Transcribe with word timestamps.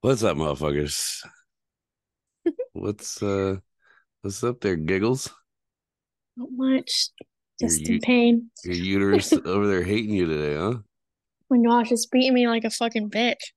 What's 0.00 0.22
up, 0.22 0.36
motherfuckers? 0.36 1.20
What's 2.72 3.22
uh 3.22 3.56
what's 4.22 4.44
up 4.44 4.60
there, 4.60 4.76
giggles? 4.76 5.30
Not 6.36 6.48
much. 6.52 7.10
Your 7.60 7.68
Just 7.70 7.80
u- 7.88 7.94
in 7.96 8.00
pain. 8.00 8.50
your 8.64 8.74
uterus 8.74 9.32
over 9.44 9.66
there 9.66 9.82
hating 9.82 10.14
you 10.14 10.26
today, 10.26 10.54
huh? 10.56 10.74
Oh 10.78 11.56
my 11.56 11.58
gosh, 11.66 11.90
it's 11.90 12.06
beating 12.06 12.34
me 12.34 12.46
like 12.46 12.64
a 12.64 12.70
fucking 12.70 13.10
bitch. 13.10 13.52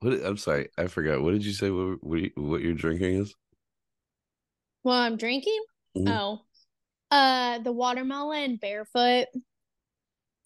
What 0.00 0.14
I'm 0.24 0.36
sorry, 0.38 0.68
I 0.78 0.86
forgot. 0.86 1.20
What 1.20 1.32
did 1.32 1.44
you 1.44 1.52
say 1.52 1.70
what 1.70 2.02
what, 2.02 2.20
you- 2.20 2.32
what 2.36 2.62
you're 2.62 2.74
drinking 2.74 3.16
is? 3.22 3.34
Well, 4.84 4.96
I'm 4.96 5.16
drinking. 5.16 5.60
Mhm. 5.96 6.08
Oh, 6.08 6.40
uh, 7.10 7.58
the 7.58 7.72
watermelon 7.72 8.56
barefoot. 8.56 9.26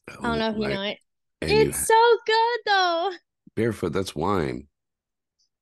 I 0.09 0.15
don't 0.21 0.39
know 0.39 0.51
if 0.51 0.57
you 0.57 0.69
know 0.69 0.83
it. 0.83 0.99
Oh, 1.01 1.47
and 1.47 1.51
you- 1.51 1.69
It's 1.69 1.87
so 1.87 2.19
good 2.27 2.59
though. 2.67 3.11
Barefoot, 3.55 3.91
that's 3.93 4.15
wine. 4.15 4.69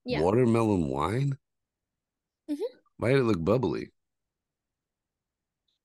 Yeah. 0.04 0.20
Watermelon 0.20 0.88
wine? 0.88 1.38
Mhm. 2.48 2.80
Why 2.98 3.08
did 3.10 3.18
it 3.18 3.24
look 3.24 3.44
bubbly? 3.44 3.90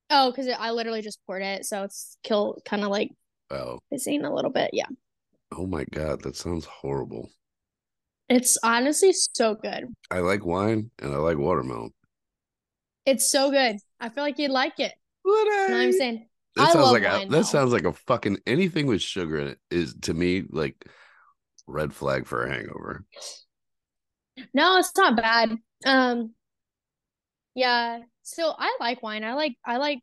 Oh, 0.10 0.32
because 0.32 0.48
I 0.48 0.72
literally 0.72 1.02
just 1.02 1.20
poured 1.26 1.42
it, 1.42 1.66
so 1.66 1.84
it's 1.84 2.18
kill 2.24 2.58
kind 2.66 2.84
of 2.84 2.90
like 2.90 3.12
Oh, 3.50 3.80
pissing 3.92 4.26
a 4.26 4.34
little 4.34 4.52
bit. 4.52 4.72
Yeah, 4.74 4.88
oh 5.52 5.66
my 5.66 5.86
god, 5.86 6.22
that 6.22 6.36
sounds 6.36 6.66
horrible. 6.66 7.32
it's 8.30 8.58
honestly 8.64 9.14
so 9.14 9.56
good. 9.56 9.86
I 10.10 10.20
like 10.20 10.46
wine 10.46 10.92
and 11.00 11.14
I 11.14 11.18
like 11.18 11.38
watermelon. 11.38 11.94
It's 13.06 13.30
so 13.30 13.52
good. 13.52 13.78
I 14.00 14.10
feel 14.10 14.24
like 14.24 14.40
you'd 14.40 14.52
like 14.52 14.80
it. 14.80 14.94
What 15.24 15.46
You 15.46 15.52
know 15.68 15.74
what 15.76 15.82
I'm 15.84 15.92
saying? 15.92 16.28
That 16.56 16.70
I 16.70 16.74
sounds 16.74 16.92
like 16.92 17.04
a 17.04 17.28
that 17.30 17.46
sounds 17.46 17.74
like 17.74 17.84
a 17.86 17.94
fucking 17.94 18.38
anything 18.48 18.88
with 18.88 19.02
sugar 19.02 19.38
in 19.40 19.48
it 19.50 19.60
is 19.70 19.96
to 20.04 20.14
me 20.14 20.44
like 20.50 20.86
red 21.68 21.94
flag 21.94 22.28
for 22.28 22.44
a 22.44 22.50
hangover. 22.54 23.06
No, 24.54 24.78
it's 24.78 24.96
not 24.98 25.16
bad. 25.16 25.58
Um, 25.86 26.34
yeah. 27.54 28.00
So 28.24 28.54
I 28.58 28.78
like 28.80 29.02
wine. 29.04 29.24
I 29.24 29.34
like 29.34 29.56
I 29.66 29.78
like 29.78 30.00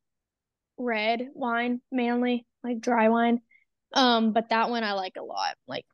red 0.79 1.29
wine 1.35 1.83
mainly, 1.93 2.47
like 2.65 2.81
dry 2.81 3.09
wine. 3.09 3.41
Um, 3.95 4.33
but 4.33 4.51
that 4.51 4.71
one 4.71 4.85
I 4.85 4.93
like 4.95 5.15
a 5.19 5.23
lot. 5.25 5.57
Like 5.69 5.87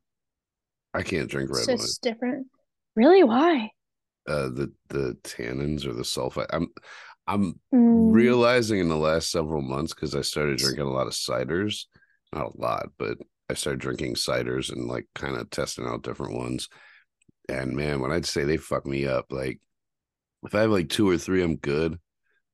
I 0.94 1.02
can't 1.02 1.30
drink 1.30 1.50
it's 1.50 1.50
red 1.50 1.70
wine. 1.70 1.88
just 1.88 2.00
different. 2.03 2.47
Really? 2.94 3.22
Why? 3.22 3.70
Uh, 4.27 4.48
the 4.50 4.72
the 4.88 5.16
tannins 5.22 5.86
or 5.86 5.94
the 5.94 6.03
sulfite. 6.03 6.47
I'm 6.53 6.69
I'm 7.27 7.58
Mm, 7.72 8.34
realizing 8.34 8.78
in 8.78 8.88
the 8.91 8.97
last 8.97 9.30
several 9.30 9.62
months 9.62 9.94
because 9.94 10.14
I 10.14 10.20
started 10.20 10.58
drinking 10.58 10.84
a 10.84 10.91
lot 10.92 11.06
of 11.06 11.14
ciders, 11.14 11.86
not 12.32 12.55
a 12.55 12.60
lot, 12.60 12.88
but 12.98 13.16
I 13.50 13.54
started 13.54 13.80
drinking 13.80 14.14
ciders 14.14 14.70
and 14.72 14.86
like 14.88 15.06
kind 15.14 15.36
of 15.36 15.50
testing 15.50 15.86
out 15.86 16.02
different 16.02 16.34
ones. 16.36 16.68
And 17.48 17.74
man, 17.74 18.00
when 18.00 18.12
I'd 18.12 18.27
say 18.27 18.44
they 18.44 18.58
fuck 18.58 18.84
me 18.84 19.06
up, 19.06 19.27
like 19.30 19.60
if 20.44 20.54
I 20.54 20.62
have 20.62 20.70
like 20.70 20.88
two 20.88 21.08
or 21.08 21.16
three, 21.18 21.42
I'm 21.42 21.56
good. 21.56 21.98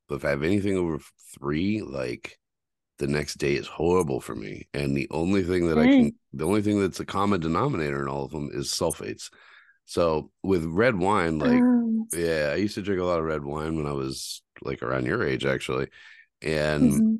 But 0.08 0.16
if 0.16 0.24
I 0.24 0.30
have 0.30 0.42
anything 0.42 0.76
over 0.76 1.00
three, 1.38 1.82
like 1.82 2.38
the 2.98 3.06
next 3.06 3.38
day 3.38 3.54
is 3.54 3.66
horrible 3.66 4.20
for 4.20 4.34
me. 4.34 4.68
And 4.72 4.96
the 4.96 5.08
only 5.10 5.42
thing 5.42 5.68
that 5.68 5.78
I 5.78 5.86
can, 5.86 6.12
the 6.32 6.46
only 6.46 6.62
thing 6.62 6.80
that's 6.80 7.00
a 7.00 7.04
common 7.04 7.40
denominator 7.40 8.00
in 8.02 8.08
all 8.08 8.24
of 8.24 8.30
them 8.30 8.50
is 8.52 8.70
sulfates. 8.70 9.30
So 9.86 10.30
with 10.42 10.64
red 10.64 10.96
wine, 10.96 11.38
like 11.38 11.60
um, 11.60 12.06
yeah, 12.14 12.50
I 12.52 12.56
used 12.56 12.76
to 12.76 12.82
drink 12.82 13.00
a 13.00 13.04
lot 13.04 13.18
of 13.18 13.24
red 13.24 13.44
wine 13.44 13.76
when 13.76 13.86
I 13.86 13.92
was 13.92 14.42
like 14.62 14.82
around 14.82 15.06
your 15.06 15.26
age, 15.26 15.44
actually. 15.44 15.88
And 16.40 16.92
mhm. 16.92 17.18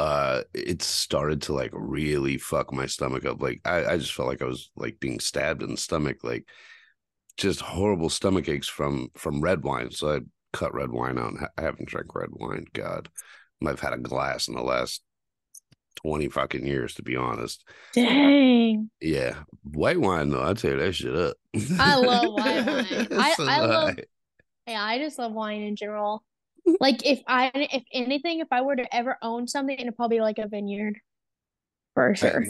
Uh 0.00 0.42
it 0.54 0.80
started 0.82 1.42
to 1.42 1.52
like 1.52 1.70
really 1.74 2.38
fuck 2.38 2.72
my 2.72 2.86
stomach 2.86 3.24
up. 3.26 3.42
Like 3.42 3.60
I, 3.64 3.84
I 3.92 3.96
just 3.98 4.14
felt 4.14 4.28
like 4.28 4.40
I 4.42 4.46
was 4.46 4.70
like 4.76 4.98
being 5.00 5.20
stabbed 5.20 5.62
in 5.62 5.70
the 5.70 5.76
stomach, 5.76 6.18
like 6.22 6.44
just 7.36 7.60
horrible 7.60 8.08
stomach 8.08 8.48
aches 8.48 8.68
from 8.68 9.08
from 9.16 9.40
red 9.42 9.62
wine. 9.62 9.90
So 9.90 10.14
I 10.16 10.20
cut 10.52 10.74
red 10.74 10.90
wine 10.90 11.18
out. 11.18 11.30
And 11.32 11.38
ha- 11.40 11.54
I 11.58 11.62
haven't 11.62 11.88
drank 11.88 12.14
red 12.14 12.30
wine. 12.32 12.64
God, 12.72 13.08
I've 13.66 13.80
had 13.80 13.92
a 13.92 13.98
glass 13.98 14.48
in 14.48 14.54
the 14.54 14.62
last 14.62 15.02
twenty 15.96 16.28
fucking 16.28 16.66
years, 16.66 16.94
to 16.94 17.02
be 17.02 17.16
honest. 17.16 17.62
Dang. 17.92 18.90
Yeah, 19.02 19.34
white 19.64 20.00
wine 20.00 20.30
though, 20.30 20.42
I 20.48 20.54
tell 20.54 20.70
you 20.72 20.78
that 20.78 20.92
shit 20.94 21.14
up. 21.14 21.36
I 21.78 21.96
love 21.96 22.32
white 22.40 22.66
wine. 22.66 23.08
I- 23.20 23.34
So 23.34 23.44
I 23.46 23.60
do 23.60 23.66
love- 23.66 23.98
Yeah, 24.66 24.82
I 24.84 24.98
just 24.98 25.18
love 25.18 25.32
wine 25.32 25.62
in 25.62 25.76
general. 25.76 26.22
Like 26.80 27.06
if 27.06 27.20
I 27.26 27.50
if 27.54 27.84
anything, 27.92 28.40
if 28.40 28.48
I 28.50 28.62
were 28.62 28.76
to 28.76 28.94
ever 28.94 29.16
own 29.22 29.46
something, 29.46 29.78
it'd 29.78 29.96
probably 29.96 30.18
be 30.18 30.22
like 30.22 30.38
a 30.38 30.48
vineyard. 30.48 30.98
For 31.94 32.14
sure. 32.14 32.44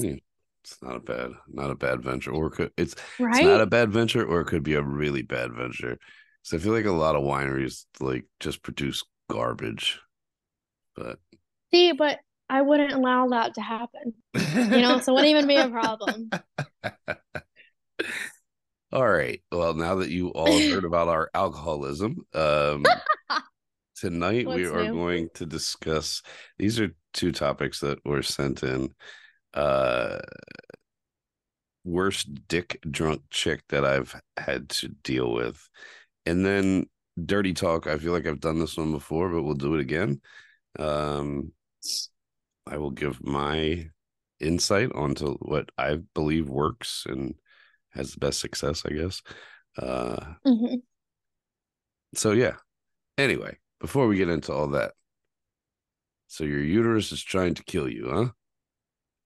It's 0.62 0.82
not 0.82 0.97
a 0.97 1.00
bad, 1.00 1.31
not 1.48 1.71
a 1.71 1.75
bad 1.75 2.03
venture, 2.03 2.32
or 2.32 2.50
could 2.50 2.70
it's 2.76 2.94
Right? 3.19 3.37
it's 3.37 3.44
not 3.44 3.62
a 3.62 3.66
bad 3.66 3.91
venture, 3.91 4.25
or 4.25 4.43
it 4.43 4.47
could 4.47 4.62
be 4.62 4.75
a 4.75 4.82
really 4.82 5.22
bad 5.22 5.54
venture. 5.54 5.99
So 6.43 6.56
I 6.56 6.60
feel 6.60 6.72
like 6.72 6.84
a 6.84 6.93
lot 6.93 7.16
of 7.16 7.22
wineries 7.22 7.87
like 7.99 8.26
just 8.41 8.62
produce 8.62 9.03
garbage. 9.31 10.00
But 10.97 11.19
See, 11.72 11.93
but 11.93 12.19
I 12.49 12.62
wouldn't 12.62 12.93
allow 12.93 13.28
that 13.28 13.54
to 13.54 13.60
happen. 13.60 14.15
You 14.34 14.82
know, 14.82 15.00
so 15.00 15.12
it 15.12 15.15
wouldn't 15.15 15.31
even 15.31 15.47
be 15.47 15.56
a 15.56 15.69
problem. 15.69 16.31
all 18.93 19.09
right. 19.09 19.41
Well, 19.53 19.75
now 19.75 19.97
that 19.97 20.10
you 20.10 20.31
all 20.31 20.59
heard 20.59 20.84
about 20.84 21.09
our 21.09 21.31
alcoholism, 21.32 22.16
um, 22.34 22.84
tonight 24.00 24.47
we 24.49 24.65
are 24.66 24.84
new? 24.84 24.94
going 24.94 25.28
to 25.34 25.47
discuss. 25.47 26.22
These 26.59 26.81
are 26.81 26.94
two 27.12 27.33
topics 27.33 27.81
that 27.81 28.05
were 28.05 28.22
sent 28.22 28.62
in. 28.62 28.94
Uh, 29.55 30.19
worst 31.84 32.28
dick 32.49 32.78
drunk 32.91 33.22
chick 33.31 33.62
that 33.69 33.84
I've 33.84 34.15
had 34.37 34.69
to 34.71 34.88
deal 34.88 35.33
with, 35.33 35.69
and 36.27 36.44
then 36.44 36.87
dirty 37.25 37.55
talk. 37.55 37.87
I 37.87 37.99
feel 37.99 38.12
like 38.12 38.27
I've 38.27 38.41
done 38.41 38.59
this 38.59 38.77
one 38.77 38.93
before, 38.93 39.28
but 39.31 39.43
we'll 39.43 39.55
do 39.55 39.75
it 39.75 39.81
again. 39.81 40.21
Um, 40.78 41.53
I 42.67 42.77
will 42.78 42.91
give 42.91 43.22
my 43.25 43.91
insight 44.38 44.93
onto 44.93 45.34
what 45.38 45.71
I 45.77 45.99
believe 46.15 46.49
works 46.49 47.05
and 47.09 47.34
has 47.91 48.12
the 48.12 48.21
best 48.21 48.41
success, 48.41 48.84
I 48.87 48.91
guess. 48.91 49.22
Uh, 49.77 50.34
Mhm. 50.44 50.82
so 52.15 52.32
yeah. 52.32 52.56
Anyway, 53.19 53.59
before 53.81 54.07
we 54.07 54.17
get 54.17 54.29
into 54.29 54.53
all 54.53 54.69
that, 54.69 54.93
so 56.27 56.45
your 56.45 56.63
uterus 56.63 57.13
is 57.13 57.23
trying 57.23 57.55
to 57.55 57.65
kill 57.65 57.89
you, 57.89 58.33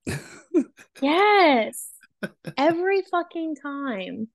huh? 0.07 0.17
Yes. 1.03 1.91
Every 2.57 3.03
fucking 3.11 3.57
time. 3.57 4.29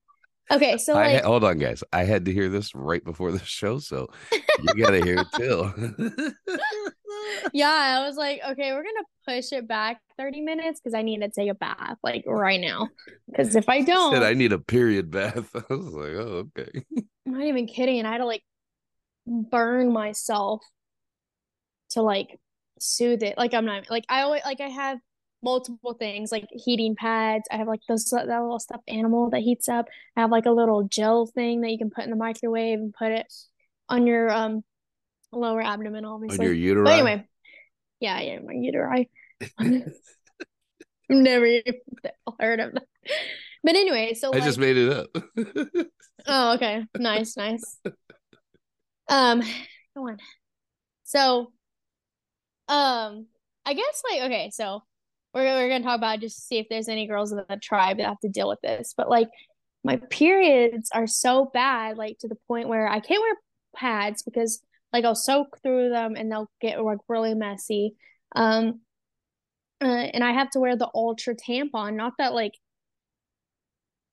Okay, 0.51 0.77
so 0.77 0.95
I 0.95 1.13
like 1.13 1.23
hold 1.23 1.43
on, 1.43 1.59
guys. 1.59 1.83
I 1.93 2.03
had 2.03 2.25
to 2.25 2.33
hear 2.33 2.49
this 2.49 2.73
right 2.73 3.03
before 3.03 3.31
the 3.31 3.43
show, 3.43 3.77
so 3.79 4.07
you 4.31 4.83
gotta 4.83 5.03
hear 5.03 5.19
it 5.19 5.27
too. 5.35 6.33
yeah, 7.53 7.69
I 7.69 8.07
was 8.07 8.15
like, 8.15 8.41
okay, 8.51 8.73
we're 8.73 8.83
gonna 8.83 9.05
push 9.27 9.51
it 9.51 9.67
back 9.67 10.01
30 10.17 10.41
minutes 10.41 10.79
because 10.79 10.95
I 10.95 11.03
need 11.03 11.21
to 11.21 11.29
take 11.29 11.49
a 11.49 11.53
bath 11.53 11.97
like 12.03 12.23
right 12.25 12.59
now. 12.59 12.89
Because 13.29 13.55
if 13.55 13.69
I 13.69 13.81
don't, 13.81 14.11
Said 14.13 14.23
I 14.23 14.33
need 14.33 14.51
a 14.51 14.59
period 14.59 15.11
bath. 15.11 15.49
I 15.55 15.73
was 15.73 15.93
like, 15.93 16.13
oh, 16.13 16.47
okay. 16.57 16.83
I'm 17.27 17.33
not 17.33 17.43
even 17.43 17.67
kidding, 17.67 17.99
and 17.99 18.07
I 18.07 18.13
had 18.13 18.17
to 18.19 18.25
like 18.25 18.43
burn 19.29 19.91
myself 19.93 20.61
to 21.91 22.01
like 22.01 22.39
soothe 22.79 23.23
it. 23.23 23.37
Like 23.37 23.53
I'm 23.53 23.65
not 23.65 23.89
like 23.89 24.05
I 24.09 24.21
always 24.21 24.41
like 24.43 24.61
I 24.61 24.69
have 24.69 24.99
multiple 25.41 25.93
things 25.93 26.31
like 26.31 26.47
heating 26.51 26.95
pads. 26.95 27.45
I 27.51 27.57
have 27.57 27.67
like 27.67 27.81
those 27.87 28.05
that 28.05 28.27
little 28.27 28.59
stuffed 28.59 28.83
animal 28.87 29.29
that 29.29 29.41
heats 29.41 29.69
up. 29.69 29.87
I 30.15 30.21
have 30.21 30.31
like 30.31 30.45
a 30.45 30.51
little 30.51 30.83
gel 30.83 31.25
thing 31.27 31.61
that 31.61 31.71
you 31.71 31.77
can 31.77 31.89
put 31.89 32.03
in 32.03 32.09
the 32.09 32.15
microwave 32.15 32.79
and 32.79 32.93
put 32.93 33.11
it 33.11 33.31
on 33.87 34.07
your 34.07 34.31
um 34.31 34.63
lower 35.31 35.61
abdomen, 35.61 36.05
On 36.05 36.13
obviously. 36.15 36.45
your 36.45 36.53
uterus. 36.53 36.85
But 36.89 36.93
anyway, 36.93 37.27
yeah, 37.99 38.19
yeah, 38.21 38.39
my 38.39 38.53
uteri. 38.53 39.09
I've 39.57 39.93
never 41.09 41.45
even 41.45 41.73
heard 42.39 42.59
of 42.59 42.73
that. 42.73 42.83
But 43.63 43.75
anyway, 43.75 44.13
so 44.13 44.29
I 44.31 44.37
like, 44.37 44.43
just 44.43 44.59
made 44.59 44.77
it 44.77 44.91
up. 44.91 45.07
Oh, 46.27 46.55
okay. 46.55 46.83
Nice, 46.97 47.37
nice. 47.37 47.79
Um, 49.09 49.41
go 49.95 50.07
on. 50.07 50.17
So, 51.03 51.51
um, 52.67 53.25
I 53.65 53.73
guess 53.73 54.03
like 54.09 54.21
okay, 54.23 54.49
so 54.53 54.83
we're 55.33 55.43
we're 55.43 55.69
gonna 55.69 55.83
talk 55.83 55.97
about 55.97 56.19
just 56.19 56.47
see 56.47 56.59
if 56.59 56.67
there's 56.69 56.87
any 56.87 57.07
girls 57.07 57.31
in 57.31 57.37
the 57.49 57.57
tribe 57.57 57.97
that 57.97 58.07
have 58.07 58.19
to 58.21 58.29
deal 58.29 58.47
with 58.47 58.61
this. 58.61 58.93
But 58.95 59.09
like 59.09 59.29
my 59.83 59.97
periods 59.97 60.89
are 60.93 61.07
so 61.07 61.49
bad, 61.53 61.97
like 61.97 62.19
to 62.19 62.27
the 62.27 62.37
point 62.47 62.67
where 62.67 62.87
I 62.87 62.99
can't 62.99 63.21
wear 63.21 63.35
pads 63.75 64.23
because 64.23 64.61
like 64.93 65.05
I'll 65.05 65.15
soak 65.15 65.59
through 65.61 65.89
them 65.89 66.15
and 66.15 66.31
they'll 66.31 66.49
get 66.61 66.81
like 66.83 66.99
really 67.07 67.33
messy. 67.33 67.95
Um, 68.35 68.81
uh, 69.81 69.85
and 69.85 70.23
I 70.23 70.33
have 70.33 70.49
to 70.51 70.59
wear 70.59 70.75
the 70.75 70.89
ultra 70.93 71.35
tampon. 71.35 71.95
Not 71.95 72.13
that 72.17 72.33
like 72.33 72.53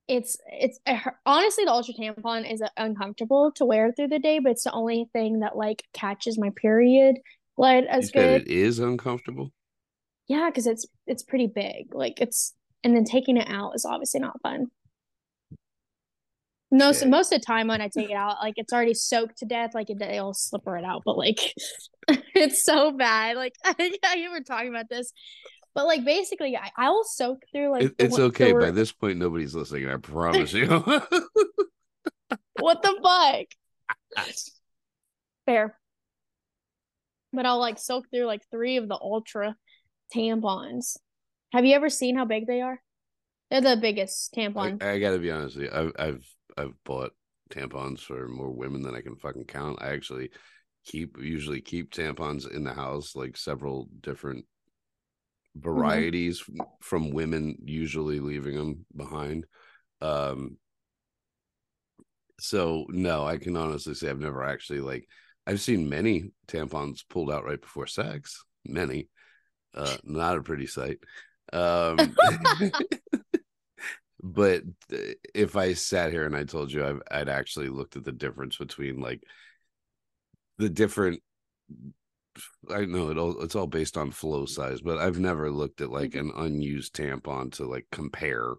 it's 0.08 0.36
it's 0.48 0.78
it 0.86 1.02
honestly 1.26 1.64
the 1.64 1.72
ultra 1.72 1.94
tampon 1.94 2.50
is 2.50 2.62
uh, 2.62 2.68
uncomfortable 2.76 3.52
to 3.56 3.64
wear 3.64 3.92
through 3.92 4.08
the 4.08 4.18
day, 4.18 4.38
but 4.38 4.52
it's 4.52 4.64
the 4.64 4.72
only 4.72 5.08
thing 5.12 5.40
that 5.40 5.56
like 5.56 5.82
catches 5.92 6.38
my 6.38 6.50
period 6.56 7.16
blood 7.56 7.84
as 7.84 8.10
said 8.16 8.30
good. 8.30 8.42
it 8.42 8.48
is 8.48 8.78
uncomfortable. 8.78 9.52
Yeah, 10.28 10.50
because 10.50 10.66
it's 10.66 10.86
it's 11.06 11.22
pretty 11.22 11.46
big. 11.46 11.94
Like 11.94 12.20
it's 12.20 12.54
and 12.84 12.94
then 12.96 13.04
taking 13.04 13.36
it 13.36 13.48
out 13.48 13.72
is 13.74 13.84
obviously 13.84 14.20
not 14.20 14.40
fun. 14.42 14.66
Most 16.70 17.02
Okay. 17.02 17.10
most 17.10 17.32
of 17.32 17.40
the 17.40 17.46
time 17.46 17.68
when 17.68 17.80
I 17.80 17.88
take 17.88 18.10
it 18.10 18.14
out, 18.16 18.38
like 18.42 18.54
it's 18.56 18.72
already 18.72 18.94
soaked 18.94 19.38
to 19.38 19.46
death, 19.46 19.70
like 19.74 19.88
it, 19.88 20.02
it'll 20.02 20.34
slipper 20.34 20.76
it 20.76 20.84
out. 20.84 21.02
But 21.04 21.16
like, 21.16 21.54
it's 22.34 22.64
so 22.64 22.90
bad. 22.92 23.36
Like 23.36 23.54
yeah, 23.78 24.14
you 24.14 24.30
were 24.32 24.40
talking 24.40 24.68
about 24.68 24.88
this, 24.90 25.12
but 25.76 25.84
like 25.84 26.04
basically, 26.06 26.56
I, 26.56 26.70
I 26.74 26.88
will 26.88 27.04
soak 27.04 27.42
through 27.52 27.70
like 27.70 27.82
It- 27.82 27.94
it's 27.98 28.18
okay. 28.18 28.52
By 28.52 28.70
this 28.70 28.92
point, 28.92 29.18
nobody's 29.18 29.54
listening. 29.54 29.86
I 29.90 29.98
promise 29.98 30.54
you. 30.54 30.66
what 32.58 32.80
the 32.82 32.98
fuck? 33.04 33.44
Fair. 35.44 35.78
But 37.30 37.44
I'll 37.44 37.58
like 37.58 37.78
soak 37.78 38.06
through 38.10 38.24
like 38.24 38.40
three 38.50 38.78
of 38.78 38.88
the 38.88 38.98
ultra 38.98 39.54
tampons. 40.14 40.96
Have 41.52 41.66
you 41.66 41.74
ever 41.74 41.90
seen 41.90 42.16
how 42.16 42.24
big 42.24 42.46
they 42.46 42.62
are? 42.62 42.80
They're 43.50 43.60
the 43.60 43.76
biggest 43.76 44.34
I, 44.34 44.40
tampon. 44.40 44.82
I 44.82 44.98
gotta 44.98 45.18
be 45.18 45.30
honest 45.30 45.56
with 45.56 45.66
you. 45.66 45.70
I've 45.74 45.92
I've 45.98 46.24
I've 46.56 46.84
bought 46.86 47.12
tampons 47.50 48.00
for 48.00 48.28
more 48.28 48.50
women 48.50 48.80
than 48.80 48.94
I 48.94 49.02
can 49.02 49.16
fucking 49.16 49.44
count. 49.44 49.82
I 49.82 49.88
actually 49.88 50.30
keep 50.86 51.18
usually 51.20 51.60
keep 51.60 51.92
tampons 51.92 52.50
in 52.50 52.64
the 52.64 52.72
house, 52.72 53.14
like 53.14 53.36
several 53.36 53.90
different 54.00 54.46
varieties 55.58 56.42
f- 56.48 56.66
from 56.80 57.10
women, 57.10 57.56
usually 57.64 58.20
leaving 58.20 58.56
them 58.56 58.86
behind. 58.94 59.46
Um 60.00 60.56
so 62.38 62.86
no, 62.88 63.26
I 63.26 63.38
can 63.38 63.56
honestly 63.56 63.94
say 63.94 64.10
I've 64.10 64.20
never 64.20 64.44
actually 64.44 64.80
like 64.80 65.08
I've 65.46 65.60
seen 65.60 65.88
many 65.88 66.32
tampons 66.48 67.02
pulled 67.08 67.30
out 67.30 67.44
right 67.44 67.60
before 67.60 67.86
sex. 67.86 68.44
Many. 68.66 69.08
Uh 69.74 69.96
not 70.04 70.36
a 70.36 70.42
pretty 70.42 70.66
sight. 70.66 70.98
Um 71.52 72.14
but 74.22 74.62
uh, 74.92 75.14
if 75.34 75.56
I 75.56 75.74
sat 75.74 76.10
here 76.10 76.26
and 76.26 76.36
I 76.36 76.44
told 76.44 76.72
you 76.72 76.84
I've, 76.84 77.02
I'd 77.10 77.28
actually 77.28 77.68
looked 77.68 77.96
at 77.96 78.04
the 78.04 78.12
difference 78.12 78.56
between 78.56 79.00
like 79.00 79.22
the 80.58 80.68
different 80.68 81.22
I 82.70 82.84
know 82.84 83.10
it 83.10 83.18
all 83.18 83.42
it's 83.42 83.54
all 83.54 83.66
based 83.66 83.96
on 83.96 84.10
flow 84.10 84.46
size, 84.46 84.80
but 84.80 84.98
I've 84.98 85.18
never 85.18 85.50
looked 85.50 85.80
at 85.80 85.90
like 85.90 86.12
mm-hmm. 86.12 86.30
an 86.38 86.46
unused 86.46 86.94
tampon 86.94 87.52
to 87.54 87.66
like 87.66 87.86
compare 87.90 88.54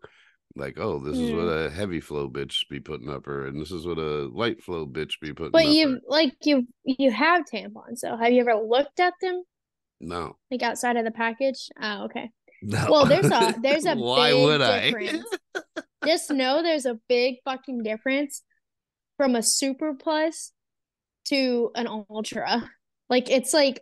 like 0.55 0.79
oh 0.79 0.99
this 0.99 1.17
is 1.17 1.31
what 1.31 1.45
mm. 1.45 1.65
a 1.65 1.69
heavy 1.69 1.99
flow 1.99 2.29
bitch 2.29 2.67
be 2.69 2.79
putting 2.79 3.09
up 3.09 3.25
her 3.25 3.47
and 3.47 3.61
this 3.61 3.71
is 3.71 3.85
what 3.85 3.97
a 3.97 4.27
light 4.33 4.63
flow 4.63 4.85
bitch 4.85 5.19
be 5.21 5.33
putting 5.33 5.51
But 5.51 5.65
up 5.65 5.73
you 5.73 5.89
her. 5.89 5.99
like 6.07 6.33
you 6.43 6.67
you 6.83 7.11
have 7.11 7.45
tampons, 7.45 7.97
so 7.97 8.15
have 8.15 8.31
you 8.31 8.41
ever 8.41 8.55
looked 8.55 8.99
at 8.99 9.13
them 9.21 9.43
no 9.99 10.37
like 10.49 10.63
outside 10.63 10.97
of 10.97 11.05
the 11.05 11.11
package? 11.11 11.69
Oh, 11.81 12.05
okay. 12.05 12.29
no 12.61 12.87
Well, 12.89 13.05
there's 13.05 13.29
a 13.29 13.55
there's 13.61 13.85
a 13.85 13.95
why 13.95 14.31
big 14.31 14.43
would 14.43 14.61
I 14.61 14.81
difference. 14.91 15.25
Just 16.05 16.31
know 16.31 16.63
there's 16.63 16.85
a 16.85 16.99
big 17.09 17.35
fucking 17.43 17.83
difference 17.83 18.43
from 19.17 19.35
a 19.35 19.43
super 19.43 19.93
plus 19.93 20.53
to 21.25 21.71
an 21.75 21.87
ultra. 22.09 22.69
Like 23.09 23.29
it's 23.29 23.53
like 23.53 23.81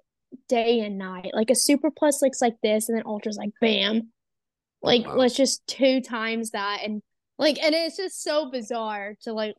day 0.49 0.81
and 0.81 0.97
night. 0.97 1.31
Like 1.33 1.49
a 1.49 1.55
super 1.55 1.91
plus 1.91 2.21
looks 2.21 2.41
like 2.41 2.55
this, 2.63 2.89
and 2.89 2.97
then 2.97 3.05
ultra's 3.05 3.37
like 3.37 3.51
bam. 3.61 4.11
Like 4.81 5.05
Wow. 5.05 5.15
let's 5.17 5.35
just 5.35 5.65
two 5.67 6.01
times 6.01 6.51
that, 6.51 6.81
and 6.83 7.01
like, 7.37 7.57
and 7.61 7.75
it's 7.75 7.97
just 7.97 8.23
so 8.23 8.49
bizarre 8.51 9.15
to 9.23 9.33
like 9.33 9.55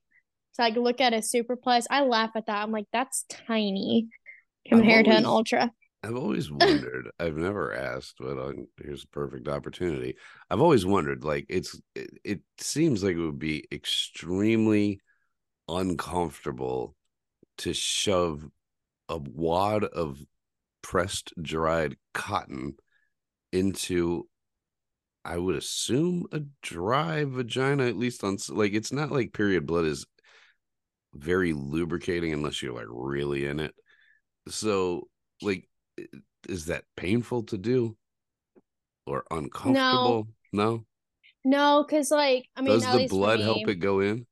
to 0.56 0.62
like 0.62 0.76
look 0.76 1.00
at 1.00 1.14
a 1.14 1.22
super 1.22 1.56
plus. 1.56 1.86
I 1.90 2.02
laugh 2.02 2.30
at 2.36 2.46
that. 2.46 2.62
I'm 2.62 2.72
like, 2.72 2.86
that's 2.92 3.24
tiny 3.48 4.08
compared 4.68 5.06
to 5.06 5.12
an 5.12 5.26
ultra. 5.26 5.72
I've 6.02 6.16
always 6.16 6.50
wondered. 6.52 7.10
I've 7.18 7.36
never 7.36 7.74
asked, 7.74 8.16
but 8.18 8.38
uh, 8.38 8.52
here's 8.82 9.04
a 9.04 9.08
perfect 9.08 9.48
opportunity. 9.48 10.16
I've 10.50 10.60
always 10.60 10.86
wondered. 10.86 11.24
Like 11.24 11.46
it's, 11.48 11.78
it, 11.94 12.10
it 12.24 12.40
seems 12.58 13.02
like 13.02 13.16
it 13.16 13.20
would 13.20 13.38
be 13.38 13.64
extremely 13.72 15.00
uncomfortable 15.68 16.94
to 17.58 17.72
shove 17.72 18.44
a 19.08 19.18
wad 19.18 19.84
of 19.84 20.20
pressed 20.82 21.32
dried 21.40 21.96
cotton 22.14 22.74
into. 23.52 24.28
I 25.24 25.38
would 25.38 25.56
assume 25.56 26.26
a 26.30 26.42
dry 26.62 27.24
vagina, 27.24 27.86
at 27.86 27.96
least 27.96 28.22
on 28.22 28.38
like 28.50 28.74
it's 28.74 28.92
not 28.92 29.10
like 29.10 29.32
period 29.32 29.66
blood 29.66 29.84
is 29.84 30.06
very 31.14 31.52
lubricating 31.52 32.32
unless 32.32 32.62
you're 32.62 32.74
like 32.74 32.86
really 32.88 33.46
in 33.46 33.58
it. 33.58 33.74
So, 34.48 35.08
like, 35.42 35.68
is 36.48 36.66
that 36.66 36.84
painful 36.96 37.44
to 37.44 37.58
do 37.58 37.96
or 39.06 39.24
uncomfortable? 39.30 40.28
No. 40.28 40.36
No, 40.52 40.84
no, 41.44 41.84
because 41.86 42.10
like 42.10 42.48
I 42.56 42.62
mean, 42.62 42.78
Does 42.78 42.90
the 42.90 43.06
blood 43.08 43.40
me, 43.40 43.44
help 43.44 43.68
it 43.68 43.76
go 43.76 44.00
in? 44.00 44.26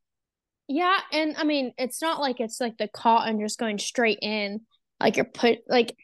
Yeah, 0.68 0.98
and 1.12 1.36
I 1.36 1.44
mean, 1.44 1.72
it's 1.76 2.00
not 2.00 2.20
like 2.20 2.40
it's 2.40 2.60
like 2.60 2.78
the 2.78 2.88
cotton 2.88 3.40
just 3.40 3.58
going 3.58 3.78
straight 3.78 4.18
in. 4.22 4.60
Like 5.00 5.16
you're 5.16 5.26
put 5.26 5.58
like 5.68 5.94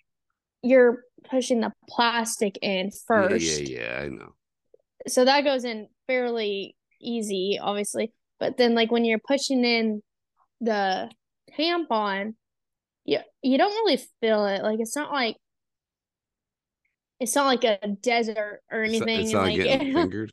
you're 0.62 1.02
pushing 1.30 1.60
the 1.60 1.72
plastic 1.88 2.58
in 2.60 2.90
first. 3.06 3.44
yeah, 3.44 3.78
yeah. 3.80 4.00
I 4.02 4.08
know. 4.08 4.34
So 5.08 5.24
that 5.24 5.44
goes 5.44 5.64
in 5.64 5.88
fairly 6.06 6.76
easy, 7.00 7.58
obviously. 7.60 8.12
But 8.38 8.58
then 8.58 8.74
like 8.74 8.90
when 8.90 9.04
you're 9.04 9.20
pushing 9.26 9.64
in 9.64 10.02
the 10.60 11.10
tampon, 11.58 12.34
you 13.06 13.20
you 13.42 13.56
don't 13.56 13.72
really 13.72 14.00
feel 14.20 14.44
it. 14.46 14.62
Like 14.62 14.80
it's 14.80 14.96
not 14.96 15.10
like 15.10 15.36
it's 17.18 17.34
not 17.34 17.46
like 17.46 17.64
a 17.64 17.78
desert 18.00 18.60
or 18.70 18.82
It's 18.82 18.98
not, 18.98 19.08
anything. 19.08 19.24
it's 19.24 19.32
not 19.34 19.42
like 19.44 19.56
getting 19.56 19.92
fingered. 19.94 20.32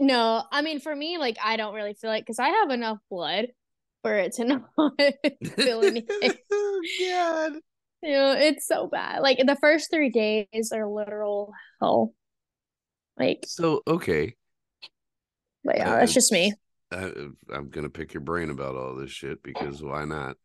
No, 0.00 0.42
I 0.50 0.62
mean 0.62 0.80
for 0.80 0.94
me, 0.94 1.18
like 1.18 1.36
I 1.42 1.56
don't 1.56 1.74
really 1.74 1.94
feel 1.94 2.12
it 2.12 2.20
because 2.20 2.38
I 2.38 2.48
have 2.48 2.70
enough 2.70 2.98
blood 3.10 3.46
for 4.02 4.14
it 4.14 4.34
to 4.34 4.44
not 4.46 4.62
feel 5.56 5.82
anything. 5.82 6.34
oh 6.50 6.80
God. 7.00 7.52
You 8.02 8.12
know, 8.12 8.32
it's 8.32 8.66
so 8.66 8.86
bad. 8.86 9.22
Like 9.22 9.38
the 9.38 9.56
first 9.56 9.90
three 9.90 10.10
days 10.10 10.70
are 10.72 10.86
literal 10.86 11.52
hell. 11.80 12.12
Like, 13.18 13.44
So 13.46 13.82
okay, 13.86 14.34
but 15.64 15.78
yeah, 15.78 15.94
Uh, 15.94 15.98
that's 16.00 16.14
just 16.14 16.32
me. 16.32 16.54
I, 16.92 17.10
I'm 17.52 17.68
gonna 17.70 17.88
pick 17.88 18.14
your 18.14 18.20
brain 18.20 18.50
about 18.50 18.76
all 18.76 18.94
this 18.94 19.10
shit 19.10 19.42
because 19.42 19.82
why 19.82 20.04
not? 20.04 20.36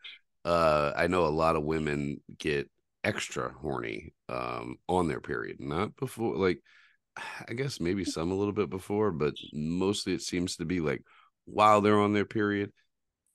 Uh, 0.43 0.91
I 0.95 1.07
know 1.07 1.25
a 1.25 1.29
lot 1.29 1.55
of 1.55 1.63
women 1.63 2.19
get 2.39 2.69
extra 3.03 3.51
horny 3.51 4.13
um 4.29 4.77
on 4.87 5.07
their 5.07 5.19
period, 5.19 5.59
not 5.59 5.95
before. 5.97 6.35
Like, 6.35 6.61
I 7.49 7.53
guess 7.53 7.79
maybe 7.79 8.05
some 8.05 8.31
a 8.31 8.35
little 8.35 8.53
bit 8.53 8.69
before, 8.69 9.11
but 9.11 9.33
mostly 9.53 10.13
it 10.13 10.21
seems 10.21 10.57
to 10.57 10.65
be 10.65 10.79
like 10.79 11.03
while 11.45 11.81
they're 11.81 11.99
on 11.99 12.13
their 12.13 12.25
period. 12.25 12.71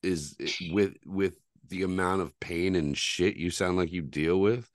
Is 0.02 0.36
it- 0.38 0.72
with 0.72 0.94
with 1.04 1.34
the 1.68 1.82
amount 1.82 2.22
of 2.22 2.38
pain 2.38 2.76
and 2.76 2.96
shit 2.96 3.36
you 3.36 3.50
sound 3.50 3.76
like 3.76 3.90
you 3.92 4.02
deal 4.02 4.40
with. 4.40 4.68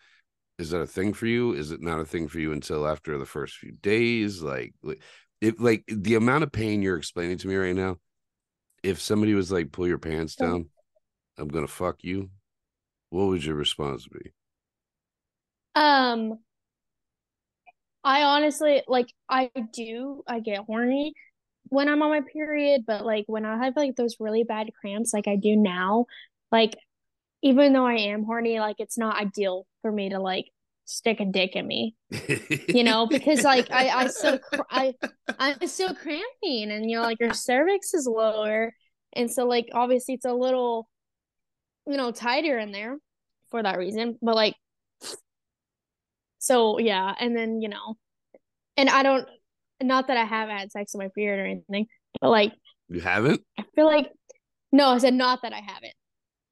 Is 0.59 0.71
that 0.71 0.81
a 0.81 0.87
thing 0.87 1.13
for 1.13 1.25
you? 1.25 1.53
Is 1.53 1.71
it 1.71 1.81
not 1.81 1.99
a 2.01 2.05
thing 2.05 2.27
for 2.27 2.39
you 2.39 2.51
until 2.51 2.85
after 2.87 3.17
the 3.17 3.25
first 3.25 3.55
few 3.57 3.71
days? 3.71 4.41
Like, 4.41 4.73
like 4.83 5.01
if 5.39 5.55
like 5.59 5.83
the 5.87 6.15
amount 6.15 6.43
of 6.43 6.51
pain 6.51 6.81
you're 6.81 6.97
explaining 6.97 7.37
to 7.39 7.47
me 7.47 7.55
right 7.55 7.75
now, 7.75 7.97
if 8.83 8.99
somebody 8.99 9.33
was 9.33 9.51
like, 9.51 9.71
pull 9.71 9.87
your 9.87 9.97
pants 9.99 10.35
Oh. 10.39 10.45
down, 10.45 10.69
I'm 11.37 11.47
gonna 11.47 11.67
fuck 11.67 12.03
you, 12.03 12.29
what 13.09 13.27
would 13.27 13.43
your 13.43 13.55
response 13.55 14.05
be? 14.07 14.31
Um, 15.75 16.39
I 18.03 18.23
honestly 18.23 18.81
like 18.87 19.13
I 19.29 19.51
do 19.73 20.23
I 20.27 20.39
get 20.39 20.65
horny 20.65 21.13
when 21.69 21.87
I'm 21.87 22.01
on 22.01 22.09
my 22.09 22.21
period, 22.21 22.83
but 22.85 23.05
like 23.05 23.25
when 23.27 23.45
I 23.45 23.63
have 23.63 23.75
like 23.75 23.95
those 23.95 24.17
really 24.19 24.43
bad 24.43 24.69
cramps 24.79 25.13
like 25.13 25.27
I 25.27 25.35
do 25.35 25.55
now, 25.55 26.05
like 26.51 26.75
even 27.43 27.73
though 27.73 27.85
I 27.85 27.95
am 27.95 28.23
horny, 28.23 28.59
like 28.59 28.77
it's 28.79 28.97
not 28.97 29.17
ideal 29.21 29.65
for 29.81 29.91
me 29.91 30.09
to 30.09 30.19
like 30.19 30.45
stick 30.85 31.19
a 31.19 31.25
dick 31.25 31.55
in 31.55 31.65
me, 31.67 31.95
you 32.67 32.83
know, 32.83 33.07
because 33.07 33.43
like 33.43 33.71
I 33.71 33.89
I 33.89 34.07
still 34.07 34.39
cr- 34.39 34.61
I 34.69 34.95
I'm 35.39 35.67
still 35.67 35.93
cramping 35.95 36.71
and 36.71 36.89
you 36.89 36.97
know 36.97 37.03
like 37.03 37.19
your 37.19 37.33
cervix 37.33 37.93
is 37.93 38.07
lower 38.07 38.73
and 39.13 39.31
so 39.31 39.45
like 39.45 39.69
obviously 39.73 40.15
it's 40.15 40.25
a 40.25 40.33
little 40.33 40.89
you 41.87 41.97
know 41.97 42.11
tighter 42.11 42.57
in 42.57 42.71
there 42.71 42.97
for 43.49 43.61
that 43.63 43.77
reason, 43.77 44.17
but 44.21 44.35
like 44.35 44.55
so 46.41 46.79
yeah, 46.79 47.13
and 47.19 47.37
then 47.37 47.61
you 47.61 47.69
know, 47.69 47.97
and 48.75 48.89
I 48.89 49.03
don't, 49.03 49.27
not 49.81 50.07
that 50.07 50.17
I 50.17 50.25
haven't 50.25 50.57
had 50.57 50.71
sex 50.71 50.93
with 50.93 51.03
my 51.03 51.09
period 51.13 51.39
or 51.39 51.45
anything, 51.45 51.85
but 52.19 52.31
like 52.31 52.51
you 52.89 52.99
haven't? 52.99 53.41
I 53.59 53.63
feel 53.75 53.85
like, 53.85 54.11
no, 54.71 54.89
I 54.89 54.97
said 54.97 55.13
not 55.13 55.43
that 55.43 55.53
I 55.53 55.61
haven't. 55.61 55.93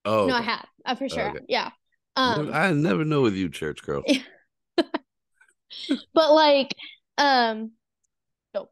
Oh, 0.05 0.27
No, 0.27 0.35
I 0.35 0.41
have. 0.41 0.65
I 0.85 0.95
for 0.95 1.09
sure. 1.09 1.29
Okay. 1.31 1.39
Yeah. 1.49 1.71
Um, 2.15 2.51
I 2.53 2.71
never 2.71 3.03
know 3.03 3.21
with 3.21 3.33
you, 3.33 3.49
church 3.49 3.81
girl. 3.83 4.03
but 6.13 6.33
like, 6.33 6.75
um, 7.17 7.71
so 8.55 8.69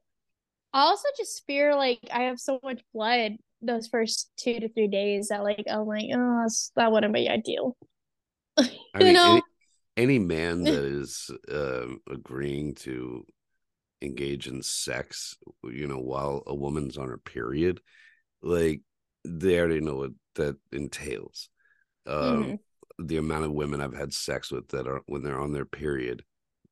I 0.72 0.82
also 0.82 1.08
just 1.18 1.46
fear 1.48 1.76
like 1.76 2.00
I 2.14 2.24
have 2.24 2.40
so 2.40 2.60
much 2.64 2.82
blood 2.94 3.34
those 3.62 3.88
first 3.88 4.30
two 4.38 4.60
to 4.60 4.70
three 4.70 4.88
days 4.88 5.30
that 5.30 5.44
like 5.44 5.64
I'm 5.70 5.86
like, 5.88 6.06
oh, 6.14 6.48
that 6.76 6.92
wouldn't 6.92 7.14
be 7.14 7.28
ideal. 7.28 7.76
I 8.58 8.70
You 9.00 9.06
mean, 9.06 9.14
know? 9.14 9.42
Any, 9.98 10.20
man 10.20 10.66
that 10.68 10.86
is 10.86 11.32
um 11.52 12.02
agreeing 12.10 12.76
to 12.76 13.26
engage 14.02 14.48
in 14.48 14.64
sex, 14.64 15.38
you 15.64 15.88
know, 15.88 16.00
while 16.00 16.44
a 16.48 16.56
woman's 16.56 16.98
on 16.98 17.10
her 17.10 17.18
period, 17.18 17.82
like 18.42 18.82
they 19.26 19.60
already 19.60 19.82
know 19.82 19.96
what 19.98 20.12
that 20.36 20.58
entails. 20.72 21.50
Um, 22.06 22.56
Mhm. 22.56 22.60
The 23.00 23.18
amount 23.18 23.46
of 23.46 23.52
women 23.54 23.82
I've 23.82 23.96
had 23.98 24.14
sex 24.14 24.52
with 24.52 24.70
that 24.70 24.88
are 24.88 25.02
when 25.08 25.24
they're 25.24 25.40
on 25.40 25.54
their 25.54 25.66
period, 25.66 26.24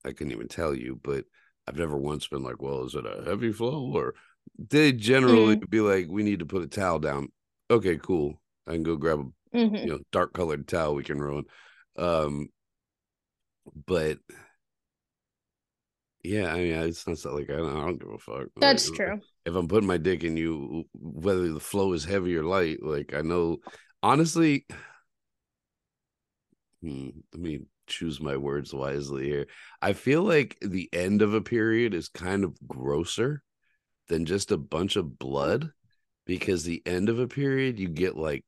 I 0.05 0.11
couldn't 0.13 0.33
even 0.33 0.47
tell 0.47 0.75
you, 0.75 0.99
but 1.03 1.25
I've 1.67 1.77
never 1.77 1.97
once 1.97 2.27
been 2.27 2.43
like, 2.43 2.61
well, 2.61 2.85
is 2.85 2.95
it 2.95 3.05
a 3.05 3.23
heavy 3.25 3.51
flow? 3.51 3.91
Or 3.95 4.15
they 4.57 4.91
generally 4.93 5.55
be 5.69 5.81
like, 5.81 6.07
we 6.09 6.23
need 6.23 6.39
to 6.39 6.45
put 6.45 6.63
a 6.63 6.67
towel 6.67 6.99
down. 6.99 7.29
Okay, 7.71 7.97
cool. 7.97 8.41
I 8.67 8.73
can 8.73 8.83
go 8.83 8.95
grab 8.97 9.19
a 9.19 9.25
Mhm. 9.57 9.87
you 9.87 9.91
know 9.91 9.99
dark 10.11 10.33
colored 10.33 10.67
towel 10.67 10.95
we 10.95 11.03
can 11.03 11.19
ruin. 11.19 11.45
Um, 11.97 12.49
but 13.85 14.19
yeah, 16.23 16.51
I 16.51 16.57
mean, 16.57 16.73
it's 16.73 17.05
not 17.07 17.17
so 17.17 17.35
like 17.35 17.49
I 17.49 17.57
don't, 17.57 17.69
I 17.77 17.85
don't 17.85 17.99
give 17.99 18.09
a 18.09 18.17
fuck. 18.17 18.47
That's 18.59 18.89
Like, 18.89 18.97
true. 18.97 19.21
If 19.45 19.53
I'm 19.55 19.67
putting 19.67 19.87
my 19.87 19.97
dick 19.97 20.23
in 20.23 20.37
you, 20.37 20.85
whether 20.93 21.51
the 21.53 21.59
flow 21.59 21.93
is 21.93 22.03
heavy 22.05 22.35
or 22.35 22.43
light, 22.43 22.81
like 22.81 23.13
I 23.13 23.21
know, 23.21 23.57
honestly. 24.01 24.65
Hmm, 26.81 27.09
let 27.33 27.41
me 27.41 27.61
choose 27.87 28.19
my 28.21 28.37
words 28.37 28.73
wisely 28.73 29.25
here. 29.25 29.47
I 29.81 29.93
feel 29.93 30.23
like 30.23 30.57
the 30.61 30.89
end 30.93 31.21
of 31.21 31.33
a 31.33 31.41
period 31.41 31.93
is 31.93 32.07
kind 32.09 32.43
of 32.43 32.55
grosser 32.67 33.43
than 34.07 34.25
just 34.25 34.51
a 34.51 34.57
bunch 34.57 34.95
of 34.95 35.19
blood 35.19 35.71
because 36.25 36.63
the 36.63 36.83
end 36.85 37.09
of 37.09 37.19
a 37.19 37.27
period 37.27 37.79
you 37.79 37.89
get 37.89 38.17
like 38.17 38.45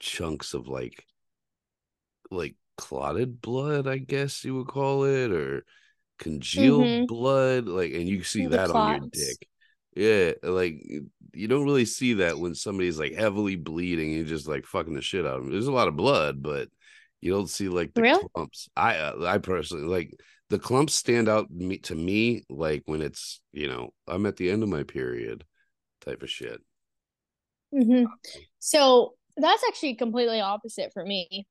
chunks 0.00 0.54
of 0.54 0.68
like 0.68 1.04
like 2.30 2.54
clotted 2.78 3.40
blood, 3.42 3.86
I 3.88 3.98
guess 3.98 4.44
you 4.44 4.56
would 4.56 4.68
call 4.68 5.04
it, 5.04 5.32
or 5.32 5.64
congealed 6.18 6.92
Mhm. 6.92 7.06
blood, 7.06 7.66
like 7.68 7.92
and 7.94 8.08
you 8.08 8.22
see 8.24 8.46
The 8.46 8.48
that 8.48 8.70
on 8.70 8.86
your 8.86 9.00
dick. 9.00 9.48
Yeah, 9.96 10.34
like 10.42 10.82
you 11.34 11.48
don't 11.48 11.64
really 11.64 11.84
see 11.86 12.14
that 12.14 12.38
when 12.38 12.54
somebody's 12.54 12.98
like 12.98 13.14
heavily 13.14 13.56
bleeding 13.56 14.14
and 14.16 14.26
just 14.28 14.48
like 14.48 14.66
fucking 14.66 14.94
the 14.94 15.02
shit 15.02 15.26
out 15.26 15.38
of 15.38 15.44
them. 15.44 15.52
There's 15.52 15.66
a 15.68 15.72
lot 15.72 15.88
of 15.88 15.96
blood, 15.96 16.42
but 16.42 16.68
you 17.20 17.32
don't 17.32 17.48
see 17.50 17.68
like 17.68 17.94
the 17.94 18.02
Really? 18.02 18.22
clumps. 18.34 18.68
I 18.76 18.98
uh, 18.98 19.24
I 19.26 19.38
personally 19.38 19.84
like 19.86 20.12
the 20.50 20.58
clumps 20.58 20.94
stand 20.94 21.28
out 21.28 21.50
me, 21.50 21.78
to 21.80 21.94
me 21.96 22.44
like 22.50 22.82
when 22.86 23.02
it's 23.02 23.40
you 23.52 23.68
know 23.68 23.92
I'm 24.08 24.26
at 24.26 24.36
the 24.36 24.50
end 24.50 24.62
of 24.62 24.68
my 24.68 24.84
period 24.84 25.44
type 26.02 26.22
of 26.22 26.30
shit. 26.30 26.60
hmm 27.72 28.04
So 28.58 29.14
that's 29.36 29.62
actually 29.68 29.94
completely 29.94 30.40
opposite 30.40 30.92
for 30.92 31.04
me 31.04 31.46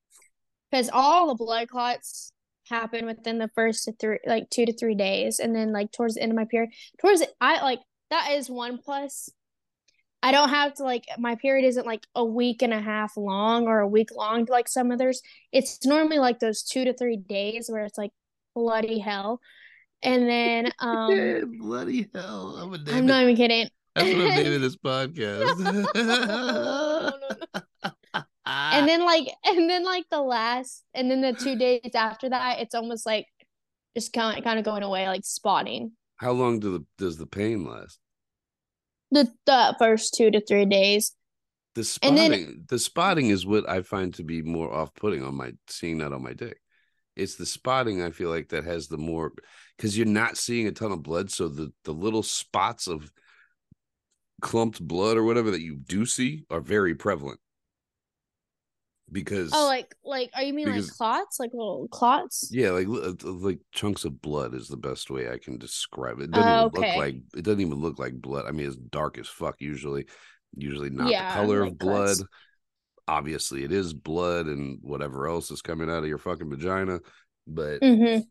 because 0.71 0.89
all 0.91 1.27
the 1.27 1.35
blood 1.35 1.69
clots 1.69 2.31
happen 2.69 3.05
within 3.05 3.37
the 3.37 3.49
first 3.55 3.85
to 3.85 3.93
three, 3.93 4.19
like 4.25 4.49
two 4.49 4.65
to 4.65 4.73
three 4.73 4.95
days, 4.95 5.39
and 5.39 5.55
then 5.55 5.71
like 5.71 5.91
towards 5.91 6.15
the 6.15 6.21
end 6.21 6.31
of 6.31 6.35
my 6.35 6.45
period, 6.45 6.71
towards 6.99 7.21
the, 7.21 7.27
I 7.39 7.61
like 7.61 7.79
that 8.09 8.31
is 8.31 8.49
one 8.49 8.77
plus. 8.77 9.29
I 10.23 10.31
don't 10.31 10.49
have 10.49 10.73
to 10.75 10.83
like 10.83 11.05
my 11.17 11.35
period 11.35 11.65
isn't 11.67 11.85
like 11.85 12.05
a 12.15 12.25
week 12.25 12.61
and 12.61 12.73
a 12.73 12.81
half 12.81 13.15
long 13.15 13.67
or 13.67 13.79
a 13.79 13.87
week 13.87 14.09
long 14.15 14.45
like 14.49 14.67
some 14.67 14.91
others. 14.91 15.21
It's 15.51 15.85
normally 15.85 16.19
like 16.19 16.39
those 16.39 16.63
two 16.63 16.85
to 16.85 16.93
three 16.93 17.17
days 17.17 17.69
where 17.69 17.85
it's 17.85 17.97
like 17.97 18.11
bloody 18.55 18.99
hell, 18.99 19.39
and 20.01 20.27
then 20.27 20.71
um 20.79 21.57
bloody 21.59 22.09
hell! 22.13 22.57
I'm 22.57 22.73
a 22.73 22.91
I'm 22.91 23.05
not 23.05 23.23
even 23.23 23.35
kidding. 23.35 23.69
That's 23.95 24.13
what 24.13 24.27
I'm 24.27 24.43
naming 24.43 24.61
this 24.61 24.77
podcast. 24.77 25.59
No, 25.59 26.03
no, 26.03 27.11
no. 27.53 27.61
And 28.71 28.83
ah. 28.83 28.85
then 28.85 29.05
like 29.05 29.27
and 29.45 29.69
then 29.69 29.83
like 29.83 30.05
the 30.11 30.21
last 30.21 30.83
and 30.93 31.09
then 31.11 31.21
the 31.21 31.33
two 31.33 31.55
days 31.57 31.91
after 31.95 32.29
that 32.29 32.59
it's 32.59 32.75
almost 32.75 33.05
like 33.05 33.25
just 33.95 34.13
kind 34.13 34.37
of 34.37 34.43
kind 34.43 34.59
of 34.59 34.65
going 34.65 34.83
away 34.83 35.07
like 35.07 35.25
spotting 35.25 35.91
How 36.17 36.31
long 36.31 36.59
do 36.59 36.71
the 36.77 36.85
does 36.97 37.17
the 37.17 37.27
pain 37.27 37.65
last? 37.65 37.99
the 39.11 39.27
the 39.45 39.75
first 39.79 40.13
two 40.15 40.31
to 40.31 40.41
three 40.45 40.65
days 40.65 41.13
The 41.75 41.81
And 41.81 41.87
spotting, 41.87 42.29
then- 42.31 42.65
the 42.69 42.79
spotting 42.79 43.29
is 43.29 43.45
what 43.45 43.69
I 43.69 43.81
find 43.81 44.13
to 44.15 44.23
be 44.23 44.41
more 44.41 44.73
off-putting 44.73 45.23
on 45.23 45.35
my 45.35 45.53
seeing 45.67 45.99
that 45.99 46.13
on 46.13 46.23
my 46.23 46.33
dick. 46.33 46.59
It's 47.15 47.35
the 47.35 47.45
spotting 47.45 48.01
I 48.03 48.11
feel 48.11 48.29
like 48.29 48.49
that 48.49 48.63
has 48.65 48.87
the 48.87 48.97
more 48.97 49.31
because 49.75 49.97
you're 49.97 50.05
not 50.05 50.37
seeing 50.37 50.67
a 50.67 50.71
ton 50.71 50.91
of 50.91 51.01
blood, 51.03 51.31
so 51.31 51.47
the 51.47 51.71
the 51.83 51.93
little 51.93 52.23
spots 52.23 52.87
of 52.87 53.11
clumped 54.41 54.79
blood 54.85 55.17
or 55.17 55.23
whatever 55.23 55.51
that 55.51 55.61
you 55.61 55.75
do 55.77 56.05
see 56.05 56.43
are 56.51 56.61
very 56.61 56.93
prevalent. 56.93 57.39
Because 59.09 59.51
oh 59.53 59.65
like 59.67 59.95
like 60.03 60.31
are 60.35 60.43
you 60.43 60.53
mean 60.53 60.65
Because- 60.65 60.87
like 60.87 60.97
clots 60.97 61.39
like 61.39 61.51
little 61.53 61.87
clots 61.89 62.49
yeah, 62.51 62.71
like 62.71 62.87
uh, 62.87 63.13
like 63.23 63.59
chunks 63.71 64.03
of 64.03 64.21
blood 64.21 64.53
is 64.53 64.67
the 64.67 64.75
best 64.75 65.09
way 65.09 65.29
I 65.29 65.37
can 65.37 65.57
describe 65.57 66.19
it. 66.19 66.25
It 66.25 66.31
doesn't 66.31 66.49
Oh, 66.51 66.65
even 66.67 66.77
okay. 66.77 66.87
look 66.89 66.97
like 67.05 67.15
it 67.37 67.43
doesn't 67.43 67.61
even 67.61 67.79
look 67.79 67.99
like 67.99 68.21
blood. 68.21 68.45
I 68.47 68.51
mean, 68.51 68.67
it's 68.67 68.75
dark 68.75 69.17
as 69.17 69.27
fuck 69.27 69.61
usually. 69.61 70.05
Usually 70.57 70.89
not 70.89 71.09
Yeah, 71.09 71.29
the 71.29 71.41
color 71.41 71.61
like 71.63 71.71
of 71.71 71.77
blood. 71.77 72.17
clots. 72.17 72.23
Obviously, 73.07 73.63
it 73.63 73.71
is 73.71 73.93
blood 73.93 74.47
and 74.47 74.79
whatever 74.81 75.27
else 75.29 75.51
is 75.51 75.61
coming 75.61 75.89
out 75.89 76.03
of 76.03 76.09
your 76.09 76.17
fucking 76.17 76.49
vagina. 76.49 76.99
But 77.47 77.79
mm-hmm. 77.81 78.21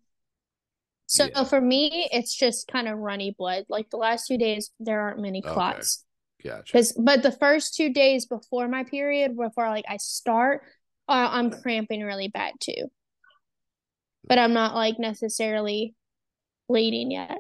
so 1.07 1.25
Yeah. 1.25 1.45
for 1.45 1.61
me 1.61 2.09
it's 2.13 2.35
just 2.35 2.69
kind 2.69 2.87
of 2.89 2.99
runny 2.99 3.35
blood 3.39 3.65
like 3.71 3.89
the 3.89 3.97
last 3.97 4.27
two 4.27 4.37
days 4.37 4.71
there 4.81 5.01
aren't 5.01 5.21
many 5.21 5.43
Okay. 5.43 5.55
Gotcha. 6.43 6.63
because 6.65 6.93
but 6.93 7.23
the 7.23 7.33
first 7.33 7.75
two 7.75 7.93
days 7.93 8.27
before 8.27 8.69
my 8.69 8.85
period 8.85 9.37
before 9.37 9.69
like 9.69 9.85
i 9.89 9.97
start 9.97 10.63
uh, 11.09 11.29
i'm 11.33 11.51
cramping 11.51 12.03
really 12.03 12.29
bad 12.29 12.53
too. 12.61 12.91
But 14.25 14.39
i'm 14.39 14.53
not 14.53 14.75
like 14.75 14.99
necessarily 14.99 15.95
bleeding 16.69 17.13
yet. 17.13 17.39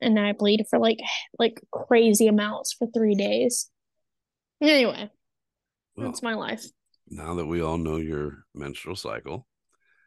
And 0.00 0.18
i 0.18 0.32
bleed 0.32 0.64
for 0.70 0.78
like 0.78 0.98
like 1.38 1.60
crazy 1.70 2.28
amounts 2.28 2.72
for 2.72 2.86
three 2.86 3.14
days. 3.14 3.70
Anyway 4.60 5.10
Well, 5.96 6.06
that's 6.06 6.22
my 6.22 6.34
life. 6.34 6.64
now 7.08 7.34
that 7.34 7.46
we 7.46 7.60
all 7.60 7.78
know 7.78 7.96
your 7.96 8.44
menstrual 8.54 8.96
cycle, 8.96 9.46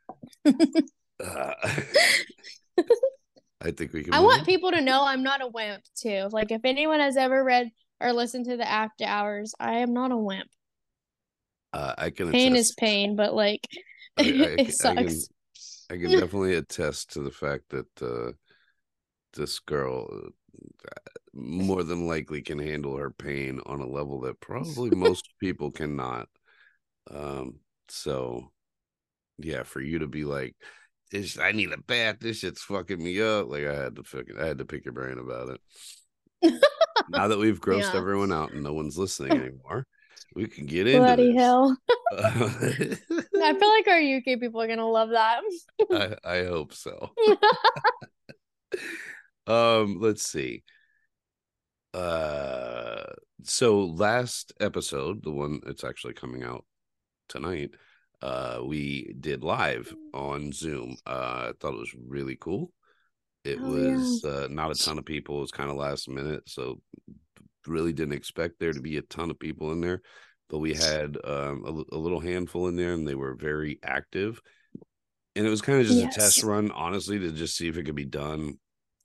uh, 0.46 1.54
I 3.66 3.72
think 3.72 3.94
we 3.94 4.04
can. 4.04 4.14
i 4.14 4.20
want 4.20 4.40
on. 4.42 4.46
people 4.46 4.72
to 4.72 4.82
know 4.82 5.04
i'm 5.06 5.24
not 5.24 5.42
a 5.42 5.48
wimp 5.48 5.84
too 5.96 6.30
like 6.32 6.52
if 6.52 6.62
anyone 6.64 7.00
has 7.00 7.18
ever 7.18 7.44
read 7.44 7.70
or 8.00 8.14
listened 8.14 8.46
to 8.46 8.58
the 8.58 8.70
after 8.70 9.06
hours 9.06 9.54
i 9.60 9.78
am 9.80 9.94
not 9.94 10.12
a 10.12 10.18
wimp 10.18 10.48
Uh, 11.74 11.94
I 11.98 12.10
can 12.10 12.32
pain 12.32 12.56
is 12.56 12.72
pain 12.74 13.16
but 13.16 13.34
like 13.34 13.68
I- 14.18 14.22
I- 14.22 14.26
I 14.44 14.58
it 14.58 14.72
sucks 14.72 15.30
I 15.90 15.98
can 15.98 16.12
definitely 16.12 16.56
attest 16.56 17.14
to 17.14 17.22
the 17.22 17.32
fact 17.32 17.70
that 17.70 18.02
uh, 18.02 18.32
this 19.34 19.60
girl 19.60 20.08
uh, 20.12 20.30
more 21.34 21.84
than 21.84 22.08
likely 22.08 22.42
can 22.42 22.60
handle 22.60 22.96
her 22.98 23.12
pain 23.12 23.60
on 23.66 23.82
a 23.82 23.88
level 23.88 24.22
that 24.22 24.40
probably 24.40 24.90
most 24.96 25.30
people 25.40 25.72
cannot. 25.72 26.28
Um, 27.12 27.60
so 27.90 28.52
yeah, 29.38 29.64
for 29.64 29.82
you 29.82 30.00
to 30.00 30.08
be 30.08 30.24
like, 30.24 30.56
this, 31.22 31.40
I 31.40 31.52
need 31.52 31.72
a 31.72 31.78
bath. 31.78 32.18
This 32.20 32.40
shit's 32.40 32.62
fucking 32.64 33.02
me 33.04 33.22
up. 33.22 33.48
Like 33.50 33.66
I 33.66 33.74
had 33.76 33.96
to 33.98 34.04
fucking, 34.04 34.38
I 34.40 34.46
had 34.46 34.58
to 34.60 34.66
pick 34.66 34.86
your 34.86 34.94
brain 34.94 35.18
about 35.18 35.50
it. 35.50 36.54
now 37.10 37.28
that 37.28 37.38
we've 37.40 37.60
grossed 37.62 37.94
Yeah. 37.94 37.98
everyone 38.00 38.32
out 38.34 38.52
and 38.52 38.64
no 38.64 38.74
one's 38.74 38.98
listening 38.98 39.32
anymore, 39.40 39.86
we 40.36 40.48
can 40.48 40.66
get 40.66 40.88
into 40.88 41.00
bloody 41.00 41.32
this. 41.34 41.42
hell 41.42 41.78
I, 42.18 42.98
I 43.44 43.54
feel 43.54 43.70
like 43.70 43.88
our 43.88 44.00
UK 44.00 44.40
people 44.40 44.62
are 44.62 44.68
gonna 44.68 44.88
love 44.90 45.10
that. 45.10 45.42
I 46.24 46.44
hope 46.46 46.74
so. 46.74 47.12
um, 49.48 49.98
let's 50.00 50.24
see. 50.30 50.64
Uh, 51.94 53.04
so 53.44 53.86
last 53.86 54.52
episode, 54.60 55.24
the 55.24 55.32
one 55.32 55.62
it's 55.68 55.84
actually 55.84 56.14
coming 56.14 56.44
out 56.44 56.66
tonight, 57.30 57.72
uh, 58.22 58.62
we 58.64 59.14
did 59.20 59.44
live 59.44 59.94
on 60.14 60.52
Zoom. 60.52 60.98
Uh, 61.06 61.50
I 61.50 61.52
thought 61.60 61.74
it 61.74 61.80
was 61.80 61.96
really 62.08 62.38
cool. 62.40 62.72
It 63.44 63.60
Oh, 63.62 63.76
yeah. 63.76 63.96
was 63.98 64.24
uh, 64.26 64.48
not 64.50 64.72
a 64.72 64.76
ton 64.76 64.98
of 64.98 65.06
people. 65.06 65.38
It 65.38 65.42
was 65.42 65.52
kind 65.52 65.70
of 65.70 65.78
last 65.78 66.10
minute, 66.10 66.44
so 66.48 66.82
really 67.68 67.94
didn't 67.94 68.14
expect 68.14 68.60
there 68.60 68.74
to 68.74 68.82
be 68.82 68.98
a 68.98 69.02
ton 69.04 69.32
of 69.32 69.40
people 69.40 69.72
in 69.72 69.82
there. 69.82 70.02
But 70.50 70.60
we 70.60 70.74
had 70.74 71.18
um, 71.24 71.64
a, 71.92 71.96
a 71.96 71.98
little 71.98 72.20
handful 72.20 72.68
in 72.68 72.76
there, 72.76 72.94
and 72.94 73.08
they 73.08 73.16
were 73.16 73.36
very 73.36 73.80
active. 73.84 74.42
And 75.36 75.46
it 75.46 75.50
was 75.50 75.62
kind 75.62 75.82
of 75.82 75.88
just 75.88 76.04
a 76.04 76.08
test 76.08 76.44
run, 76.44 76.72
honestly, 76.72 77.20
to 77.20 77.32
just 77.32 77.58
see 77.58 77.68
if 77.68 77.78
it 77.78 77.84
could 77.84 77.96
be 77.96 78.06
done. 78.06 78.58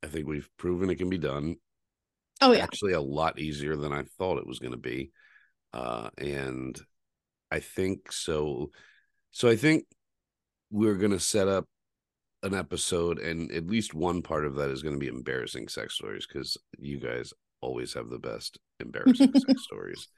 I 0.02 0.06
think 0.06 0.26
we've 0.26 0.48
proven 0.58 0.88
it 0.90 0.96
can 0.96 1.10
be 1.10 1.18
done 1.18 1.56
Oh 2.40 2.52
yeah. 2.52 2.62
actually 2.62 2.92
a 2.92 3.00
lot 3.00 3.38
easier 3.38 3.76
than 3.76 3.92
I 3.92 4.04
thought 4.18 4.38
it 4.38 4.46
was 4.46 4.58
going 4.58 4.72
to 4.72 4.78
be. 4.78 5.10
Uh, 5.72 6.10
and 6.18 6.80
I 7.50 7.60
think 7.60 8.12
so. 8.12 8.70
So 9.30 9.48
I 9.48 9.56
think 9.56 9.84
we're 10.70 10.96
going 10.96 11.12
to 11.12 11.20
set 11.20 11.48
up 11.48 11.66
an 12.42 12.54
episode, 12.54 13.18
and 13.18 13.52
at 13.52 13.66
least 13.66 13.94
one 13.94 14.22
part 14.22 14.46
of 14.46 14.56
that 14.56 14.70
is 14.70 14.82
going 14.82 14.94
to 14.94 15.00
be 15.00 15.08
embarrassing 15.08 15.68
sex 15.68 15.94
stories 15.94 16.26
because 16.26 16.56
you 16.78 16.98
guys 16.98 17.32
always 17.60 17.92
have 17.94 18.08
the 18.08 18.18
best 18.18 18.58
embarrassing 18.80 19.32
sex 19.32 19.62
stories. 19.64 20.08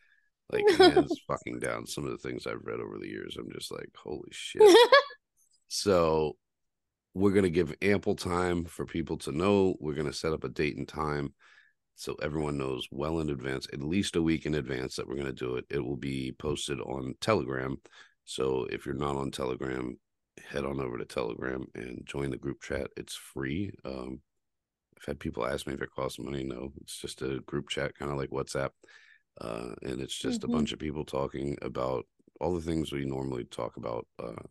Like 0.50 0.68
hands 0.76 1.18
fucking 1.28 1.60
down. 1.60 1.86
Some 1.86 2.04
of 2.04 2.10
the 2.10 2.18
things 2.18 2.46
I've 2.46 2.64
read 2.64 2.80
over 2.80 2.98
the 2.98 3.08
years, 3.08 3.36
I'm 3.38 3.50
just 3.52 3.72
like, 3.72 3.90
holy 3.96 4.30
shit. 4.30 4.62
So 5.74 6.36
we're 7.14 7.30
going 7.30 7.44
to 7.44 7.50
give 7.50 7.74
ample 7.80 8.14
time 8.14 8.66
for 8.66 8.84
people 8.84 9.16
to 9.20 9.32
know. 9.32 9.74
We're 9.80 9.94
going 9.94 10.06
to 10.06 10.12
set 10.12 10.34
up 10.34 10.44
a 10.44 10.50
date 10.50 10.76
and 10.76 10.86
time 10.86 11.32
so 11.94 12.16
everyone 12.22 12.58
knows 12.58 12.88
well 12.90 13.20
in 13.20 13.30
advance, 13.30 13.66
at 13.72 13.82
least 13.82 14.16
a 14.16 14.22
week 14.22 14.44
in 14.46 14.54
advance, 14.54 14.96
that 14.96 15.06
we're 15.06 15.14
going 15.14 15.26
to 15.26 15.32
do 15.32 15.56
it. 15.56 15.64
It 15.70 15.84
will 15.84 15.96
be 15.96 16.32
posted 16.38 16.80
on 16.80 17.14
Telegram. 17.20 17.76
So 18.24 18.66
if 18.70 18.86
you're 18.86 18.94
not 18.94 19.16
on 19.16 19.30
Telegram, 19.30 19.98
head 20.48 20.64
on 20.64 20.80
over 20.80 20.98
to 20.98 21.04
Telegram 21.04 21.66
and 21.74 22.02
join 22.06 22.30
the 22.30 22.36
group 22.36 22.62
chat. 22.62 22.88
It's 22.96 23.14
free. 23.14 23.72
Um, 23.84 24.20
I've 24.96 25.04
had 25.06 25.20
people 25.20 25.46
ask 25.46 25.66
me 25.66 25.74
if 25.74 25.82
it 25.82 25.94
costs 25.94 26.18
money. 26.18 26.44
No, 26.44 26.72
it's 26.80 26.96
just 26.96 27.22
a 27.22 27.40
group 27.40 27.68
chat, 27.68 27.96
kind 27.98 28.10
of 28.10 28.16
like 28.16 28.30
WhatsApp. 28.30 28.70
Uh, 29.40 29.70
and 29.82 30.00
it's 30.00 30.16
just 30.16 30.42
mm-hmm. 30.42 30.52
a 30.52 30.54
bunch 30.54 30.72
of 30.72 30.78
people 30.78 31.04
talking 31.04 31.56
about 31.62 32.06
all 32.40 32.54
the 32.54 32.60
things 32.60 32.92
we 32.92 33.04
normally 33.04 33.44
talk 33.44 33.76
about 33.76 34.06
uh, 34.22 34.42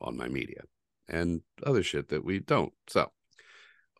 on 0.00 0.16
my 0.16 0.28
media 0.28 0.62
and 1.08 1.42
other 1.64 1.82
shit 1.82 2.08
that 2.08 2.24
we 2.24 2.40
don't. 2.40 2.72
So 2.88 3.10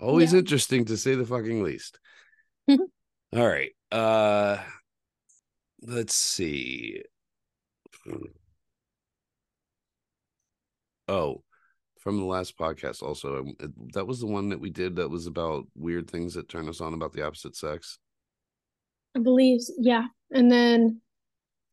always 0.01 0.33
yeah. 0.33 0.41
interesting 0.41 0.85
to 0.87 0.97
say 0.97 1.15
the 1.15 1.27
fucking 1.27 1.63
least. 1.63 1.99
All 2.69 2.79
right. 3.33 3.73
Uh 3.91 4.59
let's 5.83 6.15
see. 6.15 7.03
Oh, 11.09 11.43
from 11.99 12.19
the 12.19 12.25
last 12.25 12.59
podcast 12.59 13.03
also 13.03 13.47
that 13.95 14.07
was 14.07 14.21
the 14.21 14.27
one 14.27 14.51
that 14.51 14.61
we 14.61 14.69
did 14.69 14.97
that 14.97 15.09
was 15.09 15.27
about 15.27 15.65
weird 15.75 16.11
things 16.11 16.35
that 16.35 16.51
turn 16.51 16.69
us 16.69 16.83
on 16.83 16.93
about 16.93 17.15
the 17.15 17.25
opposite 17.27 17.57
sex. 17.57 17.99
I 19.17 19.21
believe 19.21 19.61
yeah. 19.79 20.07
And 20.31 20.51
then 20.51 21.01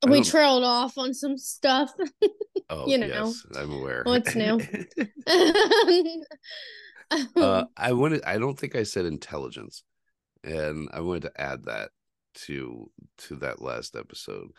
we 0.08 0.24
trailed 0.24 0.64
off 0.64 0.98
on 0.98 1.14
some 1.14 1.38
stuff. 1.38 1.92
Oh, 2.70 2.88
you 2.88 2.98
know, 2.98 3.08
yes, 3.08 3.46
I'm 3.58 3.70
aware. 3.70 4.02
What's 4.06 4.34
new? 4.34 4.58
uh, 7.36 7.64
I 7.78 7.92
wanted. 7.92 8.24
I 8.24 8.38
don't 8.38 8.58
think 8.58 8.78
I 8.78 8.84
said 8.84 9.04
intelligence, 9.06 9.84
and 10.46 10.88
I 10.94 11.02
wanted 11.02 11.24
to 11.24 11.42
add 11.42 11.66
that 11.66 11.90
to 12.46 12.90
to 13.28 13.36
that 13.38 13.62
last 13.62 13.98
episode. 13.98 14.52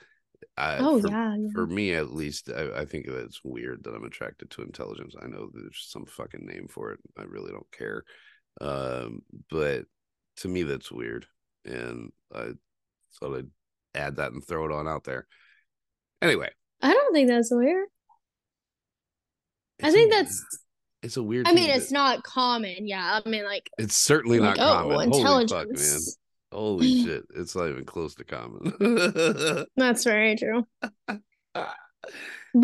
I, 0.56 0.78
oh 0.78 1.00
for, 1.00 1.08
yeah, 1.08 1.34
yeah, 1.36 1.48
For 1.54 1.66
me, 1.66 1.94
at 1.94 2.12
least, 2.12 2.50
I, 2.54 2.80
I 2.80 2.84
think 2.84 3.06
it's 3.06 3.40
weird 3.42 3.84
that 3.84 3.94
I'm 3.94 4.04
attracted 4.04 4.50
to 4.50 4.62
intelligence. 4.62 5.14
I 5.20 5.26
know 5.26 5.48
there's 5.52 5.86
some 5.88 6.04
fucking 6.04 6.44
name 6.44 6.68
for 6.68 6.92
it. 6.92 7.00
I 7.18 7.22
really 7.22 7.52
don't 7.52 7.70
care. 7.72 8.04
Um, 8.60 9.22
but 9.50 9.86
to 10.38 10.48
me, 10.48 10.62
that's 10.64 10.92
weird, 10.92 11.26
and 11.64 12.12
I 12.34 12.50
thought 13.18 13.38
I'd 13.38 13.50
add 13.94 14.16
that 14.16 14.32
and 14.32 14.44
throw 14.44 14.66
it 14.66 14.72
on 14.72 14.86
out 14.86 15.04
there. 15.04 15.26
Anyway, 16.20 16.50
I 16.82 16.92
don't 16.92 17.14
think 17.14 17.28
that's 17.28 17.50
weird. 17.50 17.88
I 19.82 19.90
think 19.90 20.12
that's. 20.12 20.44
It's 21.02 21.16
a 21.16 21.22
weird. 21.22 21.48
I 21.48 21.52
mean, 21.52 21.70
it's 21.70 21.90
not 21.90 22.22
common. 22.22 22.86
Yeah, 22.86 23.20
I 23.24 23.28
mean, 23.28 23.44
like 23.44 23.70
it's 23.78 23.96
certainly 23.96 24.38
like, 24.38 24.56
not 24.56 24.68
oh, 24.68 24.88
common. 24.90 25.12
Intelligence. 25.12 25.52
Holy 25.52 25.64
fuck, 25.64 25.78
man! 25.78 26.00
Holy 26.52 27.00
eh. 27.00 27.04
shit! 27.04 27.24
It's 27.36 27.56
not 27.56 27.68
even 27.68 27.84
close 27.84 28.14
to 28.16 28.24
common. 28.24 29.66
that's 29.76 30.04
very 30.04 30.36
true. 30.36 30.66
but 30.78 31.18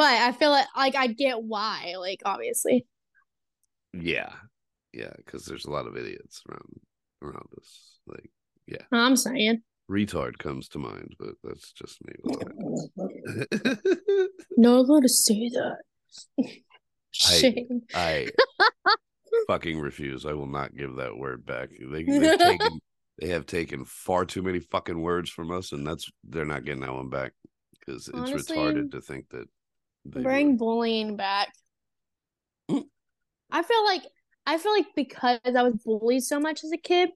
I 0.01 0.33
feel 0.33 0.51
like 0.51 0.67
like 0.77 0.97
I 0.97 1.09
get 1.09 1.43
why. 1.43 1.95
Like 1.99 2.23
obviously. 2.25 2.87
Yeah, 3.95 4.33
yeah, 4.93 5.13
because 5.17 5.45
there's 5.47 5.65
a 5.65 5.71
lot 5.71 5.87
of 5.87 5.97
idiots 5.97 6.43
around 6.49 6.81
around 7.23 7.49
us. 7.59 7.99
Like, 8.07 8.31
yeah. 8.67 8.85
I'm 8.93 9.17
saying 9.17 9.63
retard 9.91 10.39
comes 10.39 10.69
to 10.69 10.79
mind, 10.79 11.15
but 11.19 11.35
that's 11.43 11.73
just 11.73 11.99
me. 12.05 12.15
Not 14.57 14.79
allowed 14.79 15.01
to 15.03 15.09
say 15.09 15.51
that. 15.51 15.79
Shame. 17.11 17.83
I, 17.95 18.29
I 18.85 18.95
fucking 19.47 19.81
refuse. 19.81 20.27
I 20.27 20.35
will 20.35 20.47
not 20.47 20.77
give 20.77 20.97
that 20.97 21.17
word 21.17 21.47
back. 21.47 21.71
They, 21.71 22.03
they've 22.05 22.39
taken, 22.39 22.81
they 23.19 23.29
have 23.29 23.47
taken 23.47 23.85
far 23.85 24.25
too 24.25 24.43
many 24.43 24.61
fucking 24.61 25.01
words 25.01 25.31
from 25.31 25.51
us, 25.51 25.73
and 25.73 25.87
that's 25.87 26.11
they're 26.25 26.45
not 26.45 26.65
getting 26.65 26.83
that 26.83 26.95
one 26.95 27.09
back 27.09 27.33
because 27.79 28.09
it's 28.09 28.51
retarded 28.51 28.93
to 28.93 29.01
think 29.01 29.29
that. 29.31 29.47
Bring 30.05 30.57
bullying 30.57 31.17
back. 31.17 31.53
Mm. 32.71 32.85
I 33.51 33.63
feel 33.63 33.85
like 33.85 34.03
I 34.47 34.57
feel 34.57 34.73
like 34.73 34.87
because 34.97 35.41
I 35.45 35.63
was 35.63 35.75
bullied 35.85 36.23
so 36.23 36.41
much 36.41 36.65
as 36.65 36.73
a 36.73 36.79
kid, 36.79 37.11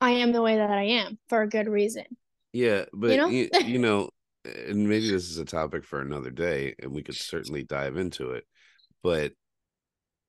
I 0.00 0.12
am 0.12 0.32
the 0.32 0.42
way 0.42 0.56
that 0.56 0.70
I 0.70 0.84
am 0.84 1.18
for 1.28 1.42
a 1.42 1.48
good 1.48 1.68
reason. 1.68 2.04
Yeah, 2.52 2.86
but 2.92 3.10
you 3.10 3.16
know, 3.18 3.28
you, 3.28 3.50
you 3.64 3.78
know 3.78 4.10
and 4.46 4.88
maybe 4.88 5.10
this 5.10 5.28
is 5.28 5.38
a 5.38 5.44
topic 5.44 5.84
for 5.84 6.00
another 6.00 6.30
day, 6.30 6.74
and 6.80 6.92
we 6.92 7.02
could 7.02 7.16
certainly 7.16 7.62
dive 7.62 7.96
into 7.96 8.32
it. 8.32 8.44
But 9.02 9.32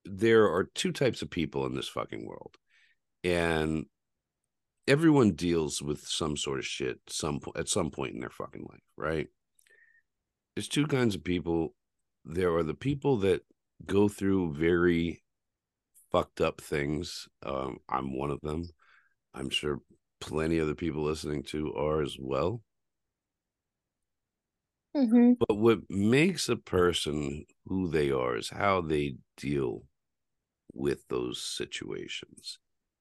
there 0.04 0.44
are 0.52 0.68
two 0.74 0.92
types 0.92 1.22
of 1.22 1.30
people 1.30 1.66
in 1.66 1.74
this 1.74 1.88
fucking 1.88 2.26
world, 2.26 2.56
and 3.24 3.86
everyone 4.88 5.32
deals 5.32 5.82
with 5.82 6.00
some 6.06 6.36
sort 6.36 6.58
of 6.58 6.66
shit 6.66 6.98
some 7.08 7.40
at 7.54 7.68
some 7.68 7.90
point 7.90 8.14
in 8.14 8.20
their 8.20 8.30
fucking 8.30 8.66
life, 8.68 8.80
right? 8.96 9.28
There's 10.56 10.68
two 10.68 10.86
kinds 10.86 11.14
of 11.14 11.22
people. 11.22 11.74
There 12.24 12.56
are 12.56 12.64
the 12.64 12.74
people 12.74 13.18
that 13.18 13.42
go 13.86 14.08
through 14.08 14.54
very 14.54 15.22
fucked 16.10 16.40
up 16.40 16.60
things. 16.60 17.28
Um, 17.44 17.78
I'm 17.88 18.16
one 18.16 18.30
of 18.30 18.40
them. 18.40 18.64
I'm 19.34 19.50
sure 19.50 19.80
plenty 20.20 20.58
of 20.58 20.66
the 20.66 20.74
people 20.74 21.04
listening 21.04 21.44
to 21.44 21.74
are 21.74 22.02
as 22.02 22.16
well. 22.18 22.62
Mm-hmm. 24.96 25.34
But 25.38 25.56
what 25.56 25.78
makes 25.88 26.48
a 26.48 26.56
person 26.56 27.44
who 27.66 27.88
they 27.88 28.10
are 28.10 28.36
is 28.36 28.48
how 28.48 28.80
they 28.80 29.16
deal 29.36 29.84
with 30.72 31.06
those 31.08 31.40
situations. 31.40 32.58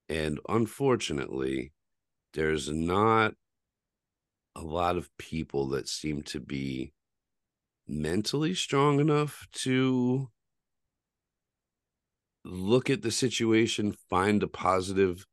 And 0.10 0.40
unfortunately, 0.48 1.72
there's 2.38 2.70
not 2.70 3.34
a 4.56 4.62
lot 4.62 4.96
of 4.96 5.10
people 5.18 5.70
that 5.70 5.90
seem 5.90 6.22
to 6.22 6.40
be 6.40 6.94
mentally 7.88 8.54
strong 8.54 9.00
enough 9.00 9.48
to 9.52 10.30
look 12.46 12.92
at 12.92 13.02
the 13.02 13.10
situation, 13.10 13.96
find 14.08 14.44
a 14.44 14.48
positive 14.48 15.26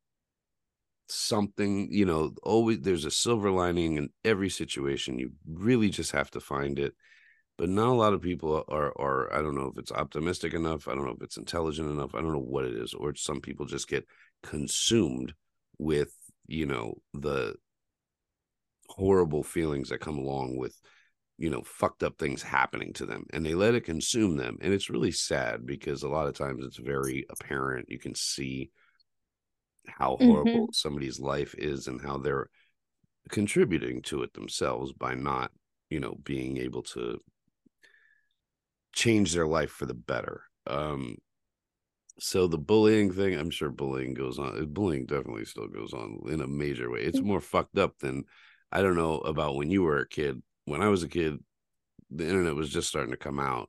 something, 1.10 1.88
you 1.90 2.06
know, 2.06 2.32
always 2.42 2.80
there's 2.80 3.04
a 3.04 3.10
silver 3.10 3.50
lining 3.50 3.96
in 3.96 4.08
every 4.24 4.48
situation. 4.48 5.18
You 5.18 5.32
really 5.46 5.90
just 5.90 6.12
have 6.12 6.30
to 6.30 6.40
find 6.40 6.78
it. 6.78 6.94
But 7.58 7.68
not 7.68 7.88
a 7.88 7.92
lot 7.92 8.14
of 8.14 8.22
people 8.22 8.64
are 8.66 8.98
are 8.98 9.32
I 9.32 9.42
don't 9.42 9.54
know 9.54 9.70
if 9.70 9.78
it's 9.78 9.92
optimistic 9.92 10.54
enough, 10.54 10.88
I 10.88 10.94
don't 10.94 11.04
know 11.04 11.12
if 11.12 11.22
it's 11.22 11.36
intelligent 11.36 11.90
enough, 11.90 12.14
I 12.14 12.22
don't 12.22 12.32
know 12.32 12.38
what 12.38 12.64
it 12.64 12.74
is, 12.74 12.94
or 12.94 13.14
some 13.14 13.42
people 13.42 13.66
just 13.66 13.88
get 13.88 14.06
consumed 14.42 15.34
with, 15.78 16.14
you 16.46 16.66
know, 16.66 16.94
the 17.12 17.54
horrible 18.88 19.42
feelings 19.42 19.88
that 19.88 20.00
come 20.00 20.18
along 20.18 20.56
with 20.56 20.78
you 21.36 21.50
know 21.50 21.62
fucked 21.64 22.04
up 22.04 22.16
things 22.16 22.42
happening 22.42 22.92
to 22.92 23.06
them 23.06 23.24
and 23.32 23.44
they 23.44 23.54
let 23.54 23.74
it 23.74 23.80
consume 23.80 24.36
them 24.36 24.56
and 24.60 24.72
it's 24.72 24.90
really 24.90 25.10
sad 25.10 25.66
because 25.66 26.02
a 26.04 26.08
lot 26.08 26.28
of 26.28 26.34
times 26.34 26.64
it's 26.64 26.76
very 26.76 27.26
apparent 27.28 27.86
you 27.88 27.98
can 27.98 28.14
see 28.14 28.70
how 29.86 30.16
horrible 30.20 30.52
mm-hmm. 30.52 30.72
somebody's 30.72 31.18
life 31.18 31.54
is 31.58 31.88
and 31.88 32.00
how 32.00 32.18
they're 32.18 32.48
contributing 33.30 34.02
to 34.02 34.22
it 34.22 34.32
themselves 34.34 34.92
by 34.92 35.14
not, 35.14 35.50
you 35.90 36.00
know, 36.00 36.16
being 36.24 36.58
able 36.58 36.82
to 36.82 37.20
change 38.92 39.32
their 39.32 39.46
life 39.46 39.70
for 39.70 39.86
the 39.86 39.94
better. 39.94 40.42
Um, 40.66 41.16
so 42.18 42.46
the 42.46 42.58
bullying 42.58 43.12
thing, 43.12 43.34
I'm 43.34 43.50
sure 43.50 43.70
bullying 43.70 44.14
goes 44.14 44.38
on. 44.38 44.66
Bullying 44.72 45.06
definitely 45.06 45.44
still 45.44 45.68
goes 45.68 45.92
on 45.92 46.20
in 46.28 46.40
a 46.40 46.46
major 46.46 46.90
way. 46.90 47.00
It's 47.00 47.20
mm. 47.20 47.24
more 47.24 47.40
fucked 47.40 47.78
up 47.78 47.98
than 47.98 48.24
I 48.70 48.82
don't 48.82 48.96
know 48.96 49.18
about 49.18 49.56
when 49.56 49.70
you 49.70 49.82
were 49.82 49.98
a 49.98 50.08
kid. 50.08 50.42
When 50.64 50.80
I 50.80 50.88
was 50.88 51.02
a 51.02 51.08
kid, 51.08 51.38
the 52.10 52.26
internet 52.26 52.54
was 52.54 52.70
just 52.70 52.88
starting 52.88 53.10
to 53.10 53.16
come 53.16 53.38
out 53.38 53.68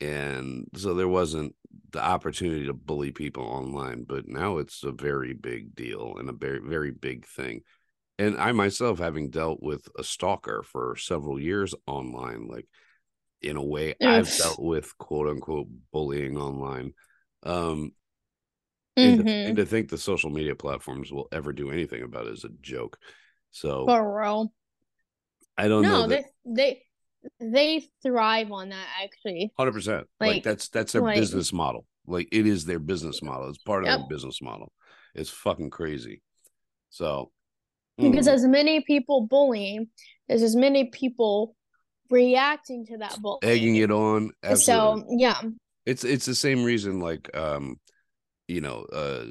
and 0.00 0.66
so 0.76 0.94
there 0.94 1.08
wasn't 1.08 1.54
the 1.90 2.02
opportunity 2.02 2.66
to 2.66 2.72
bully 2.72 3.10
people 3.10 3.42
online 3.42 4.04
but 4.04 4.28
now 4.28 4.58
it's 4.58 4.84
a 4.84 4.92
very 4.92 5.32
big 5.32 5.74
deal 5.74 6.16
and 6.18 6.28
a 6.28 6.32
very 6.32 6.60
very 6.60 6.90
big 6.90 7.26
thing 7.26 7.60
and 8.18 8.36
i 8.38 8.52
myself 8.52 8.98
having 8.98 9.30
dealt 9.30 9.62
with 9.62 9.88
a 9.98 10.04
stalker 10.04 10.62
for 10.62 10.96
several 10.96 11.40
years 11.40 11.74
online 11.86 12.46
like 12.46 12.66
in 13.42 13.56
a 13.56 13.64
way 13.64 13.94
i've 14.02 14.36
dealt 14.36 14.60
with 14.60 14.96
quote 14.98 15.28
unquote 15.28 15.66
bullying 15.92 16.36
online 16.36 16.92
um 17.44 17.92
and, 18.96 19.20
mm-hmm. 19.20 19.26
to, 19.28 19.32
and, 19.32 19.56
to, 19.56 19.64
think 19.64 19.88
the 19.88 19.98
social 19.98 20.28
media 20.28 20.56
platforms 20.56 21.12
will 21.12 21.28
ever 21.30 21.52
do 21.52 21.70
anything 21.70 22.02
about 22.02 22.26
it 22.26 22.32
is 22.32 22.44
a 22.44 22.50
joke 22.60 22.98
so 23.50 23.86
for 23.86 24.18
real 24.18 24.52
i 25.56 25.68
don't 25.68 25.82
no, 25.82 26.02
know 26.02 26.06
that, 26.08 26.24
they 26.44 26.64
they 26.74 26.82
they 27.40 27.84
thrive 28.02 28.52
on 28.52 28.70
that 28.70 28.86
actually. 29.02 29.52
Hundred 29.56 29.72
percent. 29.72 30.06
Like 30.20 30.42
that's 30.42 30.68
that's 30.68 30.92
their 30.92 31.02
like, 31.02 31.16
business 31.16 31.52
model. 31.52 31.86
Like 32.06 32.28
it 32.32 32.46
is 32.46 32.64
their 32.64 32.78
business 32.78 33.22
model. 33.22 33.48
It's 33.48 33.58
part 33.58 33.82
of 33.82 33.88
yep. 33.88 34.00
their 34.00 34.08
business 34.08 34.40
model. 34.40 34.72
It's 35.14 35.30
fucking 35.30 35.70
crazy. 35.70 36.22
So 36.90 37.30
because 37.98 38.28
mm. 38.28 38.32
as 38.32 38.46
many 38.46 38.82
people 38.82 39.26
bullying, 39.26 39.88
there's 40.28 40.42
as 40.42 40.56
many 40.56 40.86
people 40.86 41.54
reacting 42.10 42.86
to 42.86 42.98
that 42.98 43.18
bullying, 43.20 43.40
egging 43.42 43.76
it 43.76 43.90
on. 43.90 44.30
Absolutely. 44.42 45.02
So 45.02 45.16
yeah, 45.18 45.40
it's 45.88 46.04
it's 46.04 46.26
the 46.26 46.34
same 46.34 46.64
reason. 46.64 47.00
Like 47.00 47.34
um, 47.36 47.80
you 48.48 48.60
know, 48.60 48.86
uh, 48.92 49.26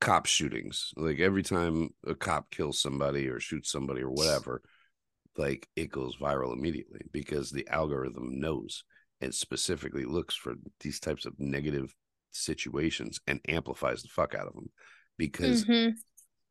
cop 0.00 0.26
shootings. 0.26 0.92
Like 0.96 1.18
every 1.20 1.42
time 1.42 1.90
a 2.06 2.14
cop 2.14 2.50
kills 2.50 2.80
somebody 2.80 3.28
or 3.28 3.40
shoots 3.40 3.70
somebody 3.70 4.02
or 4.02 4.10
whatever, 4.10 4.62
like 5.36 5.68
it 5.76 5.90
goes 5.90 6.16
viral 6.16 6.52
immediately 6.52 7.02
because 7.12 7.50
the 7.50 7.68
algorithm 7.68 8.40
knows 8.40 8.84
and 9.20 9.34
specifically 9.34 10.04
looks 10.04 10.34
for 10.34 10.54
these 10.80 11.00
types 11.00 11.26
of 11.26 11.34
negative 11.38 11.94
situations 12.32 13.20
and 13.26 13.40
amplifies 13.48 14.02
the 14.02 14.08
fuck 14.08 14.34
out 14.34 14.46
of 14.46 14.54
them 14.54 14.70
because 15.18 15.66
Mhm. 15.66 15.98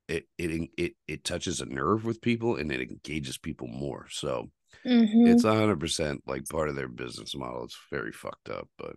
it 0.07 0.27
it 0.37 0.69
it 0.77 0.93
it 1.07 1.23
touches 1.23 1.61
a 1.61 1.65
nerve 1.65 2.05
with 2.05 2.21
people 2.21 2.55
and 2.57 2.71
it 2.71 2.81
engages 2.81 3.37
people 3.37 3.67
more. 3.67 4.07
So 4.09 4.49
Mhm. 4.85 5.27
it's 5.33 5.43
a 5.43 5.53
hundred 5.53 5.79
percent 5.79 6.21
like 6.27 6.47
part 6.47 6.69
of 6.69 6.75
their 6.75 6.87
business 6.87 7.35
model. 7.35 7.63
It's 7.65 7.77
very 7.91 8.11
fucked 8.11 8.49
up, 8.49 8.67
but 8.77 8.95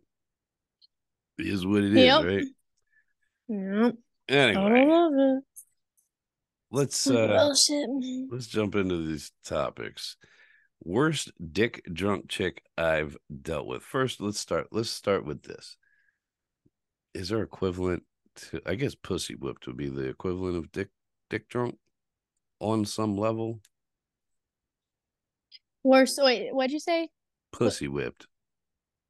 it 1.39 1.47
is 1.47 1.67
what 1.67 1.83
it 1.83 1.97
is, 1.97 2.05
Yep. 2.05 2.25
right? 2.25 2.47
Yep. 3.49 3.95
I 4.29 4.33
Anyway, 4.33 4.85
love 4.87 5.13
it. 5.15 5.45
let's 6.71 7.07
uh 7.11 7.27
Bullshit. 7.27 7.89
let's 8.31 8.47
jump 8.47 8.75
into 8.77 9.07
these 9.07 9.33
topics. 9.45 10.17
Worst 10.83 11.33
dick 11.53 11.83
drunk 11.93 12.29
chick 12.29 12.63
I've 12.79 13.17
dealt 13.43 13.67
with. 13.67 13.83
First, 13.83 14.21
let's 14.21 14.39
start. 14.39 14.69
Let's 14.71 14.91
start 14.91 15.25
with 15.27 15.43
this. 15.43 15.77
Is 17.13 17.29
there 17.31 17.43
equivalent 17.43 18.05
to? 18.37 18.63
I 18.65 18.77
guess 18.77 18.95
pussy 18.95 19.35
whipped 19.35 19.67
would 19.67 19.77
be 19.77 19.89
the 19.89 20.09
equivalent 20.09 20.57
of 20.57 20.71
dick 20.73 20.89
dick 21.29 21.49
drunk 21.49 21.77
on 22.61 22.85
some 22.85 23.17
level. 23.17 23.61
Worse. 25.83 26.19
Wait, 26.23 26.55
what'd 26.55 26.73
you 26.73 26.81
say? 26.81 27.09
Pussy 27.53 27.89
whipped. 27.89 28.27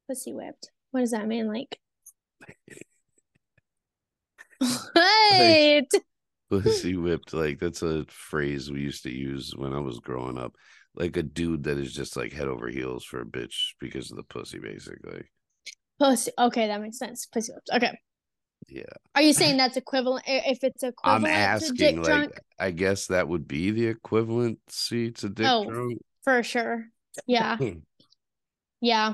Pussy 0.09 0.33
whipped. 0.33 0.71
What 0.91 1.01
does 1.01 1.11
that 1.11 1.27
mean? 1.27 1.47
Like, 1.47 1.79
what? 4.59 5.85
Pussy 6.49 6.95
whipped. 6.97 7.33
Like 7.33 7.59
that's 7.59 7.81
a 7.81 8.05
phrase 8.09 8.71
we 8.71 8.81
used 8.81 9.03
to 9.03 9.11
use 9.11 9.53
when 9.55 9.73
I 9.73 9.79
was 9.79 9.99
growing 9.99 10.37
up. 10.37 10.55
Like 10.95 11.15
a 11.15 11.23
dude 11.23 11.63
that 11.63 11.77
is 11.77 11.93
just 11.93 12.17
like 12.17 12.33
head 12.33 12.47
over 12.49 12.67
heels 12.67 13.05
for 13.05 13.21
a 13.21 13.25
bitch 13.25 13.73
because 13.79 14.11
of 14.11 14.17
the 14.17 14.23
pussy, 14.23 14.59
basically. 14.59 15.23
Pussy. 15.99 16.31
Okay, 16.37 16.67
that 16.67 16.81
makes 16.81 16.97
sense. 16.99 17.25
Pussy 17.27 17.53
whipped. 17.53 17.69
Okay. 17.73 17.97
Yeah. 18.67 18.83
Are 19.15 19.21
you 19.21 19.33
saying 19.33 19.55
that's 19.57 19.77
equivalent? 19.77 20.25
If 20.27 20.63
it's 20.63 20.83
I'm 20.83 20.89
equivalent 21.25 21.61
to 21.61 21.71
dick 21.73 21.95
asking, 21.95 21.95
like, 21.97 22.05
drunk, 22.05 22.31
I 22.59 22.71
guess 22.71 23.07
that 23.07 23.27
would 23.29 23.47
be 23.47 23.71
the 23.71 23.93
equivalency 23.93 25.15
to 25.15 25.29
dick 25.29 25.47
Oh. 25.49 25.69
drunk. 25.69 25.99
For 26.23 26.41
sure. 26.43 26.85
Yeah. 27.27 27.57
Hmm. 27.57 27.79
Yeah. 28.81 29.13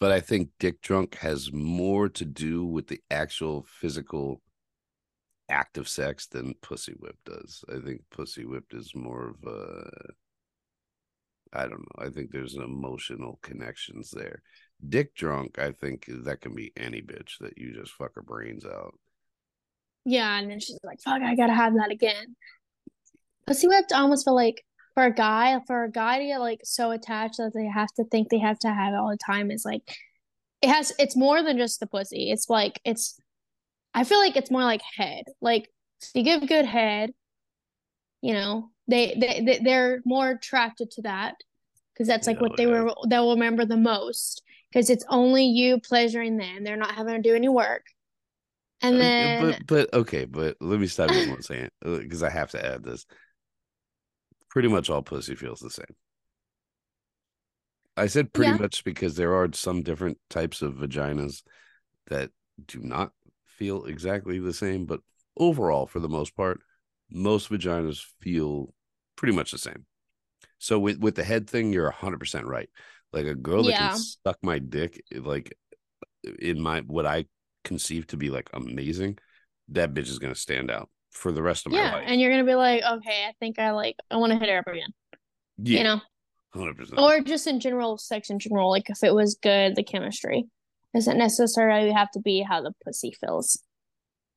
but 0.00 0.12
I 0.12 0.20
think 0.20 0.50
dick 0.60 0.80
drunk 0.82 1.16
has 1.16 1.52
more 1.52 2.08
to 2.10 2.24
do 2.24 2.64
with 2.64 2.86
the 2.86 3.00
actual 3.10 3.64
physical 3.68 4.40
act 5.50 5.78
of 5.78 5.88
sex 5.88 6.26
than 6.26 6.54
pussy 6.62 6.92
whipped 6.92 7.24
does. 7.24 7.64
I 7.68 7.80
think 7.84 8.02
pussy 8.10 8.44
whipped 8.44 8.74
is 8.74 8.94
more 8.94 9.30
of 9.30 9.50
a 9.50 9.90
I 11.52 11.62
don't 11.62 11.80
know. 11.80 12.06
I 12.06 12.10
think 12.10 12.30
there's 12.30 12.54
an 12.54 12.62
emotional 12.62 13.38
connections 13.42 14.10
there. 14.10 14.42
Dick 14.86 15.14
drunk, 15.14 15.58
I 15.58 15.72
think 15.72 16.04
that 16.08 16.40
can 16.42 16.54
be 16.54 16.72
any 16.76 17.00
bitch 17.00 17.38
that 17.40 17.56
you 17.56 17.72
just 17.72 17.92
fuck 17.92 18.14
her 18.16 18.22
brains 18.22 18.64
out. 18.66 18.94
Yeah. 20.04 20.38
And 20.38 20.50
then 20.50 20.60
she's 20.60 20.78
like, 20.84 21.00
fuck, 21.00 21.22
I 21.22 21.34
gotta 21.34 21.54
have 21.54 21.74
that 21.74 21.90
again. 21.90 22.36
Pussy 23.46 23.66
whipped, 23.66 23.92
I 23.92 24.00
almost 24.00 24.24
felt 24.24 24.36
like 24.36 24.62
for 24.98 25.04
a 25.04 25.14
guy, 25.14 25.60
for 25.68 25.84
a 25.84 25.90
guy 25.92 26.18
to 26.18 26.24
get 26.24 26.40
like 26.40 26.58
so 26.64 26.90
attached 26.90 27.36
that 27.36 27.52
they 27.54 27.66
have 27.66 27.86
to 27.94 28.02
think 28.02 28.30
they 28.30 28.38
have 28.40 28.58
to 28.58 28.68
have 28.68 28.92
it 28.94 28.96
all 28.96 29.10
the 29.10 29.16
time 29.16 29.52
is 29.52 29.64
like, 29.64 29.82
it 30.60 30.68
has, 30.68 30.92
it's 30.98 31.14
more 31.14 31.40
than 31.40 31.56
just 31.56 31.78
the 31.78 31.86
pussy. 31.86 32.32
It's 32.32 32.50
like, 32.50 32.80
it's, 32.84 33.16
I 33.94 34.02
feel 34.02 34.18
like 34.18 34.34
it's 34.34 34.50
more 34.50 34.64
like 34.64 34.82
head. 34.96 35.26
Like, 35.40 35.70
you 36.14 36.24
give 36.24 36.48
good 36.48 36.64
head, 36.66 37.12
you 38.22 38.32
know, 38.32 38.70
they, 38.88 39.14
they, 39.20 39.40
they 39.44 39.58
they're 39.62 40.00
more 40.04 40.30
attracted 40.30 40.90
to 40.90 41.02
that 41.02 41.36
because 41.94 42.08
that's 42.08 42.26
like 42.26 42.40
Yeah, 42.40 42.40
what 42.40 42.56
they 42.56 42.66
yeah. 42.66 42.82
were, 42.82 42.92
they'll 43.08 43.30
remember 43.30 43.64
the 43.64 43.76
most 43.76 44.42
because 44.72 44.90
it's 44.90 45.04
only 45.08 45.44
you 45.44 45.78
pleasuring 45.78 46.38
them. 46.38 46.64
They're 46.64 46.76
not 46.76 46.96
having 46.96 47.14
to 47.14 47.22
do 47.22 47.36
any 47.36 47.48
work. 47.48 47.84
And 48.82 49.00
Uh, 49.00 49.28
then, 49.28 49.28
but 49.28 49.66
but 49.66 49.92
okay, 49.92 50.24
but 50.24 50.56
let 50.60 50.80
me 50.80 50.86
stop 50.86 51.12
you 51.12 51.22
one 51.24 51.42
second 51.42 51.70
because 51.82 52.22
I 52.22 52.30
have 52.30 52.50
to 52.52 52.64
add 52.64 52.82
this. 52.82 53.06
Pretty 54.50 54.68
much 54.68 54.90
all 54.90 55.02
pussy 55.02 55.34
feels 55.34 55.60
the 55.60 55.70
same. 55.70 55.96
I 57.96 58.06
said 58.06 58.32
pretty 58.32 58.52
Yeah. 58.52 58.58
much 58.58 58.84
because 58.84 59.16
there 59.16 59.34
are 59.34 59.48
some 59.52 59.82
different 59.82 60.18
types 60.30 60.62
of 60.62 60.74
vaginas 60.74 61.42
that 62.08 62.30
do 62.66 62.80
not 62.80 63.12
feel 63.44 63.84
exactly 63.86 64.38
the 64.38 64.52
same, 64.52 64.86
but 64.86 65.00
overall, 65.36 65.86
for 65.86 66.00
the 66.00 66.08
most 66.08 66.36
part, 66.36 66.60
most 67.10 67.50
vaginas 67.50 68.04
feel 68.20 68.72
pretty 69.16 69.34
much 69.34 69.50
the 69.50 69.58
same. 69.58 69.86
So 70.58 70.78
with 70.78 70.98
with 70.98 71.16
the 71.16 71.24
head 71.24 71.48
thing, 71.50 71.72
you're 71.72 71.90
hundred 71.90 72.20
percent 72.20 72.46
right. 72.46 72.70
Like 73.12 73.26
a 73.26 73.34
girl 73.34 73.64
that 73.64 73.74
Yeah. 73.74 73.88
can 73.88 73.90
suck 73.90 74.38
my 74.42 74.58
dick, 74.58 75.02
like 75.14 75.56
in 76.40 76.60
my 76.60 76.80
what 76.82 77.06
I 77.06 77.26
conceive 77.64 78.06
to 78.08 78.16
be 78.16 78.30
like 78.30 78.50
amazing, 78.54 79.18
that 79.68 79.94
bitch 79.94 80.08
is 80.08 80.18
gonna 80.18 80.34
stand 80.34 80.70
out 80.70 80.90
for 81.10 81.32
the 81.32 81.42
rest 81.42 81.66
of 81.66 81.72
my 81.72 81.78
yeah, 81.78 81.92
life. 81.96 82.04
and 82.06 82.20
you're 82.20 82.30
gonna 82.30 82.44
be 82.44 82.54
like, 82.54 82.82
okay, 82.82 83.24
I 83.28 83.32
think 83.40 83.58
I 83.58 83.70
like, 83.72 83.96
I 84.10 84.16
want 84.16 84.32
to 84.32 84.38
hit 84.38 84.48
her 84.48 84.58
up 84.58 84.66
again, 84.66 84.90
Yeah. 85.58 85.78
you 85.78 85.84
know, 85.84 86.00
hundred 86.54 86.76
percent. 86.76 87.00
or 87.00 87.20
just 87.20 87.46
in 87.46 87.60
general, 87.60 87.98
sex 87.98 88.30
in 88.30 88.38
general, 88.38 88.70
like 88.70 88.88
if 88.90 89.02
it 89.02 89.14
was 89.14 89.36
good, 89.42 89.76
the 89.76 89.82
chemistry 89.82 90.44
doesn't 90.94 91.18
necessarily 91.18 91.92
have 91.92 92.10
to 92.12 92.20
be 92.20 92.42
how 92.42 92.62
the 92.62 92.72
pussy 92.84 93.12
feels. 93.20 93.62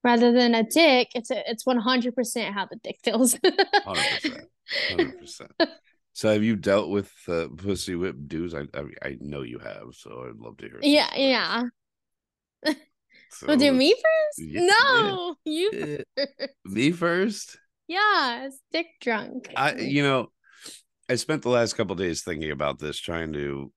Rather 0.04 0.32
than 0.32 0.56
a 0.56 0.64
dick, 0.64 1.10
it's 1.14 1.30
a, 1.30 1.50
it's 1.50 1.66
one 1.66 1.78
hundred 1.78 2.16
percent 2.16 2.56
how 2.56 2.66
the 2.66 2.78
dick 2.84 2.98
feels. 3.04 3.38
Hundred 3.86 5.20
percent. 5.20 5.52
So 6.14 6.34
have 6.34 6.44
you 6.44 6.58
dealt 6.58 6.90
with 6.90 7.10
uh, 7.30 7.48
pussy 7.56 7.96
whip 7.96 8.18
dudes? 8.28 8.54
I, 8.54 8.64
I 8.74 8.84
I 9.02 9.18
know 9.22 9.44
you 9.44 9.60
have, 9.60 9.94
so 9.94 10.26
I'd 10.28 10.36
love 10.40 10.58
to 10.58 10.66
hear. 10.66 10.80
Yeah, 10.82 11.08
stories. 11.08 11.72
yeah. 12.66 12.74
So 13.32 13.48
Well, 13.48 13.58
do 13.58 13.72
me 13.72 13.94
first? 13.94 14.40
Yeah, 14.40 14.62
no, 14.68 15.36
you 15.46 15.72
first. 15.72 16.06
me 16.66 16.92
first. 16.92 17.58
Yeah, 17.88 18.46
it's 18.46 18.60
dick 18.72 18.88
drunk. 19.00 19.50
I 19.56 19.76
you 19.76 20.04
know, 20.04 20.32
I 21.10 21.16
spent 21.16 21.42
the 21.42 21.50
last 21.50 21.74
couple 21.74 21.96
days 21.96 22.24
thinking 22.24 22.52
about 22.52 22.80
this, 22.80 22.98
trying 23.00 23.34
to 23.34 23.72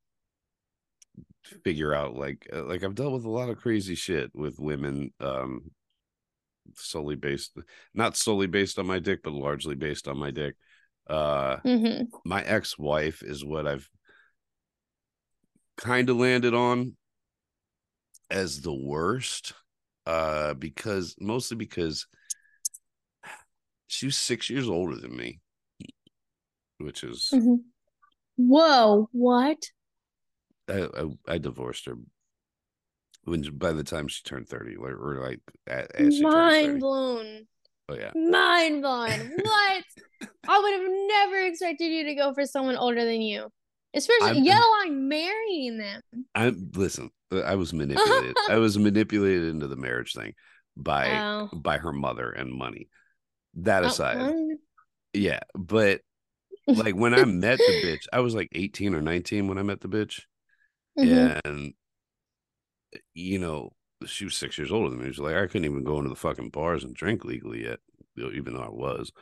figure 1.62 1.95
out 1.95 2.14
like 2.14 2.49
uh, 2.53 2.64
like 2.64 2.83
I've 2.85 2.95
dealt 2.95 3.12
with 3.12 3.25
a 3.25 3.31
lot 3.31 3.49
of 3.49 3.59
crazy 3.59 3.95
shit 3.95 4.31
with 4.35 4.59
women, 4.59 5.12
um, 5.21 5.71
solely 6.77 7.17
based, 7.17 7.57
not 7.95 8.17
solely 8.17 8.47
based 8.47 8.79
on 8.79 8.87
my 8.87 8.99
dick, 8.99 9.21
but 9.23 9.33
largely 9.33 9.75
based 9.75 10.09
on 10.09 10.19
my 10.19 10.31
dick. 10.31 10.57
Uh, 11.09 11.57
hmm 11.64 12.03
my 12.25 12.43
ex-wife 12.43 13.23
is 13.23 13.45
what 13.45 13.67
I've 13.67 13.88
kind 15.77 16.09
of 16.09 16.17
landed 16.17 16.55
on 16.55 16.97
as 18.30 18.60
the 18.62 18.74
worst 18.74 19.52
uh 20.06 20.54
because 20.54 21.14
mostly 21.20 21.56
because 21.56 22.06
she 23.87 24.06
was 24.06 24.16
6 24.16 24.50
years 24.50 24.68
older 24.68 24.96
than 24.96 25.16
me 25.16 25.40
which 26.78 27.04
is 27.04 27.28
hmm 27.30 27.56
Whoa, 28.37 29.08
what? 29.12 29.58
I, 30.68 30.88
I 30.96 31.34
I 31.34 31.38
divorced 31.38 31.87
her 31.87 31.94
when 33.24 33.42
by 33.56 33.72
the 33.72 33.84
time 33.84 34.08
she 34.08 34.22
turned 34.24 34.48
30 34.48 34.76
like 34.76 34.92
or 34.92 35.20
like 35.24 35.40
a- 35.68 36.00
as 36.00 36.16
she 36.16 36.22
Mind 36.24 36.80
blown. 36.80 37.46
oh 37.88 37.94
yeah 37.94 38.10
Mind 38.14 38.82
blown. 38.82 39.30
What? 39.37 39.84
I 40.46 40.58
would 40.58 40.72
have 40.72 40.90
never 41.08 41.46
expected 41.46 41.87
you 41.87 42.04
to 42.04 42.14
go 42.14 42.34
for 42.34 42.44
someone 42.44 42.76
older 42.76 43.04
than 43.04 43.22
you. 43.22 43.48
Especially 43.94 44.26
I'm- 44.26 44.44
yet 44.44 44.58
alone 44.58 45.08
marrying 45.08 45.78
them. 45.78 46.00
I'm 46.34 46.70
listen 46.74 47.10
I 47.42 47.55
was 47.57 47.73
manipulated 47.73 48.37
I 48.49 48.57
was 48.59 48.79
manipulated 48.79 49.49
into 49.49 49.66
the 49.66 49.77
marriage 49.77 50.12
thing 50.14 50.35
by 50.77 51.09
Oh. 51.09 51.49
by 51.53 51.79
her 51.79 51.92
mother 51.92 52.31
and 52.31 52.53
money 52.53 52.88
that 53.55 53.85
Oh, 53.85 53.88
aside 53.88 54.35
Yeah, 55.12 55.40
but 55.55 56.01
like 56.66 56.94
when 56.94 57.14
I 57.14 57.25
met 57.27 57.59
the 57.59 57.83
bitch, 57.85 58.07
I 58.12 58.20
was 58.20 58.35
like 58.35 58.49
18 58.53 58.94
or 58.94 59.01
19 59.03 59.49
when 59.49 59.59
I 59.59 59.62
met 59.62 59.81
the 59.81 59.88
bitch. 59.88 60.23
mhm. 60.99 61.40
And 61.44 61.75
you 63.14 63.38
know, 63.38 63.73
she 64.07 64.25
was 64.25 64.35
six 64.37 64.59
years 64.59 64.73
older 64.73 64.90
than 64.90 65.01
me. 65.01 65.07
She's 65.11 65.18
like, 65.18 65.37
I 65.37 65.47
couldn't 65.47 65.64
even 65.64 65.85
go 65.85 65.99
into 65.99 66.11
the 66.11 66.16
fucking 66.16 66.51
bars 66.51 66.85
and 66.85 66.94
drink 66.94 67.25
legally 67.25 67.64
yet, 67.64 67.81
even 68.16 68.55
though 68.55 68.62
I 68.62 68.68
was. 68.70 69.12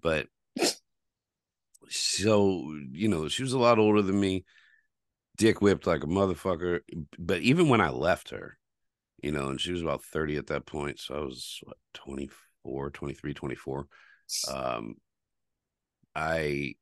But 0.00 0.26
so, 1.88 2.74
you 2.92 3.08
know, 3.08 3.28
she 3.28 3.42
was 3.42 3.52
a 3.52 3.58
lot 3.58 3.78
older 3.78 4.02
than 4.02 4.18
me, 4.18 4.44
dick 5.36 5.60
whipped 5.60 5.86
like 5.86 6.04
a 6.04 6.08
motherfucker. 6.08 6.80
But 7.18 7.40
even 7.40 7.68
when 7.68 7.80
I 7.80 7.90
left 7.90 8.30
her, 8.30 8.58
you 9.22 9.32
know, 9.32 9.48
and 9.48 9.60
she 9.60 9.72
was 9.72 9.82
about 9.82 10.04
30 10.04 10.36
at 10.36 10.48
that 10.48 10.66
point. 10.66 10.98
So 10.98 11.14
I 11.14 11.20
was 11.20 11.60
what, 11.62 11.76
24, 11.94 12.90
23, 12.90 13.34
24. 13.34 13.86
Um, 14.52 14.94
I, 16.14 16.74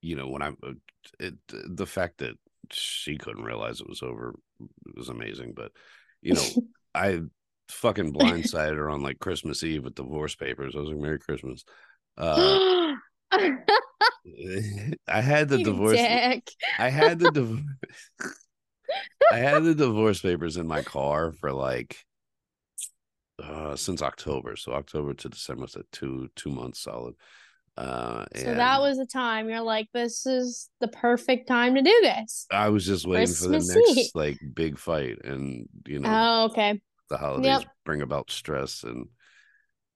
you 0.00 0.16
know, 0.16 0.28
when 0.28 0.42
I, 0.42 0.48
uh, 0.48 0.72
it, 1.20 1.34
the 1.48 1.86
fact 1.86 2.18
that 2.18 2.34
she 2.72 3.16
couldn't 3.16 3.44
realize 3.44 3.80
it 3.80 3.88
was 3.88 4.02
over 4.02 4.34
was 4.94 5.08
amazing. 5.08 5.52
But, 5.54 5.72
you 6.20 6.34
know, 6.34 6.42
I 6.94 7.20
fucking 7.68 8.12
blindsided 8.12 8.76
her 8.76 8.90
on 8.90 9.02
like 9.02 9.18
Christmas 9.20 9.62
Eve 9.62 9.84
with 9.84 9.94
divorce 9.94 10.34
papers. 10.34 10.74
I 10.76 10.80
was 10.80 10.88
like, 10.88 10.98
Merry 10.98 11.18
Christmas. 11.18 11.64
Uh, 12.18 12.94
I 15.08 15.20
had 15.20 15.48
the 15.48 15.58
You 15.58 15.64
divorce. 15.64 16.00
dick. 16.00 16.50
I 16.78 16.90
had 16.90 17.18
the 17.18 17.28
divorce. 17.28 17.62
I 19.30 19.38
had 19.38 19.64
the 19.64 19.74
divorce 19.74 20.20
papers 20.20 20.56
in 20.56 20.66
my 20.66 20.82
car 20.82 21.32
for 21.32 21.52
like 21.52 22.04
uh 23.42 23.76
since 23.76 24.02
October. 24.02 24.56
So 24.56 24.72
October 24.72 25.14
to 25.14 25.28
December 25.28 25.62
was 25.62 25.76
a 25.76 25.84
two 25.92 26.28
two 26.36 26.50
months 26.50 26.80
solid. 26.80 27.14
Uh 27.76 28.24
So 28.34 28.50
and 28.50 28.58
that 28.58 28.80
was 28.80 28.98
the 28.98 29.06
time 29.06 29.48
you're 29.48 29.60
like, 29.60 29.88
this 29.92 30.26
is 30.26 30.68
the 30.80 30.88
perfect 30.88 31.48
time 31.48 31.74
to 31.74 31.82
do 31.82 32.00
this. 32.02 32.46
I 32.50 32.68
was 32.68 32.86
just 32.86 33.06
waiting 33.06 33.34
for 33.34 33.48
the 33.48 33.58
next 33.58 33.86
Eve. 33.98 34.10
like 34.14 34.38
big 34.54 34.78
fight 34.78 35.24
and 35.24 35.68
you 35.86 35.98
know 35.98 36.10
Oh, 36.10 36.44
okay. 36.46 36.80
the 37.10 37.18
holidays 37.18 37.64
Yep. 37.64 37.74
bring 37.84 38.02
about 38.02 38.30
stress 38.30 38.82
and 38.84 39.08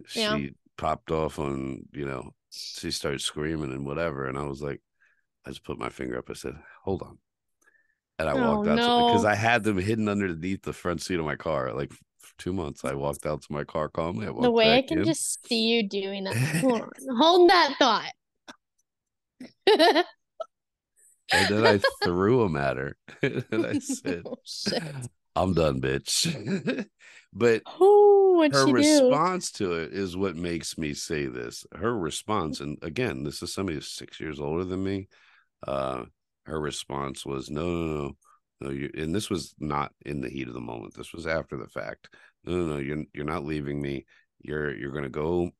she 0.07 0.23
Yeah. 0.23 0.38
popped 0.77 1.11
off 1.11 1.38
on 1.38 1.83
you 1.93 2.07
know 2.07 2.35
she 2.51 2.91
started 2.91 3.21
screaming 3.21 3.73
and 3.73 3.87
whatever 3.87 4.27
and 4.27 4.39
i 4.39 4.43
was 4.43 4.63
like 4.63 4.81
i 5.47 5.51
just 5.51 5.65
put 5.65 5.79
my 5.79 5.89
finger 5.89 6.19
up 6.19 6.31
i 6.31 6.33
said 6.33 6.55
hold 6.85 7.03
on 7.03 7.19
and 8.19 8.29
i 8.29 8.35
Oh, 8.35 8.55
walked 8.57 8.69
out 8.69 8.97
because 8.97 9.25
no. 9.25 9.29
i 9.31 9.35
had 9.35 9.63
them 9.65 9.79
hidden 9.79 10.09
underneath 10.09 10.63
the 10.63 10.73
front 10.73 11.03
seat 11.03 11.19
of 11.19 11.25
my 11.25 11.37
car 11.37 11.73
like 11.73 11.93
for 11.93 12.39
two 12.39 12.53
months 12.53 12.85
i 12.85 12.95
walked 12.95 13.27
out 13.27 13.43
to 13.43 13.53
my 13.53 13.65
car 13.65 13.89
calmly 13.89 14.27
I 14.27 14.31
The 14.31 14.51
way 14.51 14.75
I 14.75 14.83
can 14.83 14.99
in, 14.99 15.05
just 15.05 15.47
see 15.47 15.61
you 15.63 15.89
doing 15.89 16.25
that. 16.25 16.37
Hold 16.61 16.83
on. 16.83 16.91
Hold 17.17 17.51
that 17.51 17.75
thought. 17.79 18.13
and 21.33 21.49
then 21.49 21.65
i 21.65 21.79
threw 22.03 22.43
them 22.43 22.57
at 22.57 22.77
her 22.77 22.97
and 23.23 23.67
i 23.67 23.75
oh, 23.75 23.79
said 23.81 24.23
oh, 24.27 24.37
i'm 25.37 25.55
done 25.55 25.81
bitch 25.81 26.87
but 27.33 27.63
Oh, 27.67 28.28
what'd 28.38 28.55
her 28.55 28.66
she 28.66 28.74
do? 28.74 29.11
response 29.11 29.51
to 29.53 29.72
it 29.74 29.92
is 29.92 30.16
what 30.16 30.37
makes 30.37 30.79
me 30.79 30.94
say 30.94 31.27
this. 31.27 31.66
Her 31.74 31.96
response, 31.96 32.61
and 32.61 32.79
again, 32.83 33.24
this 33.24 33.42
is 33.42 33.53
somebody 33.53 33.77
who's 33.77 33.90
six 33.90 34.20
years 34.20 34.40
older 34.40 34.64
than 34.64 34.83
me. 34.83 35.09
Uh, 35.66 36.05
her 36.46 36.61
response 36.61 37.27
was, 37.27 37.51
"No, 37.51 37.62
no, 37.66 37.87
no, 37.96 38.16
no." 38.61 38.70
You, 38.70 38.90
and 38.96 39.14
this 39.14 39.31
was 39.31 39.55
not 39.59 39.92
in 40.07 40.20
the 40.20 40.31
heat 40.31 40.48
of 40.48 40.55
the 40.55 40.61
moment. 40.61 40.94
This 40.94 41.12
was 41.12 41.27
after 41.27 41.57
the 41.57 41.68
fact. 41.68 42.09
No, 42.44 42.53
no, 42.57 42.66
no. 42.74 42.79
You're 42.79 43.05
you're 43.14 43.24
not 43.24 43.44
leaving 43.44 43.81
me. 43.83 44.07
You're 44.40 44.74
you're 44.77 44.92
gonna 44.92 45.09
go 45.11 45.51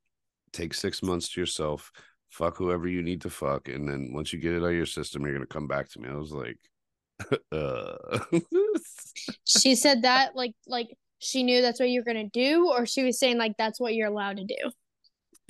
take 0.52 0.74
six 0.74 1.02
months 1.02 1.28
to 1.30 1.40
yourself. 1.40 1.92
Fuck 2.30 2.56
whoever 2.58 2.88
you 2.88 3.02
need 3.02 3.22
to 3.22 3.30
fuck, 3.30 3.68
and 3.68 3.88
then 3.88 4.12
once 4.12 4.32
you 4.32 4.38
get 4.38 4.54
it 4.54 4.62
out 4.62 4.70
of 4.70 4.74
your 4.74 4.86
system, 4.86 5.24
you're 5.24 5.34
gonna 5.34 5.46
come 5.46 5.66
back 5.68 5.88
to 5.90 6.00
me. 6.00 6.08
I 6.08 6.14
was 6.14 6.32
like, 6.32 6.58
uh. 7.52 8.18
She 9.44 9.74
said 9.74 10.02
that 10.02 10.36
like 10.36 10.54
like 10.66 10.88
she 11.18 11.42
knew 11.42 11.62
that's 11.62 11.81
what 11.81 11.90
you're 11.90 12.04
gonna 12.04 12.28
do, 12.28 12.68
or 12.70 12.87
she 12.87 13.04
was 13.04 13.18
saying 13.18 13.38
like 13.38 13.57
that's 13.59 13.81
what 13.81 13.94
you're 13.94 14.09
allowed 14.09 14.38
to 14.38 14.44
do. 14.44 14.72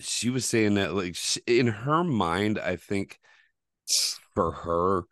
she 0.01 0.31
was 0.31 0.45
saying 0.45 0.75
that 0.75 0.95
like 0.95 1.15
sh 1.17 1.39
in 1.47 1.67
her 1.67 2.05
mind 2.05 2.59
i 2.59 2.77
think 2.77 3.19
for 4.35 4.53
her 4.53 5.05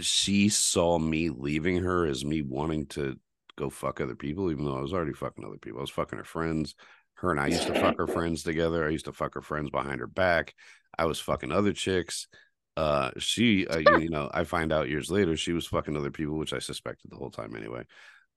she 0.00 0.48
saw 0.48 0.98
me 0.98 1.30
leaving 1.30 1.82
her 1.82 2.06
as 2.06 2.24
me 2.24 2.42
wanting 2.42 2.86
to 2.86 3.16
go 3.56 3.70
fuck 3.70 4.00
other 4.00 4.14
people 4.14 4.50
even 4.50 4.64
though 4.64 4.76
i 4.76 4.80
was 4.82 4.92
already 4.92 5.12
fucking 5.12 5.44
other 5.44 5.56
people. 5.58 5.78
I 5.78 5.82
was 5.82 5.90
fucking 5.90 6.18
her 6.18 6.24
friends. 6.24 6.74
Her 7.14 7.30
and 7.30 7.40
i 7.40 7.46
used 7.46 7.66
to 7.68 7.74
fuck 7.74 7.96
her 7.98 8.06
friends 8.06 8.42
together. 8.42 8.86
I 8.86 8.90
used 8.90 9.06
to 9.06 9.12
fuck 9.12 9.32
her 9.34 9.42
friends 9.42 9.70
behind 9.70 10.00
her 10.00 10.06
back. 10.06 10.54
I 10.98 11.06
was 11.06 11.18
fucking 11.20 11.52
other 11.52 11.72
chicks. 11.72 12.28
Uh 12.76 13.10
she 13.18 13.66
uh, 13.66 13.78
you, 13.78 13.98
you 14.00 14.10
know 14.10 14.30
i 14.34 14.44
find 14.44 14.70
out 14.72 14.88
years 14.90 15.10
later 15.10 15.34
she 15.36 15.52
was 15.54 15.66
fucking 15.66 15.96
other 15.96 16.10
people 16.10 16.36
which 16.36 16.52
i 16.52 16.58
suspected 16.58 17.10
the 17.10 17.16
whole 17.16 17.30
time 17.30 17.56
anyway. 17.56 17.84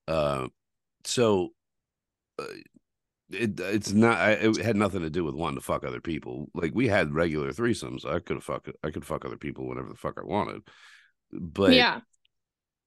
Uh 0.08 0.48
so 1.06 1.50
uh, 2.40 2.46
it 3.32 3.60
it's 3.60 3.92
not 3.92 4.18
I, 4.18 4.32
it 4.32 4.58
had 4.58 4.76
nothing 4.76 5.02
to 5.02 5.10
do 5.10 5.24
with 5.24 5.36
wanting 5.36 5.58
to 5.60 5.64
fuck 5.66 5.84
other 5.84 6.02
people 6.02 6.50
like 6.54 6.72
we 6.74 6.88
had 6.88 7.14
regular 7.14 7.52
threesomes 7.52 8.06
i 8.06 8.20
could 8.20 8.44
fuck 8.44 8.68
i 8.84 8.90
could 8.90 9.06
fuck 9.06 9.26
other 9.26 9.38
people 9.38 9.68
whenever 9.68 9.90
the 9.90 9.96
fuck 9.96 10.18
i 10.18 10.24
wanted 10.26 10.62
but 11.32 11.74
yeah. 11.74 12.00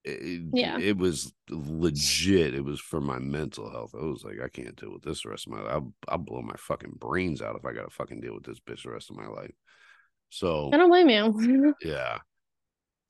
it, 0.03 0.41
Yeah. 0.53 0.77
it 0.79 0.97
was 0.97 1.33
legit 1.49 2.55
it 2.55 2.63
was 2.63 2.79
for 2.79 2.99
my 2.99 3.19
mental 3.19 3.71
health 3.71 3.95
i 3.95 4.03
was 4.03 4.23
like 4.23 4.41
i 4.43 4.49
can't 4.49 4.75
deal 4.75 4.91
with 4.91 5.03
this 5.03 5.23
the 5.23 5.29
rest 5.29 5.47
of 5.47 5.53
my 5.53 5.61
life 5.61 5.71
I'll, 5.71 5.93
I'll 6.09 6.17
blow 6.17 6.41
my 6.41 6.55
fucking 6.57 6.95
brains 6.97 7.41
out 7.41 7.55
if 7.55 7.65
i 7.65 7.71
gotta 7.71 7.89
fucking 7.89 8.19
deal 8.19 8.33
with 8.33 8.43
this 8.43 8.59
bitch 8.59 8.83
the 8.83 8.91
rest 8.91 9.09
of 9.09 9.15
my 9.15 9.27
life 9.27 9.53
so 10.29 10.71
I 10.73 10.77
don't 10.77 10.89
blame 10.89 11.09
you. 11.09 11.75
yeah. 11.83 12.17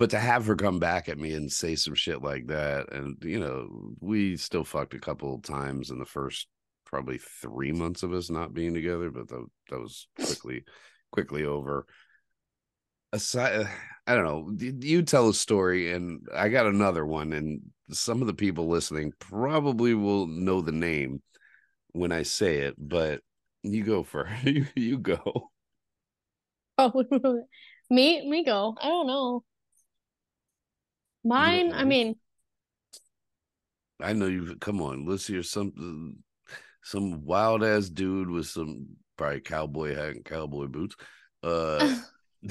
But 0.03 0.09
to 0.09 0.19
have 0.19 0.45
her 0.47 0.57
come 0.57 0.79
back 0.79 1.07
at 1.07 1.17
me 1.17 1.31
and 1.31 1.49
say 1.49 1.75
some 1.75 1.95
shit 1.95 2.21
like 2.21 2.47
that, 2.47 2.91
and 2.91 3.15
you 3.23 3.39
know, 3.39 3.93
we 4.01 4.35
still 4.35 4.65
fucked 4.65 4.93
a 4.93 4.99
couple 4.99 5.39
times 5.39 5.91
in 5.91 5.97
the 5.97 6.03
first 6.05 6.47
probably 6.83 7.19
three 7.19 7.71
months 7.71 8.03
of 8.03 8.11
us 8.11 8.29
not 8.29 8.53
being 8.53 8.73
together, 8.73 9.09
but 9.09 9.29
that, 9.29 9.45
that 9.69 9.79
was 9.79 10.09
quickly, 10.17 10.65
quickly 11.13 11.45
over. 11.45 11.85
Aside, 13.13 13.61
uh, 13.61 13.69
I 14.05 14.15
don't 14.15 14.25
know. 14.25 14.53
You 14.81 15.03
tell 15.03 15.29
a 15.29 15.33
story, 15.33 15.93
and 15.93 16.27
I 16.35 16.49
got 16.49 16.65
another 16.65 17.05
one, 17.05 17.31
and 17.31 17.61
some 17.89 18.19
of 18.19 18.27
the 18.27 18.33
people 18.33 18.67
listening 18.67 19.13
probably 19.19 19.93
will 19.93 20.27
know 20.27 20.59
the 20.59 20.73
name 20.73 21.21
when 21.93 22.11
I 22.11 22.23
say 22.23 22.57
it, 22.57 22.75
but 22.77 23.21
you 23.61 23.85
go 23.85 24.03
for 24.03 24.27
you. 24.43 24.65
You 24.75 24.97
go. 24.97 25.51
oh, 26.77 27.05
me 27.89 28.29
me 28.29 28.43
go. 28.43 28.75
I 28.81 28.89
don't 28.89 29.07
know. 29.07 29.45
Mine. 31.23 31.73
I 31.73 31.83
mean, 31.83 32.15
I 33.99 34.13
know 34.13 34.27
you've 34.27 34.59
Come 34.59 34.81
on, 34.81 35.05
let's 35.05 35.27
hear 35.27 35.43
some 35.43 36.23
some 36.83 37.25
wild 37.25 37.63
ass 37.63 37.89
dude 37.89 38.29
with 38.29 38.47
some 38.47 38.87
probably 39.17 39.41
cowboy 39.41 39.95
hat 39.95 40.09
and 40.09 40.25
cowboy 40.25 40.67
boots, 40.67 40.95
uh, 41.43 41.95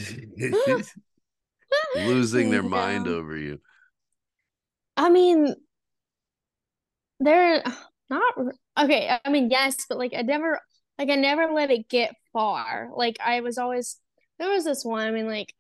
losing 1.97 2.51
their 2.51 2.63
mind 2.63 3.07
over 3.07 3.37
you. 3.37 3.61
I 4.97 5.11
mean, 5.11 5.55
they're 7.21 7.63
not 8.09 8.35
okay. 8.79 9.19
I 9.25 9.31
mean, 9.31 9.51
yes, 9.51 9.87
but 9.89 9.99
like 9.99 10.15
I 10.17 10.23
never, 10.23 10.61
like 10.99 11.11
I 11.11 11.17
never 11.17 11.53
let 11.53 11.71
it 11.71 11.89
get 11.89 12.15
far. 12.33 12.91
Like 12.95 13.19
I 13.25 13.41
was 13.41 13.59
always 13.59 13.97
there 14.39 14.51
was 14.51 14.65
this 14.65 14.85
one. 14.85 15.07
I 15.07 15.11
mean, 15.11 15.27
like 15.27 15.55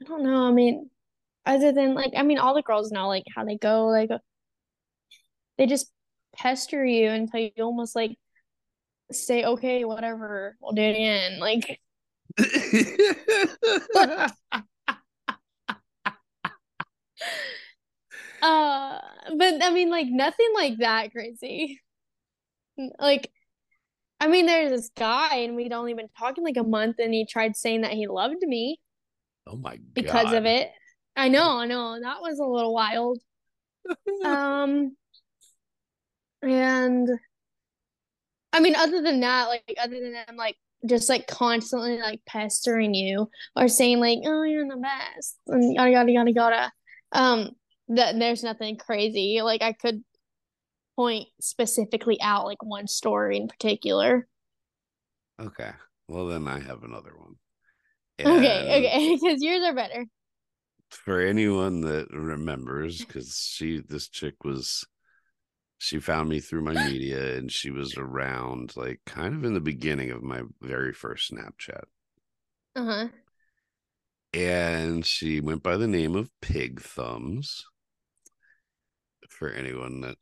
I 0.00 0.04
don't 0.04 0.22
know. 0.22 0.46
I 0.46 0.52
mean, 0.52 0.90
other 1.44 1.72
than 1.72 1.94
like 1.94 2.12
I 2.16 2.22
mean, 2.22 2.38
all 2.38 2.54
the 2.54 2.62
girls 2.62 2.92
know 2.92 3.08
like 3.08 3.24
how 3.34 3.44
they 3.44 3.56
go. 3.56 3.86
Like 3.86 4.10
they 5.58 5.66
just 5.66 5.90
pester 6.36 6.84
you 6.84 7.10
until 7.10 7.40
you 7.40 7.50
almost 7.60 7.96
like 7.96 8.16
say, 9.12 9.44
okay, 9.44 9.84
whatever, 9.84 10.56
we'll 10.60 10.72
do 10.72 10.82
it 10.82 10.96
again. 10.96 11.38
Like 11.40 11.80
Uh, 18.42 18.98
but 19.36 19.62
I 19.62 19.70
mean, 19.72 19.90
like 19.90 20.06
nothing 20.08 20.50
like 20.54 20.78
that 20.78 21.12
crazy. 21.12 21.80
Like, 22.98 23.30
I 24.20 24.28
mean, 24.28 24.46
there's 24.46 24.70
this 24.70 24.90
guy, 24.96 25.36
and 25.36 25.56
we'd 25.56 25.72
only 25.72 25.94
been 25.94 26.08
talking 26.18 26.44
like 26.44 26.56
a 26.58 26.62
month, 26.62 26.96
and 26.98 27.14
he 27.14 27.24
tried 27.26 27.56
saying 27.56 27.82
that 27.82 27.92
he 27.92 28.06
loved 28.06 28.42
me 28.42 28.80
oh 29.46 29.56
my 29.56 29.76
god. 29.76 29.94
because 29.94 30.32
of 30.32 30.44
it. 30.46 30.70
I 31.14 31.28
know, 31.28 31.58
I 31.58 31.66
know, 31.66 31.98
that 32.00 32.20
was 32.20 32.38
a 32.38 32.44
little 32.44 32.74
wild. 32.74 33.18
Um, 34.24 34.96
and 36.42 37.08
I 38.52 38.60
mean, 38.60 38.74
other 38.74 39.00
than 39.00 39.20
that, 39.20 39.48
like, 39.48 39.76
other 39.80 40.00
than 40.00 40.12
them, 40.12 40.36
like, 40.36 40.56
just 40.84 41.08
like 41.08 41.26
constantly 41.26 41.98
like 41.98 42.20
pestering 42.26 42.94
you 42.94 43.28
or 43.54 43.68
saying 43.68 43.98
like, 44.00 44.18
"Oh, 44.24 44.42
you're 44.42 44.68
the 44.68 44.76
best," 44.76 45.36
and 45.46 45.74
yada 45.74 45.90
yada 45.90 46.12
yada 46.12 46.32
yada. 46.32 46.72
Um, 47.12 47.50
that 47.88 48.18
there's 48.18 48.42
nothing 48.42 48.76
crazy. 48.76 49.40
Like, 49.42 49.62
I 49.62 49.72
could 49.72 50.02
point 50.96 51.28
specifically 51.40 52.20
out 52.20 52.46
like 52.46 52.62
one 52.62 52.86
story 52.88 53.36
in 53.36 53.48
particular. 53.48 54.26
Okay, 55.40 55.70
well 56.08 56.26
then 56.26 56.48
I 56.48 56.60
have 56.60 56.82
another 56.82 57.12
one. 57.16 57.36
Okay, 58.18 58.28
okay, 58.28 59.14
because 59.20 59.42
yours 59.42 59.62
are 59.64 59.74
better. 59.74 60.06
For 60.90 61.20
anyone 61.20 61.80
that 61.82 62.08
remembers, 62.10 63.04
because 63.04 63.36
she, 63.38 63.80
this 63.80 64.08
chick 64.08 64.44
was, 64.44 64.86
she 65.78 65.98
found 65.98 66.28
me 66.28 66.40
through 66.40 66.62
my 66.62 66.74
media, 66.74 67.36
and 67.36 67.50
she 67.52 67.70
was 67.70 67.96
around 67.96 68.76
like 68.76 69.00
kind 69.04 69.34
of 69.34 69.44
in 69.44 69.54
the 69.54 69.60
beginning 69.60 70.10
of 70.10 70.22
my 70.22 70.42
very 70.60 70.92
first 70.92 71.32
Snapchat. 71.32 71.84
Uh-huh. 72.74 73.08
and 74.32 75.04
she 75.06 75.40
went 75.40 75.62
by 75.62 75.76
the 75.76 75.86
name 75.88 76.14
of 76.14 76.30
Pig 76.40 76.80
Thumbs. 76.80 77.64
For 79.28 79.50
anyone 79.50 80.00
that, 80.02 80.16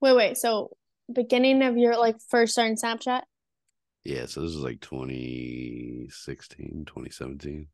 Wait, 0.00 0.14
wait. 0.16 0.36
So 0.36 0.76
beginning 1.12 1.62
of 1.62 1.76
your 1.76 1.96
like 1.98 2.16
first 2.28 2.52
starting 2.52 2.76
Snapchat, 2.76 3.22
yeah, 4.06 4.26
so 4.26 4.42
this 4.42 4.52
is 4.52 4.62
like 4.62 4.80
2016, 4.80 6.84
2017. 6.86 7.68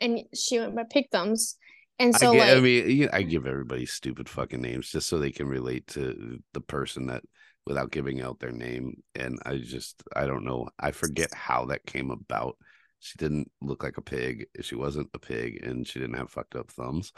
and 0.00 0.20
she 0.34 0.58
went 0.58 0.74
by 0.74 0.84
Pig 0.84 1.06
Thumbs, 1.10 1.56
And 1.98 2.14
so 2.14 2.30
I, 2.32 2.34
get, 2.36 2.48
like 2.48 2.56
I 2.56 2.60
mean, 2.60 3.08
I 3.12 3.22
give 3.22 3.46
everybody 3.46 3.86
stupid 3.86 4.28
fucking 4.28 4.60
names 4.60 4.90
just 4.90 5.08
so 5.08 5.18
they 5.18 5.30
can 5.32 5.46
relate 5.48 5.86
to 5.88 6.38
the 6.52 6.60
person 6.60 7.06
that 7.06 7.22
without 7.66 7.92
giving 7.92 8.20
out 8.20 8.40
their 8.40 8.52
name. 8.52 9.02
And 9.14 9.38
I 9.46 9.58
just, 9.58 10.02
I 10.16 10.26
don't 10.26 10.44
know. 10.44 10.68
I 10.80 10.90
forget 10.92 11.32
how 11.34 11.66
that 11.66 11.86
came 11.86 12.10
about. 12.10 12.56
She 13.00 13.18
didn't 13.18 13.50
look 13.60 13.82
like 13.82 13.98
a 13.98 14.02
pig. 14.02 14.46
She 14.62 14.74
wasn't 14.74 15.10
a 15.14 15.18
pig, 15.18 15.64
and 15.64 15.86
she 15.86 15.98
didn't 16.00 16.16
have 16.18 16.30
fucked 16.30 16.56
up 16.56 16.70
thumbs. 16.70 17.12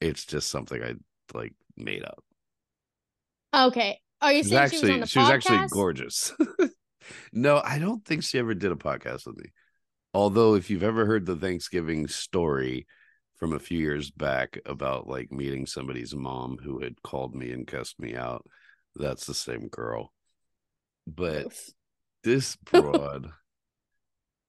It's 0.00 0.24
just 0.26 0.48
something 0.48 0.82
I 0.82 0.94
like 1.34 1.54
made 1.76 2.04
up. 2.04 2.22
okay. 3.54 4.00
Are 4.20 4.32
you 4.32 4.44
saying 4.44 4.62
actually 4.62 4.68
she 4.68 4.82
was 4.82 4.90
on 4.90 5.00
the 5.00 5.06
she 5.06 5.18
was 5.18 5.30
actually 5.30 5.68
gorgeous. 5.68 6.32
no, 7.32 7.60
I 7.64 7.78
don't 7.78 8.04
think 8.04 8.22
she 8.22 8.38
ever 8.38 8.54
did 8.54 8.72
a 8.72 8.76
podcast 8.76 9.26
with 9.26 9.36
me. 9.36 9.50
Although, 10.14 10.54
if 10.54 10.70
you've 10.70 10.82
ever 10.82 11.04
heard 11.04 11.26
the 11.26 11.36
Thanksgiving 11.36 12.08
story 12.08 12.86
from 13.36 13.52
a 13.52 13.58
few 13.58 13.78
years 13.78 14.10
back 14.10 14.58
about 14.64 15.06
like 15.06 15.30
meeting 15.30 15.66
somebody's 15.66 16.14
mom 16.14 16.58
who 16.62 16.80
had 16.80 17.02
called 17.02 17.34
me 17.34 17.52
and 17.52 17.66
cussed 17.66 18.00
me 18.00 18.16
out, 18.16 18.46
that's 18.94 19.26
the 19.26 19.34
same 19.34 19.68
girl. 19.68 20.12
But 21.06 21.46
Oof. 21.46 21.70
this 22.24 22.56
broad, 22.64 23.30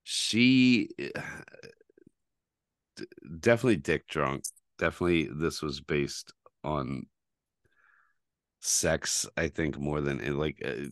she 0.04 0.88
definitely 3.38 3.76
dick 3.76 4.06
drunk. 4.08 4.44
Definitely, 4.78 5.28
this 5.34 5.60
was 5.60 5.80
based 5.80 6.32
on 6.64 7.06
sex. 8.60 9.26
I 9.36 9.48
think 9.48 9.78
more 9.78 10.00
than 10.00 10.38
like. 10.38 10.62
Uh, 10.64 10.86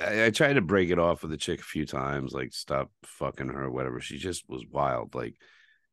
I, 0.00 0.26
I 0.26 0.30
tried 0.30 0.54
to 0.54 0.60
break 0.60 0.90
it 0.90 0.98
off 0.98 1.22
with 1.22 1.30
the 1.30 1.36
chick 1.36 1.60
a 1.60 1.64
few 1.64 1.86
times, 1.86 2.32
like 2.32 2.52
stop 2.52 2.90
fucking 3.04 3.48
her 3.48 3.70
whatever. 3.70 4.00
She 4.00 4.18
just 4.18 4.48
was 4.48 4.64
wild. 4.70 5.14
Like 5.14 5.34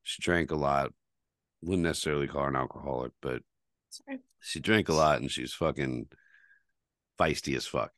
she 0.04 0.22
drank 0.22 0.52
a 0.52 0.56
lot. 0.56 0.92
Wouldn't 1.62 1.84
necessarily 1.84 2.28
call 2.28 2.44
her 2.44 2.50
an 2.50 2.56
alcoholic, 2.56 3.12
but 3.22 3.42
Sorry. 3.90 4.20
she 4.40 4.60
drank 4.60 4.90
a 4.90 4.94
lot 4.94 5.22
and 5.22 5.32
she 5.32 5.42
was 5.42 5.54
fucking 5.54 6.08
feisty 7.20 7.56
as 7.56 7.66
fuck. 7.66 7.92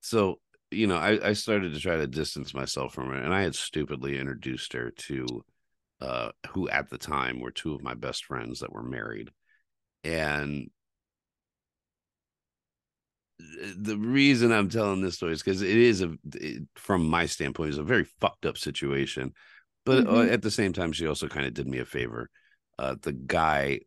So, 0.00 0.40
you 0.70 0.86
know, 0.86 0.96
I, 0.96 1.30
I 1.30 1.32
started 1.32 1.74
to 1.74 1.80
try 1.80 1.96
to 1.96 2.06
distance 2.06 2.54
myself 2.54 2.94
from 2.94 3.08
her, 3.08 3.16
and 3.16 3.34
I 3.34 3.42
had 3.42 3.54
stupidly 3.54 4.18
introduced 4.18 4.72
her 4.74 4.90
to 4.90 5.44
uh 6.00 6.30
who 6.50 6.66
at 6.70 6.88
the 6.88 6.96
time 6.96 7.40
were 7.40 7.50
two 7.50 7.74
of 7.74 7.82
my 7.82 7.94
best 7.94 8.24
friends 8.24 8.60
that 8.60 8.72
were 8.72 8.82
married. 8.82 9.30
And 10.04 10.70
the 13.76 13.96
reason 13.96 14.52
I'm 14.52 14.68
telling 14.68 15.00
this 15.00 15.16
story 15.16 15.32
is 15.32 15.42
because 15.42 15.62
it 15.62 15.76
is 15.76 16.02
a, 16.02 16.16
it, 16.34 16.62
from 16.76 17.08
my 17.08 17.26
standpoint, 17.26 17.70
is 17.70 17.78
a 17.78 17.82
very 17.82 18.04
fucked 18.20 18.46
up 18.46 18.58
situation. 18.58 19.32
But 19.84 20.06
uh, 20.06 20.10
Mhm. 20.10 20.32
at 20.32 20.42
the 20.42 20.50
same 20.50 20.72
time, 20.72 20.92
she 20.92 21.06
also 21.06 21.28
kind 21.28 21.46
of 21.46 21.54
did 21.54 21.66
me 21.66 21.78
a 21.78 21.84
favor. 21.84 22.30
Uh, 22.78 22.96
the 23.00 23.12
guy 23.12 23.80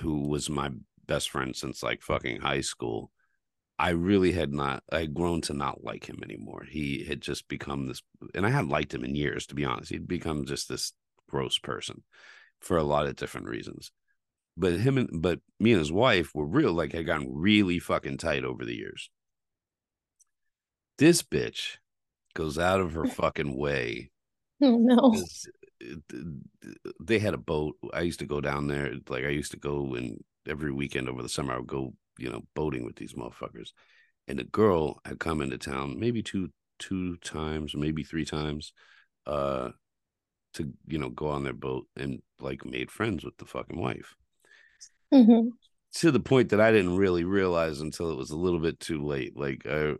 who 0.00 0.28
was 0.28 0.50
my 0.50 0.70
best 1.06 1.30
friend 1.30 1.54
since 1.54 1.82
like 1.82 2.02
fucking 2.02 2.40
high 2.40 2.60
school, 2.60 3.10
I 3.78 3.90
really 3.90 4.32
had 4.32 4.52
not, 4.52 4.82
I 4.90 5.00
had 5.00 5.14
grown 5.14 5.40
to 5.42 5.54
not 5.54 5.82
like 5.82 6.08
him 6.08 6.20
anymore. 6.22 6.64
He 6.68 7.04
had 7.04 7.20
just 7.20 7.48
become 7.48 7.86
this, 7.86 8.02
and 8.34 8.46
I 8.46 8.50
hadn't 8.50 8.70
liked 8.70 8.94
him 8.94 9.04
in 9.04 9.14
years, 9.14 9.46
to 9.46 9.54
be 9.54 9.64
honest. 9.64 9.90
He'd 9.90 10.08
become 10.08 10.46
just 10.46 10.68
this 10.68 10.92
gross 11.28 11.58
person 11.58 12.02
for 12.60 12.76
a 12.76 12.84
lot 12.84 13.06
of 13.06 13.16
different 13.16 13.48
reasons 13.48 13.90
but 14.56 14.74
him 14.74 14.98
and 14.98 15.08
but 15.22 15.40
me 15.58 15.72
and 15.72 15.78
his 15.80 15.92
wife 15.92 16.34
were 16.34 16.46
real 16.46 16.72
like 16.72 16.92
had 16.92 17.06
gotten 17.06 17.34
really 17.34 17.78
fucking 17.78 18.18
tight 18.18 18.44
over 18.44 18.64
the 18.64 18.76
years. 18.76 19.10
This 20.98 21.22
bitch 21.22 21.78
goes 22.34 22.58
out 22.58 22.80
of 22.80 22.92
her 22.92 23.06
fucking 23.06 23.56
way 23.56 24.10
Oh 24.62 24.76
no. 24.78 25.14
uh, 25.82 26.18
they 27.00 27.18
had 27.18 27.34
a 27.34 27.38
boat. 27.38 27.76
I 27.92 28.02
used 28.02 28.20
to 28.20 28.26
go 28.26 28.40
down 28.40 28.66
there 28.66 28.94
like 29.08 29.24
i 29.24 29.28
used 29.28 29.52
to 29.52 29.58
go 29.58 29.94
and 29.94 30.22
every 30.48 30.72
weekend 30.72 31.08
over 31.08 31.22
the 31.22 31.28
summer 31.28 31.54
i 31.54 31.56
would 31.58 31.66
go 31.66 31.94
you 32.18 32.30
know 32.30 32.42
boating 32.54 32.84
with 32.84 32.96
these 32.96 33.14
motherfuckers. 33.14 33.70
And 34.26 34.38
the 34.38 34.44
girl 34.44 35.00
had 35.04 35.18
come 35.20 35.42
into 35.42 35.58
town 35.58 35.98
maybe 35.98 36.22
two 36.22 36.50
two 36.78 37.16
times 37.18 37.74
maybe 37.74 38.02
three 38.02 38.24
times 38.24 38.72
uh 39.26 39.70
to 40.54 40.72
you 40.86 40.98
know 40.98 41.08
go 41.10 41.28
on 41.28 41.44
their 41.44 41.52
boat 41.52 41.86
and 41.96 42.20
like 42.40 42.64
made 42.64 42.90
friends 42.90 43.24
with 43.24 43.36
the 43.38 43.44
fucking 43.44 43.78
wife 43.80 44.14
Mhm. 45.14 45.52
to 45.94 46.10
the 46.10 46.20
point 46.20 46.48
that 46.50 46.60
I 46.60 46.72
didn't 46.72 46.96
really 46.96 47.24
realize 47.24 47.80
until 47.80 48.10
it 48.10 48.16
was 48.16 48.30
a 48.30 48.36
little 48.36 48.58
bit 48.58 48.80
too 48.80 49.04
late. 49.04 49.36
Like 49.36 49.64
I 49.66 49.94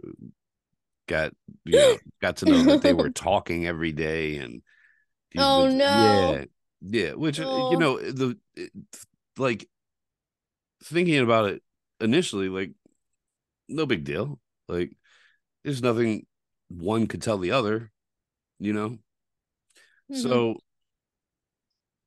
got 1.07 1.33
you 1.64 1.79
know 1.79 1.98
got 2.22 2.37
to 2.38 2.46
know 2.46 2.62
that 2.64 2.81
they 2.83 2.92
were 2.92 3.11
talking 3.11 3.66
every 3.66 3.92
day 3.92 4.38
and 4.38 4.62
Oh, 5.37 5.68
no. 5.68 5.85
yeah 5.85 6.44
yeah 6.81 7.12
which 7.12 7.40
uh, 7.40 7.46
Oh. 7.48 7.70
you 7.70 7.77
know 7.77 7.98
the 8.00 8.38
it, 8.55 8.70
like 9.37 9.68
thinking 10.85 11.18
about 11.18 11.46
it 11.50 11.62
initially 12.00 12.48
like 12.48 12.72
no 13.68 13.87
big 13.87 14.05
deal 14.05 14.38
like 14.68 14.96
there's 15.64 15.83
nothing 15.83 16.27
one 16.68 17.07
could 17.07 17.22
tell 17.22 17.38
the 17.38 17.50
other 17.53 17.90
you 18.59 18.72
know 18.72 18.98
Mhm. 20.09 20.22
so 20.22 20.57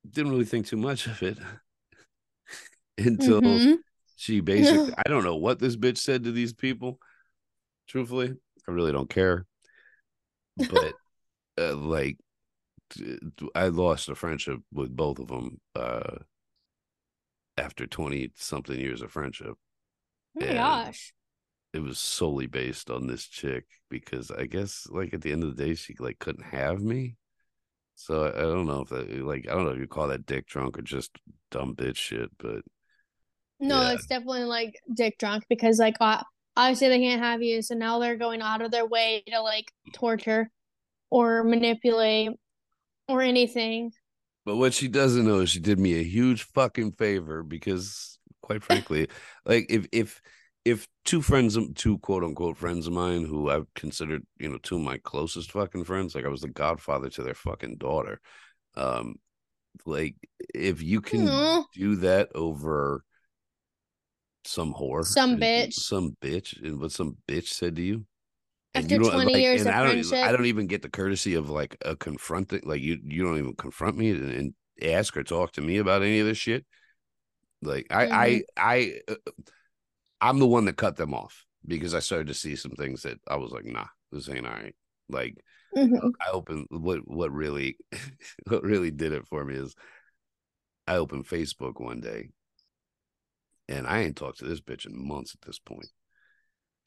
didn't 0.08 0.30
really 0.32 0.44
think 0.44 0.66
too 0.66 0.76
much 0.76 1.06
of 1.06 1.22
it 1.22 1.38
until 2.98 3.40
Mhm. 3.40 3.76
she 4.16 4.40
basically 4.40 4.92
I 4.98 5.08
don't 5.08 5.24
know 5.24 5.36
what 5.36 5.58
this 5.58 5.76
bitch 5.76 5.98
said 5.98 6.24
to 6.24 6.32
these 6.32 6.52
people. 6.52 6.98
Truthfully, 7.86 8.34
I 8.66 8.70
really 8.70 8.92
don't 8.92 9.08
care. 9.10 9.46
But 10.56 10.94
uh, 11.58 11.76
like 11.76 12.18
I 13.54 13.68
lost 13.68 14.08
a 14.08 14.14
friendship 14.14 14.60
with 14.72 14.94
both 14.94 15.18
of 15.18 15.28
them 15.28 15.60
uh 15.74 16.18
after 17.56 17.86
20 17.86 18.30
something 18.36 18.78
years 18.78 19.02
of 19.02 19.10
friendship. 19.12 19.54
Oh 20.36 20.40
my 20.40 20.46
and- 20.46 20.56
gosh. 20.56 21.12
It 21.74 21.80
was 21.80 21.98
solely 21.98 22.46
based 22.46 22.88
on 22.88 23.06
this 23.06 23.26
chick 23.26 23.66
because 23.90 24.30
I 24.30 24.46
guess 24.46 24.86
like 24.90 25.12
at 25.12 25.20
the 25.20 25.32
end 25.32 25.44
of 25.44 25.54
the 25.54 25.64
day 25.66 25.74
she 25.74 25.94
like 25.98 26.18
couldn't 26.18 26.46
have 26.46 26.80
me. 26.80 27.16
So 27.94 28.24
I, 28.24 28.28
I 28.38 28.42
don't 28.42 28.66
know 28.66 28.80
if 28.80 28.88
that 28.88 29.10
like 29.26 29.46
I 29.48 29.52
don't 29.54 29.66
know 29.66 29.72
if 29.72 29.78
you 29.78 29.86
call 29.86 30.08
that 30.08 30.24
dick 30.24 30.46
drunk 30.46 30.78
or 30.78 30.82
just 30.82 31.10
dumb 31.50 31.74
bitch 31.76 31.96
shit, 31.96 32.30
but 32.38 32.62
No, 33.60 33.82
Yeah. 33.82 33.92
it's 33.92 34.06
definitely 34.06 34.44
like 34.44 34.74
dick 34.94 35.18
drunk 35.18 35.44
because 35.48 35.78
like 35.78 35.96
obviously 36.56 36.88
they 36.88 37.00
can't 37.00 37.22
have 37.22 37.42
you, 37.42 37.62
so 37.62 37.74
now 37.74 37.98
they're 37.98 38.16
going 38.16 38.40
out 38.42 38.62
of 38.62 38.70
their 38.70 38.86
way 38.86 39.22
to 39.28 39.40
like 39.40 39.72
torture 39.92 40.50
or 41.10 41.42
manipulate 41.44 42.30
or 43.08 43.22
anything. 43.22 43.92
But 44.44 44.56
what 44.56 44.74
she 44.74 44.88
doesn't 44.88 45.26
know 45.26 45.40
is 45.40 45.50
she 45.50 45.60
did 45.60 45.78
me 45.78 45.98
a 45.98 46.02
huge 46.04 46.42
fucking 46.42 46.92
favor 46.92 47.42
because, 47.42 48.18
quite 48.42 48.62
frankly, 48.64 49.08
like 49.44 49.66
if 49.70 49.86
if 49.92 50.20
if 50.64 50.86
two 51.04 51.22
friends, 51.22 51.56
of- 51.56 51.74
two 51.74 51.98
quote 51.98 52.22
unquote 52.24 52.56
friends 52.58 52.86
of 52.86 52.92
mine 52.92 53.24
who 53.24 53.50
I've 53.50 53.72
considered, 53.74 54.22
you 54.38 54.48
know, 54.48 54.58
two 54.62 54.76
of 54.76 54.82
my 54.82 54.98
closest 54.98 55.52
fucking 55.52 55.84
friends, 55.84 56.14
like 56.14 56.24
I 56.24 56.28
was 56.28 56.42
the 56.42 56.48
godfather 56.48 57.08
to 57.10 57.22
their 57.22 57.34
fucking 57.34 57.76
daughter. 57.78 58.20
Um, 58.76 59.16
like 59.86 60.16
if 60.54 60.82
you 60.82 61.00
can 61.00 61.64
do 61.74 61.96
that 61.96 62.28
over 62.34 63.04
some 64.44 64.72
whore, 64.74 65.04
Some 65.04 65.36
bitch. 65.38 65.74
some 65.74 66.16
bitch, 66.22 66.60
and 66.62 66.80
what 66.80 66.92
some 66.92 67.16
bitch 67.28 67.48
said 67.48 67.76
to 67.76 67.82
you. 67.82 68.04
and 68.74 68.84
After 68.84 68.94
you 68.94 69.00
don't- 69.02 69.12
20 69.12 69.40
years 69.40 69.60
and 69.62 69.70
of 69.70 69.74
I 69.74 69.82
don't, 69.82 69.90
friendship. 69.92 70.18
I 70.26 70.32
don't 70.32 70.46
even 70.46 70.66
get 70.66 70.82
the 70.82 70.90
courtesy 70.90 71.34
of 71.34 71.48
like 71.50 71.76
a 71.84 71.96
confronting, 71.96 72.62
like 72.64 72.80
you, 72.80 72.98
you 73.02 73.22
don't 73.24 73.38
even 73.38 73.54
confront 73.56 73.96
me 73.96 74.10
and, 74.10 74.30
and 74.30 74.54
ask 74.82 75.16
or 75.16 75.22
talk 75.24 75.52
to 75.52 75.60
me 75.60 75.78
about 75.78 76.02
any 76.02 76.20
of 76.20 76.26
this 76.26 76.38
shit. 76.38 76.64
Like 77.62 77.86
I, 77.90 78.06
I, 78.06 78.42
I, 78.56 78.94
uh, 79.08 79.14
I'm 80.20 80.38
the 80.38 80.46
one 80.46 80.64
that 80.66 80.76
cut 80.76 80.96
them 80.96 81.14
off 81.14 81.44
because 81.66 81.94
I 81.94 81.98
started 82.00 82.28
to 82.28 82.34
see 82.34 82.56
some 82.56 82.72
things 82.72 83.02
that 83.02 83.18
I 83.26 83.36
was 83.36 83.50
like, 83.50 83.64
nah, 83.64 83.86
this 84.12 84.28
ain't 84.28 84.46
all 84.46 84.52
right. 84.52 84.74
Like 85.08 85.36
Mhm. 85.76 86.12
I 86.26 86.30
opened 86.32 86.66
what, 86.70 87.00
what 87.06 87.30
really, 87.32 87.76
what 88.46 88.62
really 88.62 88.90
did 88.90 89.12
it 89.12 89.26
for 89.28 89.44
me 89.44 89.54
is 89.54 89.74
I 90.86 90.96
opened 90.96 91.26
Facebook 91.26 91.80
one 91.80 92.00
day 92.00 92.30
and 93.68 93.86
I 93.86 94.00
ain't 94.00 94.16
talked 94.16 94.38
to 94.38 94.46
this 94.46 94.60
bitch 94.60 94.86
in 94.86 95.06
months 95.06 95.34
at 95.34 95.46
this 95.46 95.58
point. 95.58 95.88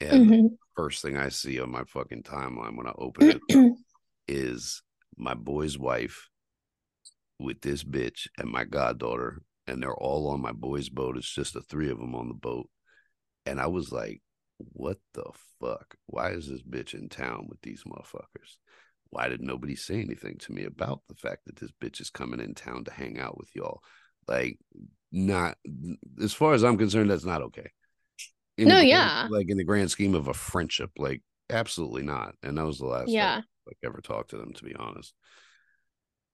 And 0.00 0.30
Mhm. 0.30 0.58
first 0.74 1.02
thing 1.02 1.16
I 1.16 1.28
see 1.28 1.60
on 1.60 1.70
my 1.70 1.84
fucking 1.84 2.22
timeline 2.22 2.76
when 2.76 2.86
I 2.86 2.92
open 2.96 3.28
it 3.28 3.40
is 4.28 4.82
my 5.16 5.34
boy's 5.34 5.78
wife 5.78 6.28
with 7.38 7.60
this 7.60 7.84
bitch 7.84 8.28
and 8.38 8.50
my 8.50 8.64
goddaughter, 8.64 9.42
and 9.66 9.82
they're 9.82 9.94
all 9.94 10.28
on 10.28 10.40
my 10.40 10.52
boy's 10.52 10.88
boat. 10.88 11.16
It's 11.16 11.32
just 11.32 11.54
the 11.54 11.62
three 11.62 11.90
of 11.90 11.98
them 11.98 12.14
on 12.14 12.28
the 12.28 12.34
boat. 12.34 12.68
And 13.46 13.60
I 13.60 13.66
was 13.66 13.92
like, 13.92 14.22
what 14.58 14.98
the 15.14 15.30
fuck? 15.60 15.96
Why 16.06 16.30
is 16.30 16.48
this 16.48 16.62
bitch 16.62 16.94
in 16.94 17.08
town 17.08 17.46
with 17.48 17.60
these 17.62 17.84
motherfuckers? 17.84 18.56
Why 19.10 19.28
did 19.28 19.40
nobody 19.42 19.74
say 19.76 20.00
anything 20.00 20.38
to 20.38 20.52
me 20.52 20.64
about 20.64 21.02
the 21.08 21.14
fact 21.14 21.42
that 21.46 21.56
this 21.56 21.72
bitch 21.82 22.00
is 22.00 22.10
coming 22.10 22.40
in 22.40 22.54
town 22.54 22.84
to 22.84 22.92
hang 22.92 23.18
out 23.18 23.36
with 23.36 23.54
y'all? 23.54 23.82
Like, 24.28 24.58
not 25.10 25.56
as 26.22 26.32
far 26.32 26.54
as 26.54 26.64
I'm 26.64 26.78
concerned, 26.78 27.10
that's 27.10 27.24
not 27.24 27.42
okay. 27.42 27.70
In 28.58 28.68
No, 28.68 28.78
the 28.78 28.86
yeah. 28.86 29.28
like 29.30 29.48
in 29.48 29.56
the 29.56 29.64
grand 29.64 29.90
scheme 29.90 30.14
of 30.14 30.28
a 30.28 30.34
friendship, 30.34 30.90
like 30.98 31.22
absolutely 31.50 32.02
not. 32.02 32.34
And 32.42 32.56
that 32.58 32.64
was 32.66 32.78
the 32.78 32.86
last 32.86 33.06
time 33.06 33.14
Yeah. 33.14 33.40
like 33.66 33.78
ever 33.84 34.00
talked 34.00 34.30
to 34.30 34.38
them, 34.38 34.52
to 34.54 34.64
be 34.64 34.74
honest. 34.74 35.14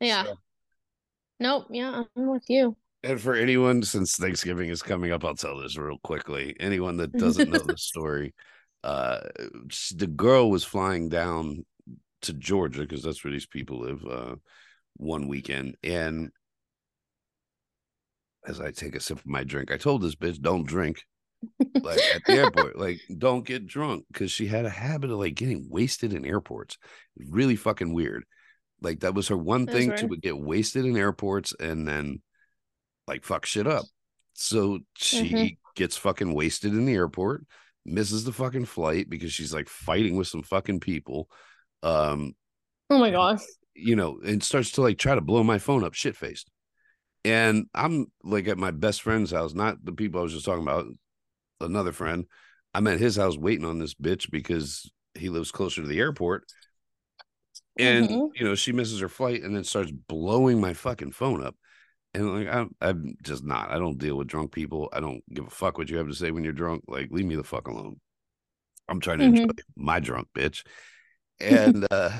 Yeah. 0.00 0.24
So, 0.24 0.38
Nope. 1.40 1.66
Yeah, 1.70 2.04
I'm 2.16 2.26
with 2.26 2.44
you. 2.48 2.76
And 3.04 3.20
for 3.20 3.34
anyone, 3.34 3.82
since 3.82 4.16
Thanksgiving 4.16 4.70
is 4.70 4.82
coming 4.82 5.12
up, 5.12 5.24
I'll 5.24 5.34
tell 5.34 5.58
this 5.58 5.76
real 5.76 5.98
quickly. 6.02 6.56
Anyone 6.58 6.96
that 6.96 7.16
doesn't 7.16 7.48
know 7.48 7.58
the 7.64 7.78
story, 7.78 8.34
uh, 8.82 9.20
the 9.94 10.08
girl 10.08 10.50
was 10.50 10.64
flying 10.64 11.08
down 11.08 11.64
to 12.22 12.32
Georgia 12.32 12.80
because 12.80 13.02
that's 13.02 13.22
where 13.24 13.32
these 13.32 13.46
people 13.46 13.80
live. 13.80 14.04
Uh, 14.04 14.34
one 14.96 15.28
weekend, 15.28 15.76
and 15.84 16.30
as 18.46 18.60
I 18.60 18.70
take 18.70 18.94
a 18.94 19.00
sip 19.00 19.18
of 19.18 19.26
my 19.26 19.44
drink, 19.44 19.70
I 19.72 19.76
told 19.76 20.02
this 20.02 20.14
bitch, 20.14 20.40
"Don't 20.40 20.66
drink." 20.66 21.02
like 21.82 22.00
at 22.14 22.22
the 22.26 22.32
airport, 22.36 22.78
like 22.78 22.98
don't 23.16 23.46
get 23.46 23.66
drunk 23.66 24.04
because 24.12 24.30
she 24.32 24.46
had 24.46 24.64
a 24.64 24.70
habit 24.70 25.10
of 25.10 25.18
like 25.18 25.34
getting 25.34 25.66
wasted 25.68 26.12
in 26.12 26.24
airports. 26.24 26.78
Really 27.28 27.56
fucking 27.56 27.92
weird. 27.92 28.24
Like 28.80 29.00
that 29.00 29.14
was 29.14 29.28
her 29.28 29.36
one 29.36 29.64
That's 29.66 29.78
thing. 29.78 29.96
She 29.96 30.06
would 30.06 30.22
get 30.22 30.38
wasted 30.38 30.84
in 30.84 30.96
airports 30.96 31.54
and 31.58 31.86
then 31.86 32.22
like 33.06 33.24
fuck 33.24 33.46
shit 33.46 33.66
up. 33.66 33.84
So 34.34 34.80
she 34.96 35.30
Mhm. 35.30 35.58
gets 35.76 35.96
fucking 35.96 36.32
wasted 36.34 36.72
in 36.72 36.86
the 36.86 36.94
airport, 36.94 37.44
misses 37.84 38.24
the 38.24 38.32
fucking 38.32 38.64
flight 38.66 39.08
because 39.08 39.32
she's 39.32 39.52
like 39.54 39.68
fighting 39.68 40.16
with 40.16 40.26
some 40.28 40.42
fucking 40.42 40.80
people. 40.80 41.28
Um, 41.82 42.34
Oh 42.90 42.98
my 42.98 43.10
gosh. 43.10 43.42
you 43.74 43.94
know, 43.96 44.18
and 44.24 44.42
starts 44.42 44.72
to 44.72 44.82
like 44.82 44.98
try 44.98 45.14
to 45.14 45.20
blow 45.20 45.42
my 45.44 45.58
phone 45.58 45.84
up 45.84 45.94
shit 45.94 46.16
faced. 46.16 46.50
And 47.24 47.66
I'm 47.74 48.06
like 48.22 48.48
at 48.48 48.58
my 48.58 48.70
best 48.70 49.02
friend's 49.02 49.30
house, 49.30 49.54
not 49.54 49.84
the 49.84 49.92
people 49.92 50.20
I 50.20 50.22
was 50.22 50.32
just 50.32 50.44
talking 50.44 50.62
about, 50.62 50.86
another 51.60 51.92
friend. 51.92 52.26
I'm 52.74 52.86
at 52.86 53.00
his 53.00 53.16
house 53.16 53.36
waiting 53.36 53.64
on 53.64 53.78
this 53.78 53.94
bitch 53.94 54.30
because 54.30 54.90
he 55.14 55.28
lives 55.28 55.50
closer 55.50 55.82
to 55.82 55.88
the 55.88 56.00
airport. 56.00 56.44
And 57.78 58.08
Mhm. 58.08 58.30
you 58.34 58.44
know, 58.44 58.54
she 58.54 58.72
misses 58.72 59.00
her 59.00 59.08
flight 59.08 59.42
and 59.42 59.54
then 59.54 59.64
starts 59.64 59.90
blowing 59.90 60.60
my 60.60 60.74
fucking 60.74 61.12
phone 61.12 61.44
up. 61.44 61.56
And 62.14 62.34
like 62.34 62.54
I'm 62.54 62.74
I'm 62.80 63.16
just 63.22 63.44
not. 63.44 63.70
I 63.70 63.78
don't 63.78 63.98
deal 63.98 64.16
with 64.16 64.28
drunk 64.28 64.52
people. 64.52 64.88
I 64.92 65.00
don't 65.00 65.22
give 65.32 65.46
a 65.46 65.50
fuck 65.50 65.78
what 65.78 65.90
you 65.90 65.98
have 65.98 66.08
to 66.08 66.14
say 66.14 66.30
when 66.30 66.44
you're 66.44 66.52
drunk. 66.52 66.84
Like, 66.88 67.10
leave 67.10 67.26
me 67.26 67.36
the 67.36 67.44
fuck 67.44 67.68
alone. 67.68 68.00
I'm 68.88 69.00
trying 69.00 69.18
to 69.18 69.24
Mhm. 69.24 69.26
enjoy 69.26 69.64
my 69.76 70.00
drunk 70.00 70.28
bitch. 70.34 70.64
And 71.40 71.86
uh 71.90 72.12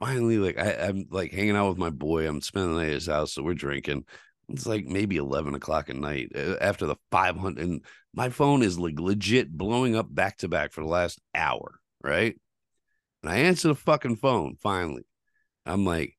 finally, 0.00 0.38
like 0.38 0.58
I, 0.58 0.72
I'm 0.72 1.06
like 1.10 1.32
hanging 1.32 1.56
out 1.56 1.68
with 1.68 1.78
my 1.78 1.90
boy. 1.90 2.28
I'm 2.28 2.40
spending 2.40 2.74
the 2.74 2.80
night 2.80 2.88
at 2.88 2.94
his 2.94 3.06
house, 3.06 3.32
so 3.32 3.42
we're 3.42 3.54
drinking. 3.54 4.04
It's 4.48 4.66
like 4.66 4.86
maybe 4.86 5.16
eleven 5.16 5.54
o'clock 5.54 5.90
at 5.90 5.96
night 5.96 6.32
uh, 6.36 6.56
after 6.60 6.86
the 6.86 6.96
five 7.10 7.36
hundred. 7.36 7.64
And 7.66 7.84
my 8.14 8.28
phone 8.28 8.62
is 8.62 8.78
like 8.78 8.98
legit 9.00 9.50
blowing 9.50 9.96
up 9.96 10.12
back 10.12 10.38
to 10.38 10.48
back 10.48 10.72
for 10.72 10.82
the 10.82 10.88
last 10.88 11.20
hour, 11.34 11.80
right? 12.02 12.36
And 13.22 13.32
I 13.32 13.38
answer 13.38 13.68
the 13.68 13.74
fucking 13.74 14.16
phone 14.16 14.56
finally. 14.62 15.04
I'm 15.64 15.84
like, 15.84 16.16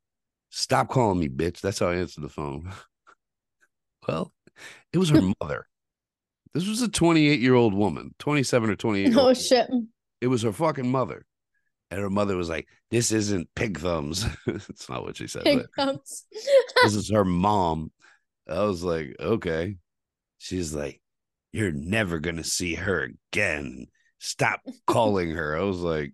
"Stop 0.49 0.89
calling 0.89 1.19
me, 1.19 1.29
bitch." 1.29 1.61
That's 1.61 1.79
how 1.79 1.87
I 1.87 1.95
answer 1.95 2.21
the 2.21 2.29
phone. 2.29 2.71
well, 4.07 4.33
it 4.91 4.97
was 4.97 5.09
her 5.09 5.21
mother. 5.41 5.67
This 6.53 6.67
was 6.67 6.81
a 6.81 6.89
28 6.89 7.39
year 7.39 7.53
old 7.53 7.73
woman, 7.75 8.15
27 8.17 8.71
or 8.71 8.75
28. 8.75 9.15
Oh 9.15 9.33
shit. 9.33 9.69
it 10.21 10.27
was 10.27 10.41
her 10.41 10.51
fucking 10.51 10.89
mother. 10.89 11.26
And 11.89 12.01
her 12.01 12.09
mother 12.09 12.35
was 12.35 12.49
like, 12.49 12.67
This 12.91 13.11
isn't 13.11 13.49
Pig 13.55 13.79
Thumbs. 13.79 14.25
it's 14.47 14.89
not 14.89 15.03
what 15.03 15.17
she 15.17 15.27
said, 15.27 15.43
Pig 15.43 15.59
but 15.75 15.85
thumbs. 15.85 16.25
this 16.83 16.95
is 16.95 17.11
her 17.11 17.25
mom. 17.25 17.91
I 18.47 18.63
was 18.63 18.83
like, 18.83 19.15
Okay. 19.19 19.77
She's 20.37 20.73
like, 20.73 21.01
You're 21.53 21.71
never 21.71 22.19
gonna 22.19 22.43
see 22.43 22.75
her 22.75 23.09
again. 23.31 23.87
Stop 24.19 24.61
calling 24.85 25.31
her. 25.31 25.57
I 25.57 25.63
was 25.63 25.79
like, 25.79 26.13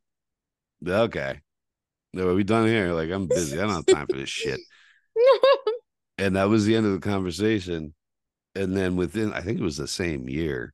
Okay. 0.85 1.41
No, 2.13 2.27
are 2.27 2.35
we 2.35 2.43
done 2.43 2.67
here? 2.67 2.93
Like, 2.93 3.09
I'm 3.09 3.27
busy. 3.27 3.57
I 3.57 3.63
don't 3.63 3.73
have 3.73 3.85
time 3.87 4.05
for 4.07 4.17
this 4.17 4.29
shit. 4.29 4.59
And 6.17 6.35
that 6.35 6.49
was 6.49 6.65
the 6.65 6.75
end 6.75 6.85
of 6.85 6.93
the 6.93 6.99
conversation. 6.99 7.93
And 8.55 8.77
then 8.77 8.95
within, 8.95 9.33
I 9.33 9.41
think 9.41 9.59
it 9.59 9.63
was 9.63 9.77
the 9.77 9.87
same 9.87 10.29
year, 10.29 10.73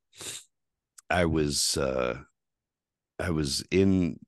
I 1.09 1.25
was 1.25 1.77
uh 1.77 2.19
I 3.19 3.31
was 3.31 3.63
in 3.71 4.19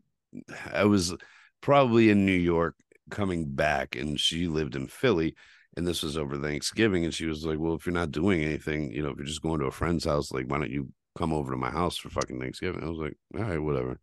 I 0.72 0.86
was 0.86 1.16
probably 1.62 2.10
in 2.10 2.26
New 2.26 2.32
York 2.32 2.76
coming 3.10 3.54
back 3.54 3.96
and 3.96 4.20
she 4.20 4.48
lived 4.48 4.76
in 4.76 4.88
Philly 4.88 5.36
and 5.78 5.88
this 5.88 6.04
was 6.04 6.18
over 6.18 6.38
Thanksgiving 6.38 7.06
and 7.06 7.14
she 7.14 7.26
was 7.26 7.46
like, 7.46 7.60
"Well, 7.60 7.76
if 7.76 7.86
you're 7.86 7.94
not 7.94 8.12
doing 8.12 8.44
anything, 8.44 8.92
you 8.92 9.02
know, 9.02 9.10
if 9.10 9.18
you're 9.18 9.26
just 9.26 9.42
going 9.42 9.60
to 9.62 9.68
a 9.68 9.72
friend's 9.72 10.06
house, 10.06 10.32
like 10.32 10.46
why 10.48 10.58
don't 10.58 10.72
you 10.72 10.90
come 11.18 11.34
over 11.34 11.52
to 11.52 11.58
my 11.58 11.70
house 11.70 11.98
for 11.98 12.10
fucking 12.10 12.40
Thanksgiving?" 12.40 12.84
I 12.84 12.90
was 12.90 12.98
like, 12.98 13.18
"All 13.38 13.50
right, 13.50 13.62
whatever." 13.62 14.00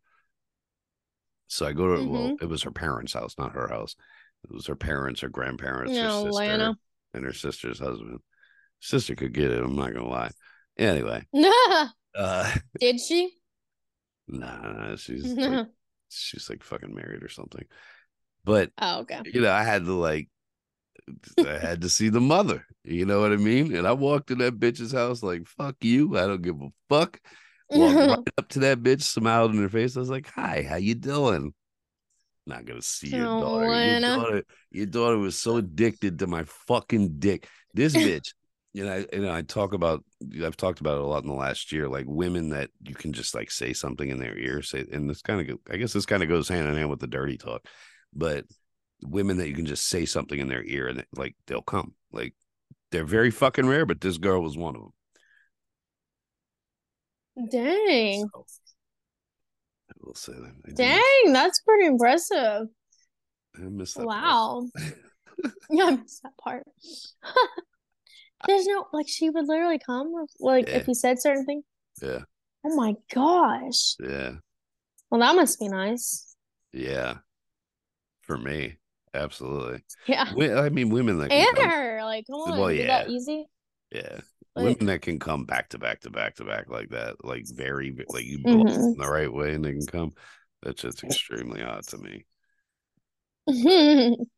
So 1.49 1.67
I 1.67 1.73
go 1.73 1.97
to 1.97 2.09
well, 2.09 2.37
it 2.41 2.49
was 2.49 2.63
her 2.63 2.71
parents' 2.71 3.13
house, 3.13 3.35
not 3.39 3.53
her 3.53 3.69
house. 3.69 3.97
It 4.45 4.53
was 4.53 4.67
her 4.67 4.77
parents, 4.77 5.21
her 5.21 5.29
grandparents, 5.29 5.97
her 5.97 6.11
sister, 6.11 6.31
Lana. 6.31 6.79
and 7.13 7.25
her 7.25 7.33
sister's 7.33 7.79
husband. 7.79 8.21
Sister 8.81 9.15
could 9.15 9.33
get 9.33 9.51
it, 9.51 9.63
I'm 9.63 9.77
not 9.77 9.93
gonna 9.93 10.09
lie. 10.09 10.31
Anyway, 10.79 11.27
uh 12.15 12.55
Did 12.81 13.01
she? 13.01 13.33
nah, 14.27 14.73
nah 14.73 14.97
she's 14.97 15.25
like 15.33 15.67
she's 16.11 16.49
like 16.49 16.63
fucking 16.63 16.95
married 16.95 17.23
or 17.23 17.29
something. 17.29 17.65
But 18.45 18.71
oh, 18.79 19.01
okay. 19.01 19.21
you 19.27 19.41
know, 19.41 19.53
I 19.53 19.63
had 19.63 19.85
to 19.85 19.93
like 19.93 20.29
I 21.39 21.59
had 21.59 21.83
to 21.83 21.89
see 21.89 22.09
the 22.09 22.21
mother. 22.21 22.65
You 22.85 23.07
know 23.07 23.21
what 23.21 23.33
I 23.33 23.37
mean? 23.37 23.75
And 23.75 23.87
I 23.87 23.93
walked 23.93 24.31
in 24.31 24.39
that 24.39 24.59
bitch's 24.59 24.93
house 24.93 25.23
like, 25.23 25.47
fuck 25.47 25.77
you. 25.83 26.17
I 26.17 26.27
don't 26.27 26.43
give 26.43 26.61
a 26.61 26.69
fuck. 26.89 27.21
Walked 27.71 27.97
right 28.09 28.19
up 28.39 28.49
to 28.51 28.61
that 28.61 28.83
bitch, 28.83 29.03
smiled 29.03 29.53
in 29.53 29.63
her 29.63 29.69
face. 29.69 29.97
I 29.97 30.01
was 30.01 30.11
like, 30.11 30.29
hi, 30.29 30.67
how 30.69 30.77
you 30.77 30.95
doing? 30.95 31.53
Not 32.47 32.65
gonna 32.65 32.83
see 32.83 33.09
your 33.09 33.27
daughter. 33.27 33.67
Your 33.67 34.01
daughter, 34.01 34.43
your 34.71 34.87
daughter 34.87 35.19
was 35.19 35.39
so 35.39 35.59
addicted 35.59 36.19
to 36.21 36.27
my 36.27 36.45
fucking 36.45 37.19
dick. 37.19 37.47
This 37.75 37.95
bitch, 37.95 38.33
you 38.73 38.85
know, 38.85 38.93
I, 38.93 39.07
you 39.13 39.23
know, 39.23 39.33
I 39.33 39.43
talk 39.43 39.73
about 39.73 40.05
I've 40.45 40.57
talked 40.57 40.81
about 40.81 40.99
it 40.99 41.05
a 41.05 41.07
lot 41.07 41.23
in 41.23 41.29
the 41.29 41.35
last 41.35 41.73
year, 41.73 41.89
like 41.89 42.05
women 42.07 42.51
that 42.51 42.71
you 42.83 42.95
can 42.95 43.13
just 43.13 43.35
like 43.35 43.51
say 43.51 43.73
something 43.73 44.09
in 44.09 44.19
their 44.19 44.37
ear, 44.37 44.63
say, 44.63 44.85
and 44.93 45.09
this 45.09 45.23
kind 45.23 45.49
of 45.49 45.59
I 45.71 45.77
guess 45.77 45.93
this 45.93 46.07
kind 46.07 46.23
of 46.23 46.29
goes 46.29 46.49
hand 46.49 46.69
in 46.69 46.77
hand 46.77 46.91
with 46.91 47.01
the 47.01 47.07
dirty 47.07 47.39
talk, 47.39 47.67
but 48.13 48.45
women 49.03 49.39
that 49.39 49.49
you 49.49 49.55
can 49.55 49.67
just 49.67 49.87
say 49.87 50.05
something 50.05 50.39
in 50.39 50.49
their 50.49 50.65
ear 50.65 50.89
and 50.89 51.05
like 51.17 51.35
they'll 51.47 51.63
come. 51.63 51.95
Like 52.13 52.35
they're 52.91 53.05
very 53.05 53.31
fucking 53.31 53.67
rare, 53.67 53.87
but 53.87 54.01
this 54.01 54.19
girl 54.19 54.43
was 54.43 54.57
one 54.57 54.77
of 54.77 54.83
them. 57.37 57.49
Dang. 57.51 58.29
So, 58.33 58.45
I 59.91 59.95
will 60.01 60.15
say 60.15 60.33
that. 60.33 60.75
Dang, 60.75 61.33
that's 61.33 61.61
pretty 61.61 61.87
impressive. 61.87 62.67
I 63.57 63.61
miss 63.61 63.95
that. 63.95 64.07
Wow. 64.07 64.69
Yeah, 65.71 65.85
I 65.85 65.91
missed 65.97 66.23
that 66.23 66.37
part. 66.37 66.65
There's 68.47 68.67
no 68.67 68.87
like 68.93 69.09
she 69.09 69.31
would 69.31 69.47
literally 69.47 69.79
come 69.79 70.13
like 70.41 70.69
Yeah. 70.69 70.77
if 70.77 70.89
you 70.89 70.95
said 70.95 71.21
certain 71.21 71.45
things. 71.47 71.65
Yeah, 72.03 72.25
Oh 72.65 72.75
my 72.77 72.95
gosh. 73.13 73.97
yeah, 73.99 74.37
Well, 75.11 75.21
that 75.21 75.37
must 75.37 75.59
be 75.61 75.69
nice. 75.69 76.35
yeah. 76.73 77.19
For 78.23 78.37
me, 78.39 78.77
absolutely. 79.15 79.83
Yeah. 80.07 80.25
Wi- 80.31 80.55
I 80.55 80.69
mean, 80.69 80.91
women 80.91 81.19
that 81.19 81.33
can 81.33 81.39
And 81.39 81.47
come, 81.47 81.73
her, 81.73 82.05
like, 82.05 82.27
come 82.27 82.37
on, 82.41 82.59
Well, 82.59 82.71
is 82.75 82.87
that 82.87 83.07
yeah. 83.07 83.09
easy? 83.09 83.47
yeah, 83.93 84.21
Like, 84.55 84.79
women 84.79 84.87
that 84.87 85.03
can 85.03 85.19
come 85.19 85.47
back 85.47 85.71
to 85.71 85.79
back 85.79 86.01
to 86.03 86.11
back 86.11 86.37
to 86.37 86.45
back 86.45 86.71
like 86.71 86.91
that, 86.91 87.25
like 87.25 87.47
very 87.49 87.97
like 88.09 88.25
you 88.25 88.41
blow 88.41 88.65
Mhm. 88.65 88.95
them 88.95 88.99
the 89.07 89.11
right 89.11 89.33
way 89.33 89.55
and 89.55 89.65
they 89.65 89.73
can 89.73 89.87
come. 89.87 90.15
That's 90.63 90.83
just 90.83 91.05
extremely 91.05 91.63
odd 91.63 91.87
to 91.89 91.99
me. 91.99 92.27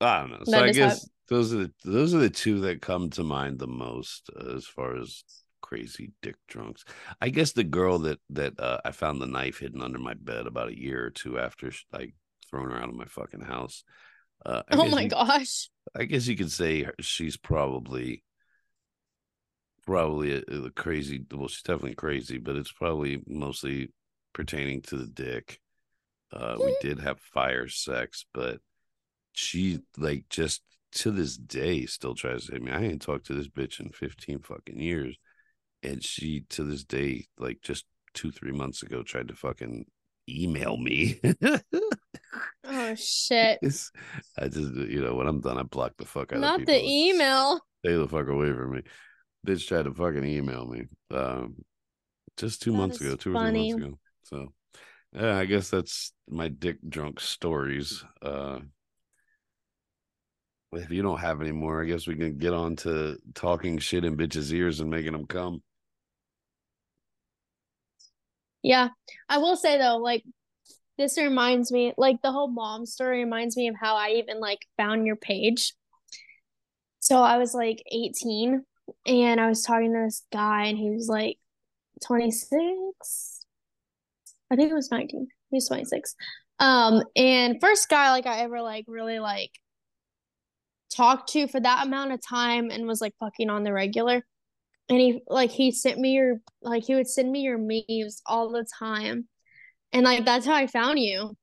I 0.00 0.20
don't 0.20 0.30
know. 0.30 0.44
So 0.44 0.62
I 0.62 0.72
guess 0.72 1.08
those 1.28 1.52
are 1.52 1.58
the 1.58 1.72
those 1.84 2.14
are 2.14 2.18
the 2.18 2.30
two 2.30 2.60
that 2.60 2.82
come 2.82 3.10
to 3.10 3.22
mind 3.22 3.58
the 3.58 3.66
most 3.66 4.30
uh, 4.38 4.54
as 4.56 4.66
far 4.66 4.96
as 4.96 5.24
crazy 5.60 6.12
dick 6.22 6.36
drunks. 6.46 6.84
I 7.20 7.28
guess 7.28 7.52
the 7.52 7.64
girl 7.64 7.98
that 8.00 8.18
that 8.30 8.58
uh, 8.58 8.80
I 8.84 8.92
found 8.92 9.20
the 9.20 9.26
knife 9.26 9.58
hidden 9.58 9.82
under 9.82 9.98
my 9.98 10.14
bed 10.14 10.46
about 10.46 10.68
a 10.68 10.78
year 10.78 11.04
or 11.04 11.10
two 11.10 11.38
after 11.38 11.72
I 11.92 12.12
thrown 12.48 12.70
her 12.70 12.78
out 12.78 12.88
of 12.88 12.94
my 12.94 13.04
fucking 13.04 13.42
house. 13.42 13.84
Uh, 14.44 14.62
oh 14.70 14.88
my 14.88 15.02
you- 15.02 15.08
gosh. 15.08 15.68
I 15.96 16.04
guess 16.04 16.26
you 16.26 16.36
could 16.36 16.52
say 16.52 16.86
she's 17.00 17.36
probably 17.36 18.22
probably 19.86 20.34
a, 20.34 20.64
a 20.64 20.70
crazy. 20.70 21.24
Well, 21.32 21.48
she's 21.48 21.62
definitely 21.62 21.94
crazy, 21.94 22.38
but 22.38 22.56
it's 22.56 22.72
probably 22.72 23.22
mostly 23.26 23.90
pertaining 24.32 24.82
to 24.82 24.96
the 24.96 25.06
dick. 25.06 25.60
Uh, 26.32 26.56
we 26.58 26.76
did 26.82 27.00
have 27.00 27.18
fire 27.20 27.68
sex, 27.68 28.26
but 28.34 28.60
she 29.38 29.78
like 29.96 30.24
just 30.28 30.62
to 30.90 31.12
this 31.12 31.36
day 31.36 31.86
still 31.86 32.14
tries 32.16 32.46
to 32.46 32.52
hit 32.52 32.62
me. 32.62 32.72
I 32.72 32.82
ain't 32.82 33.02
talked 33.02 33.26
to 33.26 33.34
this 33.34 33.46
bitch 33.46 33.78
in 33.78 33.90
15 33.90 34.40
fucking 34.40 34.80
years. 34.80 35.16
And 35.84 36.02
she 36.02 36.44
to 36.50 36.64
this 36.64 36.82
day, 36.82 37.26
like 37.38 37.58
just 37.62 37.84
two, 38.14 38.32
three 38.32 38.50
months 38.50 38.82
ago, 38.82 39.04
tried 39.04 39.28
to 39.28 39.36
fucking 39.36 39.84
email 40.28 40.76
me. 40.76 41.20
Oh 42.64 42.94
shit. 42.96 43.60
It's- 43.62 43.92
I 44.36 44.48
just 44.48 44.74
you 44.74 45.00
know, 45.02 45.14
when 45.14 45.28
I'm 45.28 45.40
done, 45.40 45.56
I 45.56 45.62
block 45.62 45.92
the 45.98 46.04
fuck 46.04 46.32
out 46.32 46.40
Not 46.40 46.66
the 46.66 46.84
email. 46.84 47.60
Stay 47.84 47.94
the 47.94 48.08
fuck 48.08 48.26
away 48.26 48.52
from 48.52 48.72
me. 48.72 48.82
Bitch 49.46 49.68
tried 49.68 49.84
to 49.84 49.94
fucking 49.94 50.24
email 50.24 50.66
me. 50.66 50.86
Um 51.12 51.64
just 52.36 52.60
two 52.60 52.72
That 52.72 52.78
months 52.78 53.00
ago, 53.00 53.14
two 53.14 53.36
or 53.36 53.38
three 53.38 53.52
months 53.52 53.84
ago. 53.86 53.98
So 54.24 54.48
yeah, 55.12 55.38
I 55.38 55.44
guess 55.44 55.70
that's 55.70 56.12
my 56.28 56.48
dick 56.48 56.78
drunk 56.88 57.20
stories. 57.20 58.04
Uh 58.20 58.60
If 60.72 60.90
you 60.90 61.02
don't 61.02 61.20
have 61.20 61.40
any 61.40 61.52
more, 61.52 61.82
I 61.82 61.86
guess 61.86 62.06
we 62.06 62.16
can 62.16 62.36
get 62.36 62.52
on 62.52 62.76
to 62.76 63.18
talking 63.34 63.78
shit 63.78 64.04
in 64.04 64.16
bitches' 64.16 64.52
ears 64.52 64.80
and 64.80 64.90
making 64.90 65.12
them 65.12 65.26
come. 65.26 65.62
Yeah. 68.62 68.88
I 69.28 69.38
will 69.38 69.56
say 69.56 69.78
though, 69.78 69.96
like 69.96 70.24
this 70.98 71.16
reminds 71.16 71.72
me, 71.72 71.94
like 71.96 72.20
the 72.22 72.32
whole 72.32 72.48
mom 72.48 72.84
story 72.84 73.20
reminds 73.24 73.56
me 73.56 73.68
of 73.68 73.76
how 73.80 73.96
I 73.96 74.10
even 74.16 74.40
like 74.40 74.66
found 74.76 75.06
your 75.06 75.16
page. 75.16 75.72
So 77.00 77.22
I 77.22 77.38
was 77.38 77.54
like 77.54 77.82
18 77.90 78.64
and 79.06 79.40
I 79.40 79.48
was 79.48 79.62
talking 79.62 79.92
to 79.94 80.04
this 80.04 80.24
guy 80.32 80.66
and 80.66 80.76
he 80.76 80.90
was 80.90 81.08
like 81.08 81.38
26. 82.04 83.46
I 84.50 84.56
think 84.56 84.70
it 84.70 84.74
was 84.74 84.90
19. 84.90 85.28
He 85.50 85.56
was 85.56 85.68
26. 85.68 86.14
Um, 86.58 87.02
and 87.14 87.60
first 87.60 87.88
guy 87.88 88.10
like 88.10 88.26
I 88.26 88.40
ever 88.40 88.60
like 88.60 88.84
really 88.88 89.20
like 89.20 89.52
talked 90.98 91.30
to 91.30 91.46
for 91.46 91.60
that 91.60 91.86
amount 91.86 92.12
of 92.12 92.20
time 92.20 92.70
and 92.70 92.86
was 92.86 93.00
like 93.00 93.14
fucking 93.20 93.48
on 93.48 93.62
the 93.62 93.72
regular. 93.72 94.22
And 94.88 95.00
he 95.00 95.22
like 95.28 95.50
he 95.50 95.70
sent 95.70 95.98
me 95.98 96.12
your 96.12 96.38
like 96.62 96.84
he 96.84 96.94
would 96.94 97.08
send 97.08 97.30
me 97.30 97.40
your 97.40 97.58
memes 97.58 98.20
all 98.26 98.50
the 98.50 98.66
time. 98.78 99.28
And 99.92 100.04
like 100.04 100.24
that's 100.24 100.46
how 100.46 100.54
I 100.54 100.66
found 100.66 100.98
you. 100.98 101.36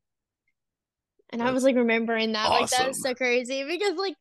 And 1.32 1.41
I 1.41 1.51
was 1.51 1.64
like 1.64 1.76
remembering 1.76 2.34
that. 2.34 2.49
Like 2.49 2.70
that 2.70 2.88
was 2.88 3.01
so 3.01 3.14
crazy 3.14 3.64
because 3.64 3.97
like 3.97 4.16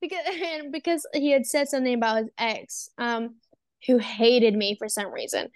because 0.00 0.24
and 0.42 0.72
because 0.72 1.06
he 1.14 1.30
had 1.30 1.46
said 1.46 1.68
something 1.68 1.94
about 1.94 2.18
his 2.18 2.30
ex, 2.38 2.90
um, 2.98 3.36
who 3.86 3.98
hated 3.98 4.54
me 4.54 4.76
for 4.78 4.88
some 4.88 5.12
reason. 5.12 5.48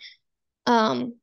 Um 0.67 1.15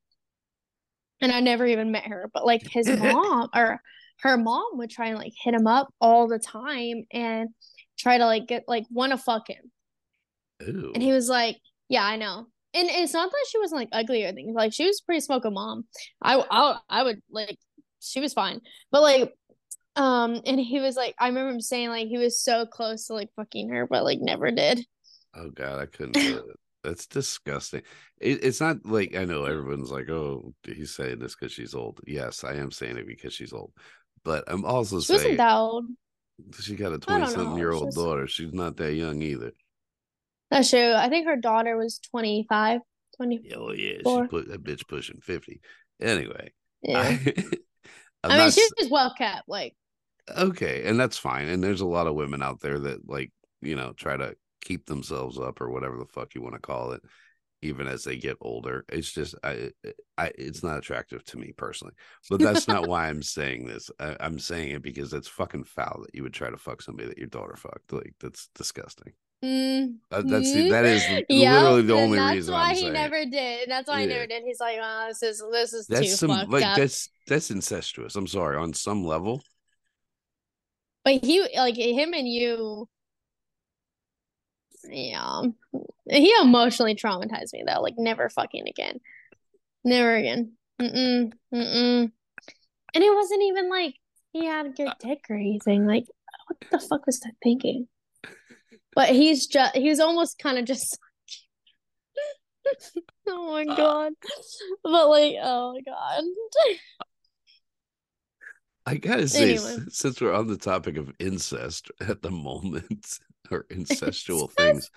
and 1.21 1.31
I 1.31 1.39
never 1.39 1.67
even 1.67 1.91
met 1.91 2.07
her, 2.07 2.29
but 2.33 2.45
like 2.45 2.63
his 2.67 2.87
mom 2.99 3.49
or 3.55 3.79
her 4.21 4.37
mom 4.37 4.77
would 4.77 4.89
try 4.89 5.07
and 5.07 5.17
like 5.17 5.33
hit 5.43 5.53
him 5.53 5.67
up 5.67 5.93
all 5.99 6.27
the 6.27 6.39
time 6.39 7.05
and 7.11 7.49
try 8.01 8.17
to 8.17 8.25
like 8.25 8.47
get 8.47 8.63
like 8.67 8.85
wanna 8.89 9.17
fuck 9.17 9.49
him. 9.49 9.71
And 10.59 11.01
he 11.01 11.11
was 11.11 11.29
like, 11.29 11.57
Yeah, 11.89 12.03
I 12.03 12.17
know. 12.17 12.47
And 12.73 12.87
it's 12.89 13.13
not 13.13 13.29
that 13.29 13.45
she 13.49 13.59
wasn't 13.59 13.81
like 13.81 13.89
ugly 13.91 14.23
or 14.23 14.27
anything. 14.27 14.53
Like 14.53 14.73
she 14.73 14.85
was 14.85 15.01
pretty 15.01 15.21
smoking 15.21 15.53
mom. 15.53 15.85
I 16.21 16.43
I 16.49 16.77
I 16.89 17.03
would 17.03 17.21
like 17.29 17.57
she 17.99 18.19
was 18.19 18.33
fine. 18.33 18.61
But 18.91 19.01
like 19.01 19.33
um 19.95 20.41
and 20.45 20.59
he 20.59 20.79
was 20.79 20.95
like 20.95 21.15
I 21.19 21.27
remember 21.27 21.51
him 21.51 21.61
saying 21.61 21.89
like 21.89 22.07
he 22.07 22.17
was 22.17 22.41
so 22.41 22.65
close 22.65 23.07
to 23.07 23.13
like 23.13 23.29
fucking 23.35 23.69
her, 23.69 23.87
but 23.87 24.03
like 24.03 24.19
never 24.21 24.51
did. 24.51 24.85
Oh 25.35 25.49
god, 25.49 25.79
I 25.79 25.85
couldn't 25.85 26.13
do 26.13 26.37
it. 26.37 26.55
That's 26.83 27.05
disgusting. 27.07 27.83
It, 28.19 28.43
it's 28.43 28.59
not 28.59 28.77
like 28.85 29.15
I 29.15 29.25
know 29.25 29.45
everyone's 29.45 29.91
like, 29.91 30.09
"Oh, 30.09 30.53
he's 30.63 30.95
saying 30.95 31.19
this 31.19 31.35
because 31.35 31.51
she's 31.51 31.75
old." 31.75 31.99
Yes, 32.07 32.43
I 32.43 32.55
am 32.55 32.71
saying 32.71 32.97
it 32.97 33.05
because 33.05 33.33
she's 33.33 33.53
old, 33.53 33.71
but 34.23 34.43
I'm 34.47 34.65
also 34.65 34.99
She 34.99 35.13
wasn't 35.13 35.37
that 35.37 35.55
old. 35.55 35.85
She 36.59 36.75
got 36.75 36.87
a 36.87 36.97
don't 36.97 37.01
twenty-something 37.01 37.51
know, 37.51 37.57
year 37.57 37.71
it's 37.71 37.77
old 37.81 37.87
just- 37.87 37.97
daughter. 37.97 38.27
She's 38.27 38.53
not 38.53 38.77
that 38.77 38.93
young 38.93 39.21
either. 39.21 39.51
That's 40.49 40.69
true. 40.69 40.93
I 40.93 41.07
think 41.07 41.27
her 41.27 41.37
daughter 41.37 41.77
was 41.77 41.99
25, 42.11 42.81
20. 43.15 43.51
Oh 43.55 43.71
yeah, 43.71 43.97
she 44.05 44.27
put 44.27 44.49
that 44.49 44.63
bitch 44.63 44.87
pushing 44.87 45.21
fifty. 45.21 45.61
Anyway, 46.01 46.51
Yeah. 46.83 46.99
I, 46.99 47.33
I'm 48.23 48.29
mean, 48.29 48.37
not 48.37 48.53
she 48.53 48.67
was 48.79 48.89
well 48.89 49.13
kept. 49.17 49.47
Like, 49.47 49.75
okay, 50.35 50.83
and 50.85 50.99
that's 50.99 51.17
fine. 51.17 51.47
And 51.47 51.63
there's 51.63 51.81
a 51.81 51.85
lot 51.85 52.07
of 52.07 52.15
women 52.15 52.43
out 52.43 52.59
there 52.59 52.79
that 52.79 53.07
like 53.09 53.31
you 53.61 53.75
know 53.75 53.93
try 53.95 54.17
to 54.17 54.35
keep 54.63 54.85
themselves 54.85 55.39
up 55.39 55.61
or 55.61 55.69
whatever 55.69 55.97
the 55.97 56.05
fuck 56.05 56.35
you 56.35 56.41
want 56.41 56.55
to 56.55 56.59
call 56.59 56.91
it, 56.91 57.01
even 57.61 57.87
as 57.87 58.03
they 58.03 58.17
get 58.17 58.37
older. 58.41 58.85
It's 58.89 59.11
just 59.11 59.35
I, 59.43 59.71
I 60.17 60.31
it's 60.37 60.63
not 60.63 60.77
attractive 60.79 61.23
to 61.25 61.37
me 61.37 61.53
personally. 61.57 61.93
But 62.29 62.41
that's 62.41 62.67
not 62.67 62.87
why 62.87 63.07
I'm 63.09 63.23
saying 63.23 63.65
this. 63.67 63.89
I, 63.99 64.15
I'm 64.19 64.39
saying 64.39 64.69
it 64.71 64.81
because 64.83 65.13
it's 65.13 65.27
fucking 65.27 65.65
foul 65.65 66.01
that 66.03 66.15
you 66.15 66.23
would 66.23 66.33
try 66.33 66.49
to 66.49 66.57
fuck 66.57 66.81
somebody 66.81 67.09
that 67.09 67.17
your 67.17 67.27
daughter 67.27 67.55
fucked. 67.55 67.91
Like 67.93 68.13
that's 68.19 68.49
disgusting. 68.55 69.13
mm, 69.43 69.99
Uh, 70.11 70.23
that's 70.23 70.51
the, 70.51 70.63
that 70.63 70.85
is 70.85 71.09
yeah, 71.29 71.69
literally 71.69 71.81
the 71.83 71.93
and 71.93 71.95
only 71.95 72.19
that's 72.19 72.19
reason 72.19 72.53
why 72.53 72.59
I'm 72.59 72.73
he 72.75 72.89
saying. 72.89 72.91
never 72.91 73.25
did. 73.25 73.63
And 73.63 73.71
that's 73.71 73.87
why 73.89 74.01
he 74.01 74.07
Yeah. 74.07 74.07
never 74.07 74.27
did. 74.27 74.43
He's 74.43 74.59
like, 74.59 74.77
oh, 74.81 75.07
this 75.09 75.23
is 75.23 75.43
this 75.51 75.73
is 75.73 75.89
That's 75.89 76.11
too 76.11 76.17
some 76.17 76.45
fucked 76.45 76.49
like 76.49 76.73
up. 76.73 76.73
that's 76.73 77.09
that's 77.27 77.51
incestuous. 77.51 78.15
I'm 78.15 78.27
sorry 78.27 78.57
on 78.57 78.73
some 78.73 79.05
level. 79.05 79.43
But 81.03 81.23
he 81.23 81.41
like 81.55 81.75
him 81.75 82.13
and 82.13 82.27
you. 82.27 82.89
Yeah, 84.89 85.41
he 86.09 86.33
emotionally 86.41 86.95
traumatized 86.95 87.53
me 87.53 87.63
though. 87.65 87.81
Like, 87.81 87.95
never 87.97 88.29
fucking 88.29 88.67
again. 88.67 88.99
Never 89.83 90.15
again. 90.15 90.53
Mm-mm. 90.81 91.31
Mm-mm. 91.53 92.11
And 92.93 93.03
it 93.03 93.13
wasn't 93.15 93.43
even 93.43 93.69
like 93.69 93.95
he 94.33 94.45
had 94.45 94.65
a 94.65 94.69
good 94.69 94.91
dick 94.99 95.25
or 95.29 95.35
anything. 95.35 95.85
Like, 95.85 96.05
what 96.47 96.57
the 96.71 96.79
fuck 96.79 97.05
was 97.05 97.21
I 97.25 97.31
thinking? 97.43 97.87
But 98.95 99.09
he's 99.09 99.47
just, 99.47 99.75
he 99.75 99.89
was 99.89 99.99
almost 99.99 100.37
kind 100.39 100.57
of 100.57 100.65
just, 100.65 100.97
oh 103.27 103.51
my 103.51 103.63
Uh. 103.71 103.75
God. 103.75 104.13
But 104.83 105.07
like, 105.09 105.35
oh 105.41 105.73
my 105.73 105.81
God. 105.81 106.23
I 108.85 108.95
gotta 108.95 109.27
say, 109.29 109.55
Anyway. 109.55 109.77
since 109.89 110.19
we're 110.21 110.33
on 110.33 110.47
the 110.47 110.57
topic 110.57 110.97
of 110.97 111.11
incest 111.19 111.91
at 112.01 112.21
the 112.21 112.31
moment 112.31 113.19
or 113.51 113.65
incestual 113.69 114.51
things, 114.51 114.89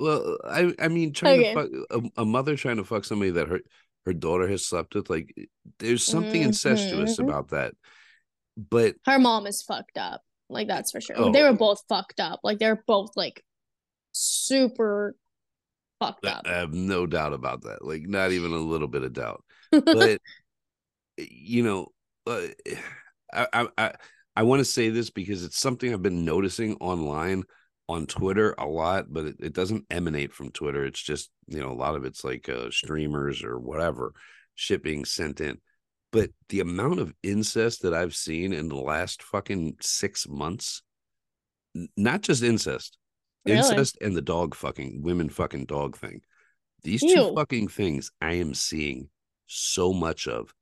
well, 0.00 0.38
I 0.44 0.74
I 0.78 0.88
mean, 0.88 1.12
trying 1.12 1.38
Okay. 1.40 1.54
to 1.54 1.54
fuck 1.54 1.70
a, 1.90 2.22
a 2.22 2.24
mother 2.24 2.56
trying 2.56 2.76
to 2.76 2.84
fuck 2.84 3.04
somebody 3.04 3.30
that 3.32 3.48
her 3.48 3.60
her 4.04 4.12
daughter 4.12 4.46
has 4.48 4.64
slept 4.64 4.94
with, 4.94 5.10
like, 5.10 5.34
there's 5.78 6.04
something 6.04 6.40
incestuous 6.42 7.18
Mhm. 7.18 7.28
about 7.28 7.48
that. 7.48 7.74
But 8.56 8.96
Her 9.04 9.18
mom 9.18 9.46
is 9.46 9.62
fucked 9.62 9.98
up. 9.98 10.22
Like, 10.48 10.68
that's 10.68 10.92
for 10.92 11.00
sure. 11.00 11.16
They 11.16 11.42
Oh. 11.42 11.42
were 11.42 11.52
both 11.52 11.82
fucked 11.88 12.20
up. 12.20 12.40
Like, 12.44 12.58
they're 12.58 12.82
both 12.86 13.10
like 13.16 13.44
super 14.12 15.16
fucked 16.00 16.26
up. 16.26 16.46
I 16.46 16.52
have 16.52 16.72
no 16.72 17.06
doubt 17.06 17.32
about 17.32 17.62
that. 17.62 17.84
Like, 17.84 18.02
not 18.02 18.32
even 18.32 18.52
a 18.52 18.56
little 18.56 18.88
bit 18.88 19.02
of 19.02 19.12
doubt. 19.12 19.44
But 19.92 20.20
you 21.18 21.62
know, 21.62 21.88
uh, 22.26 22.48
I 23.32 23.46
I 23.52 23.68
I, 23.78 23.92
I 24.36 24.42
want 24.42 24.60
to 24.60 24.64
say 24.64 24.90
this 24.90 25.10
because 25.10 25.42
it's 25.44 25.58
something 25.58 25.92
I've 25.92 26.02
been 26.02 26.24
noticing 26.24 26.74
online 26.76 27.44
on 27.88 28.06
Twitter 28.06 28.54
a 28.58 28.66
lot, 28.66 29.06
but 29.08 29.24
it, 29.26 29.36
it 29.40 29.52
doesn't 29.54 29.86
emanate 29.90 30.32
from 30.32 30.50
Twitter. 30.50 30.84
It's 30.84 31.02
just 31.02 31.30
you 31.46 31.60
know 31.60 31.70
a 31.70 31.74
lot 31.74 31.96
of 31.96 32.04
it's 32.04 32.22
like 32.24 32.48
uh, 32.48 32.70
streamers 32.70 33.42
or 33.42 33.58
whatever 33.58 34.12
shipping 34.54 35.04
sent 35.04 35.40
in. 35.40 35.58
But 36.12 36.30
the 36.48 36.60
amount 36.60 37.00
of 37.00 37.12
incest 37.22 37.82
that 37.82 37.94
I've 37.94 38.14
seen 38.14 38.52
in 38.52 38.68
the 38.68 38.76
last 38.76 39.22
fucking 39.22 39.76
six 39.80 40.28
months, 40.28 40.82
not 41.96 42.22
just 42.22 42.42
incest, 42.42 42.96
Really? 43.44 43.58
incest 43.58 43.98
and 44.00 44.16
the 44.16 44.22
dog 44.22 44.54
fucking 44.54 45.02
women 45.02 45.28
fucking 45.28 45.66
dog 45.66 45.96
thing. 45.96 46.20
These 46.82 47.02
two 47.02 47.34
fucking 47.34 47.68
things 47.68 48.10
I 48.20 48.34
am 48.34 48.54
seeing 48.54 49.08
so 49.46 49.92
much 49.92 50.26
of. 50.28 50.52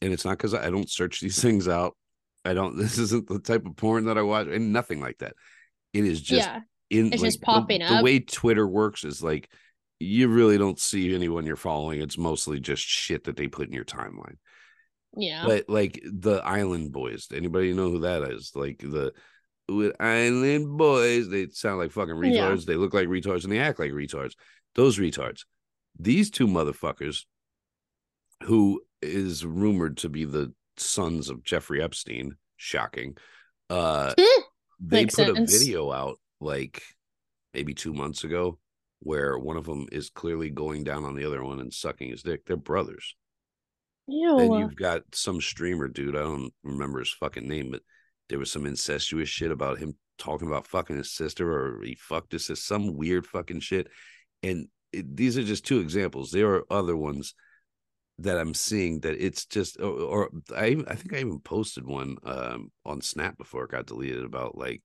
And 0.00 0.12
it's 0.12 0.24
not 0.24 0.32
because 0.38 0.54
I 0.54 0.70
don't 0.70 0.90
search 0.90 1.20
these 1.20 1.40
things 1.42 1.68
out. 1.68 1.96
I 2.48 2.54
don't, 2.54 2.76
this 2.78 2.98
isn't 2.98 3.28
the 3.28 3.40
type 3.40 3.66
of 3.66 3.76
porn 3.76 4.06
that 4.06 4.18
I 4.18 4.22
watch 4.22 4.48
and 4.48 4.72
nothing 4.72 5.00
like 5.00 5.18
that. 5.18 5.34
It 5.92 6.04
is 6.04 6.20
just 6.20 6.48
yeah. 6.48 6.60
in 6.90 7.12
It's 7.12 7.22
like, 7.22 7.28
just 7.28 7.40
the- 7.40 7.46
popping 7.46 7.80
the, 7.80 7.92
up. 7.94 8.04
way 8.04 8.20
Twitter 8.20 8.66
works 8.66 9.04
is 9.04 9.22
like 9.22 9.48
you 10.00 10.28
really 10.28 10.58
don't 10.58 10.78
see 10.78 11.14
anyone 11.14 11.44
you're 11.46 11.56
following. 11.56 12.00
It's 12.00 12.18
mostly 12.18 12.60
just 12.60 12.82
shit 12.82 13.24
that 13.24 13.36
they 13.36 13.48
put 13.48 13.66
in 13.66 13.74
your 13.74 13.84
timeline. 13.84 14.36
Yeah. 15.16 15.44
But 15.46 15.68
like 15.68 16.00
the 16.04 16.36
Island 16.44 16.92
Boys, 16.92 17.28
anybody 17.32 17.72
know 17.72 17.90
who 17.90 18.00
that 18.00 18.22
is? 18.30 18.52
Like 18.54 18.78
the 18.78 19.12
with 19.68 20.00
Island 20.00 20.78
Boys, 20.78 21.28
they 21.28 21.48
sound 21.48 21.78
like 21.78 21.92
fucking 21.92 22.14
retards. 22.14 22.60
Yeah. 22.60 22.64
They 22.66 22.76
look 22.76 22.94
like 22.94 23.08
retards 23.08 23.44
and 23.44 23.52
they 23.52 23.58
act 23.58 23.78
like 23.78 23.92
retards. 23.92 24.34
Those 24.74 24.98
retards. 24.98 25.44
These 25.98 26.30
two 26.30 26.46
motherfuckers, 26.46 27.24
who 28.44 28.82
is 29.02 29.44
rumored 29.44 29.98
to 29.98 30.08
be 30.08 30.24
the 30.24 30.52
sons 30.80 31.30
of 31.30 31.44
Jeffrey 31.44 31.82
Epstein, 31.82 32.36
shocking. 32.56 33.16
Uh 33.70 34.14
they 34.80 35.02
Makes 35.02 35.16
put 35.16 35.28
a 35.28 35.44
video 35.44 35.92
out 35.92 36.18
like 36.40 36.82
maybe 37.52 37.74
two 37.74 37.92
months 37.92 38.24
ago 38.24 38.58
where 39.00 39.38
one 39.38 39.56
of 39.56 39.64
them 39.64 39.86
is 39.92 40.10
clearly 40.10 40.50
going 40.50 40.84
down 40.84 41.04
on 41.04 41.14
the 41.14 41.24
other 41.24 41.42
one 41.44 41.60
and 41.60 41.72
sucking 41.72 42.10
his 42.10 42.22
dick. 42.22 42.44
They're 42.44 42.56
brothers. 42.56 43.14
Then 44.38 44.52
And 44.52 44.60
you've 44.60 44.76
got 44.76 45.02
some 45.12 45.40
streamer 45.40 45.88
dude. 45.88 46.16
I 46.16 46.20
don't 46.20 46.52
remember 46.64 46.98
his 46.98 47.12
fucking 47.12 47.46
name, 47.46 47.70
but 47.70 47.82
there 48.28 48.38
was 48.38 48.50
some 48.50 48.66
incestuous 48.66 49.28
shit 49.28 49.50
about 49.50 49.78
him 49.78 49.94
talking 50.18 50.48
about 50.48 50.66
fucking 50.66 50.96
his 50.96 51.12
sister 51.12 51.50
or 51.50 51.82
he 51.82 51.94
fucked 51.94 52.32
his 52.32 52.46
sister, 52.46 52.64
some 52.64 52.96
weird 52.96 53.26
fucking 53.26 53.60
shit. 53.60 53.88
And 54.42 54.68
it, 54.92 55.16
these 55.16 55.36
are 55.38 55.44
just 55.44 55.66
two 55.66 55.80
examples. 55.80 56.30
There 56.30 56.54
are 56.54 56.64
other 56.70 56.96
ones 56.96 57.34
that 58.20 58.38
I'm 58.38 58.54
seeing 58.54 59.00
that 59.00 59.24
it's 59.24 59.46
just, 59.46 59.80
or, 59.80 59.90
or 59.90 60.30
I, 60.56 60.76
I 60.88 60.94
think 60.94 61.14
I 61.14 61.18
even 61.18 61.40
posted 61.40 61.86
one 61.86 62.16
um, 62.24 62.72
on 62.84 63.00
Snap 63.00 63.38
before 63.38 63.64
it 63.64 63.70
got 63.70 63.86
deleted 63.86 64.24
about 64.24 64.58
like 64.58 64.82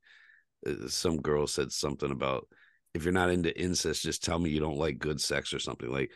uh, 0.68 0.88
some 0.88 1.18
girl 1.18 1.48
said 1.48 1.72
something 1.72 2.12
about 2.12 2.48
if 2.94 3.04
you're 3.04 3.14
not 3.14 3.32
into 3.32 3.60
incest, 3.60 4.04
just 4.04 4.24
tell 4.24 4.38
me 4.38 4.52
you 4.52 4.60
don't 4.60 4.78
like 4.78 5.00
good 5.00 5.20
sex 5.20 5.54
or 5.54 5.60
something. 5.60 5.92
Like 5.92 6.12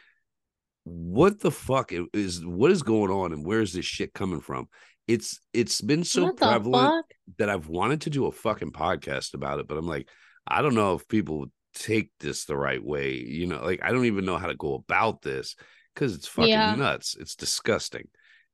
what 0.84 1.40
the 1.40 1.52
fuck 1.52 1.92
is 2.14 2.46
what 2.46 2.72
is 2.72 2.84
going 2.84 3.12
on 3.12 3.34
and 3.34 3.46
where 3.46 3.62
is 3.62 3.74
this 3.74 3.86
shit 3.86 4.14
coming 4.14 4.40
from? 4.40 4.68
It's 5.08 5.40
it's 5.54 5.82
been 5.82 6.04
so 6.04 6.26
what 6.26 6.38
prevalent 6.38 7.06
that 7.40 7.50
I've 7.50 7.68
wanted 7.68 8.02
to 8.02 8.10
do 8.10 8.28
a 8.28 8.32
fucking 8.32 8.72
podcast 8.72 9.34
about 9.34 9.60
it, 9.60 9.68
but 9.68 9.78
I'm 9.78 9.88
like, 9.88 10.08
I 10.48 10.62
don't 10.62 10.76
know 10.76 10.94
if 10.94 11.08
people 11.08 11.48
take 11.74 12.12
this 12.20 12.46
the 12.46 12.56
right 12.56 12.84
way. 12.84 13.16
You 13.16 13.48
know, 13.48 13.64
like 13.64 13.82
I 13.84 13.92
don't 13.92 14.06
even 14.06 14.26
know 14.26 14.38
how 14.38 14.48
to 14.48 14.56
go 14.56 14.76
about 14.76 15.22
this 15.22 15.56
because 15.98 16.14
it's 16.14 16.28
fucking 16.28 16.50
Yeah. 16.52 16.76
nuts. 16.76 17.16
It's 17.20 17.36
disgusting, 17.36 18.08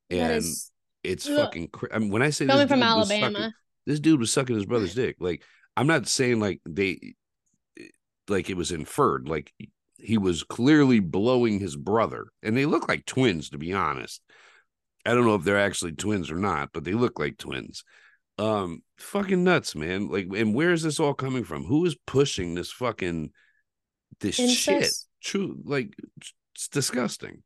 and 0.10 0.38
is 0.38 0.72
it's 1.04 1.28
Ugh. 1.28 1.36
fucking. 1.38 1.68
Cra- 1.68 1.94
I 1.94 2.00
mean, 2.00 2.10
when 2.10 2.22
I 2.22 2.30
say 2.30 2.46
this 2.46 2.54
coming 2.54 2.68
from 2.70 2.80
was 2.80 3.10
sucking- 3.10 3.24
Alabama. 3.24 3.54
this 3.86 4.00
dude 4.00 4.20
was 4.22 4.32
sucking 4.32 4.56
his 4.56 4.66
brother's 4.66 4.96
dick. 4.96 5.18
Like 5.20 5.44
I'm 5.76 5.88
not 5.88 6.08
saying 6.08 6.40
like 6.40 6.62
they, 6.66 7.16
like 8.30 8.50
it 8.50 8.56
was 8.56 8.72
inferred. 8.72 9.28
Like 9.28 9.54
he 9.98 10.18
was 10.18 10.44
clearly 10.44 11.00
blowing 11.02 11.60
his 11.60 11.76
brother, 11.76 12.28
and 12.42 12.56
they 12.56 12.66
look 12.66 12.88
like 12.88 13.06
twins, 13.06 13.50
to 13.50 13.58
be 13.58 13.74
honest. 13.74 14.22
I 15.06 15.14
don't 15.14 15.26
know 15.26 15.36
if 15.36 15.44
they're 15.44 15.60
actually 15.60 15.92
twins 15.94 16.32
or 16.32 16.38
not, 16.38 16.70
but 16.74 16.86
they 16.86 16.94
look 16.94 17.20
like 17.20 17.38
twins. 17.38 17.84
Um, 18.38 18.82
fucking 18.98 19.44
nuts, 19.44 19.76
man. 19.76 20.08
Like, 20.08 20.28
and 20.34 20.56
where 20.56 20.72
is 20.72 20.82
this 20.82 21.00
all 21.00 21.14
coming 21.14 21.44
from? 21.44 21.66
Who 21.66 21.86
is 21.86 21.96
pushing 22.08 22.56
this 22.56 22.72
fucking 22.72 23.32
this 24.22 24.36
shit? 24.36 24.92
True, 25.22 25.60
like 25.66 25.94
it's 26.56 26.68
disgusting. 26.68 27.44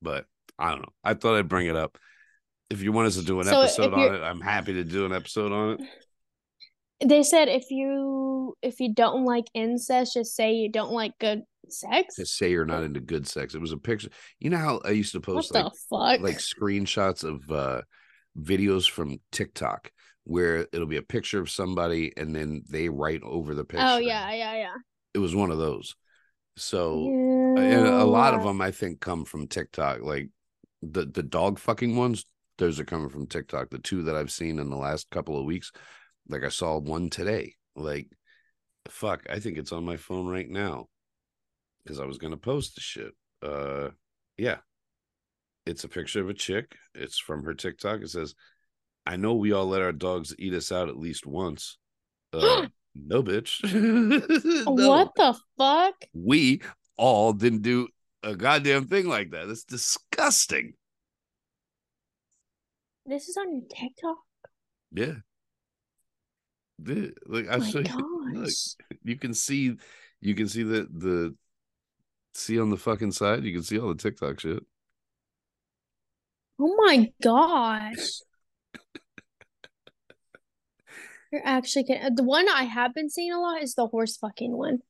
But 0.00 0.26
I 0.58 0.70
don't 0.70 0.82
know. 0.82 0.92
I 1.04 1.14
thought 1.14 1.36
I'd 1.36 1.48
bring 1.48 1.66
it 1.66 1.76
up. 1.76 1.98
If 2.70 2.82
you 2.82 2.92
want 2.92 3.08
us 3.08 3.16
to 3.16 3.22
do 3.22 3.38
an 3.40 3.46
So 3.46 3.60
episode 3.60 3.92
on 3.92 4.14
it, 4.14 4.22
I'm 4.22 4.40
happy 4.40 4.72
to 4.74 4.84
do 4.84 5.04
an 5.04 5.12
episode 5.12 5.52
on 5.52 5.70
it. 5.80 5.80
They 7.04 7.22
said 7.22 7.48
if 7.48 7.70
you 7.70 8.54
if 8.62 8.80
you 8.80 8.94
don't 8.94 9.24
like 9.24 9.44
incest, 9.54 10.14
just 10.14 10.34
say 10.34 10.54
you 10.54 10.70
don't 10.70 10.92
like 10.92 11.18
good 11.18 11.42
sex. 11.68 12.14
To 12.16 12.24
say 12.26 12.50
you're 12.50 12.64
not 12.64 12.82
into 12.82 13.00
good 13.00 13.26
sex. 13.26 13.54
It 13.54 13.60
was 13.60 13.72
a 13.72 13.76
picture. 13.76 14.08
You 14.38 14.50
know 14.50 14.58
how 14.58 14.80
I 14.84 14.90
used 14.90 15.12
to 15.12 15.18
What 15.18 15.26
post 15.26 15.52
the 15.52 15.64
like 15.64 15.72
fuck? 15.90 16.20
like 16.20 16.38
screenshots 16.38 17.24
of 17.24 17.50
uh 17.50 17.82
videos 18.40 18.88
from 18.88 19.18
TikTok 19.32 19.90
where 20.24 20.66
it'll 20.72 20.86
be 20.86 20.96
a 20.96 21.02
picture 21.02 21.40
of 21.40 21.50
somebody 21.50 22.12
and 22.16 22.34
then 22.34 22.62
they 22.70 22.88
write 22.88 23.22
over 23.24 23.54
the 23.54 23.64
picture. 23.64 23.84
oh 23.86 23.98
yeah, 23.98 24.32
yeah, 24.32 24.54
yeah. 24.56 24.74
It 25.12 25.18
was 25.18 25.34
one 25.34 25.50
of 25.50 25.58
those. 25.58 25.94
So 26.56 27.06
and 27.56 27.86
a 27.86 28.04
lot 28.04 28.34
of 28.34 28.42
them 28.42 28.60
I 28.60 28.70
think 28.70 29.00
come 29.00 29.24
from 29.24 29.46
TikTok. 29.46 30.00
Like 30.02 30.28
the 30.82 31.06
the 31.06 31.22
dog 31.22 31.58
fucking 31.58 31.96
ones, 31.96 32.24
those 32.58 32.78
are 32.78 32.84
coming 32.84 33.08
from 33.08 33.26
TikTok. 33.26 33.70
The 33.70 33.78
two 33.78 34.04
that 34.04 34.16
I've 34.16 34.32
seen 34.32 34.58
in 34.58 34.70
the 34.70 34.76
last 34.76 35.10
couple 35.10 35.38
of 35.38 35.46
weeks, 35.46 35.72
like 36.28 36.44
I 36.44 36.48
saw 36.48 36.78
one 36.78 37.10
today. 37.10 37.54
Like 37.74 38.08
fuck, 38.88 39.26
I 39.30 39.38
think 39.40 39.58
it's 39.58 39.72
on 39.72 39.84
my 39.84 39.96
phone 39.96 40.26
right 40.26 40.48
now 40.48 40.88
because 41.82 42.00
I 42.00 42.04
was 42.04 42.18
gonna 42.18 42.36
post 42.36 42.74
the 42.74 42.80
shit. 42.80 43.12
Uh, 43.42 43.90
yeah, 44.36 44.58
it's 45.66 45.84
a 45.84 45.88
picture 45.88 46.20
of 46.20 46.28
a 46.28 46.34
chick. 46.34 46.76
It's 46.94 47.18
from 47.18 47.44
her 47.44 47.54
TikTok. 47.54 48.02
It 48.02 48.10
says, 48.10 48.34
"I 49.06 49.16
know 49.16 49.34
we 49.34 49.52
all 49.52 49.66
let 49.66 49.82
our 49.82 49.92
dogs 49.92 50.34
eat 50.38 50.54
us 50.54 50.70
out 50.70 50.88
at 50.88 50.96
least 50.96 51.26
once." 51.26 51.78
Uh, 52.34 52.66
no, 52.94 53.22
bitch. 53.22 53.62
No. 54.64 54.88
What 54.88 55.14
the 55.16 55.36
fuck? 55.58 55.94
We 56.14 56.62
all 56.96 57.32
didn't 57.32 57.62
do 57.62 57.88
a 58.22 58.36
goddamn 58.36 58.86
thing 58.86 59.06
like 59.06 59.30
that. 59.30 59.48
That's 59.48 59.64
disgusting. 59.64 60.74
This 63.06 63.28
is 63.28 63.36
on 63.36 63.52
your 63.52 63.62
TikTok. 63.68 64.18
Yeah. 64.92 65.14
Like 67.26 67.48
I 67.48 67.54
Oh 67.54 67.58
my 67.58 67.70
show 67.70 67.78
you, 67.80 68.32
look, 68.34 68.50
you 69.04 69.16
can 69.16 69.34
see, 69.34 69.74
you 70.20 70.34
can 70.34 70.48
see 70.48 70.62
the 70.62 70.88
the 70.92 71.34
see 72.34 72.60
on 72.60 72.70
the 72.70 72.76
fucking 72.76 73.12
side. 73.12 73.44
You 73.44 73.52
can 73.52 73.62
see 73.62 73.78
all 73.78 73.88
the 73.88 73.94
TikTok 73.94 74.40
shit. 74.40 74.64
Oh 76.58 76.76
my 76.76 77.12
gosh. 77.22 78.20
You're 81.32 81.46
actually 81.46 81.84
kidding. 81.84 82.14
The 82.14 82.22
one 82.22 82.46
I 82.48 82.64
have 82.64 82.94
been 82.94 83.08
seeing 83.08 83.32
a 83.32 83.40
lot 83.40 83.62
is 83.62 83.74
the 83.74 83.86
horse 83.86 84.16
fucking 84.18 84.56
one. 84.56 84.80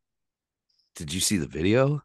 Did 0.97 1.15
you 1.15 1.21
see 1.21 1.37
the 1.37 1.47
video? 1.47 2.03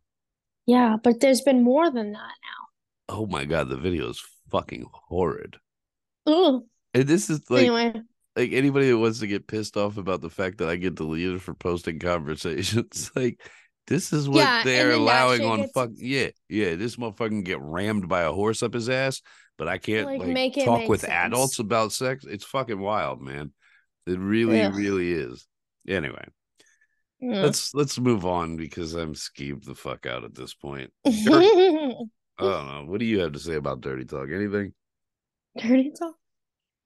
Yeah, 0.66 0.98
but 1.02 1.20
there's 1.20 1.42
been 1.42 1.64
more 1.64 1.90
than 1.90 2.12
that 2.14 2.20
now. 2.20 3.16
Oh 3.16 3.26
my 3.26 3.46
god, 3.46 3.70
the 3.70 3.78
video 3.78 4.10
is 4.10 4.22
fucking 4.52 4.86
horrid. 4.92 5.58
Oh. 6.26 6.66
And 6.94 7.08
this 7.08 7.30
is 7.30 7.50
like 7.50 7.62
Anyway, 7.62 7.94
like 8.36 8.52
anybody 8.52 8.90
that 8.90 8.98
wants 8.98 9.20
to 9.22 9.28
get 9.28 9.48
pissed 9.48 9.76
off 9.78 9.98
about 9.98 10.22
the 10.22 10.30
fact 10.30 10.60
that 10.60 10.70
I 10.70 10.76
get 10.76 10.96
deleted 10.96 11.42
for 11.42 11.54
posting 11.54 12.00
conversations, 12.00 13.12
like 13.16 13.42
this 13.88 14.12
is 14.14 14.28
what 14.30 14.40
Yeah, 14.40 14.64
they're 14.64 14.92
allowing 14.92 15.46
on 15.46 15.60
gets- 15.62 15.72
fuck 15.72 15.90
yeah, 15.96 16.30
yeah. 16.50 16.76
This 16.76 16.98
motherfucking 16.98 17.44
get 17.46 17.62
rammed 17.62 18.08
by 18.08 18.22
a 18.22 18.32
horse 18.32 18.62
up 18.62 18.74
his 18.74 18.90
ass, 18.90 19.22
but 19.58 19.68
I 19.68 19.78
can't 19.80 20.06
Like, 20.06 20.20
like, 20.20 20.28
make 20.30 20.58
it 20.58 20.66
talk 20.66 20.88
with 20.88 21.02
sense. 21.02 21.14
adults 21.14 21.60
about 21.60 21.92
sex. 21.94 22.26
It's 22.26 22.44
fucking 22.46 22.80
wild, 22.80 23.22
man. 23.22 23.52
It 24.08 24.20
really, 24.20 24.62
Ugh. 24.62 24.74
really 24.76 25.12
is. 25.12 25.48
Anyway, 25.88 26.26
mm. 27.22 27.44
let's 27.44 27.74
let's 27.74 28.00
move 28.00 28.26
on 28.26 28.56
because 28.58 28.94
I'm 28.94 29.14
skeeved 29.14 29.66
the 29.66 29.76
fuck 29.76 30.06
out 30.06 30.24
at 30.24 30.36
this 30.36 30.54
point. 30.54 30.92
Dirty, 31.06 31.18
I 31.26 32.44
don't 32.44 32.68
know. 32.68 32.86
What 32.88 33.00
do 33.00 33.06
you 33.06 33.20
have 33.20 33.34
to 33.34 33.40
say 33.40 33.56
about 33.56 33.82
dirty 33.82 34.06
talk? 34.06 34.30
Anything? 34.32 34.74
dirty 35.58 35.92
talk. 35.98 36.16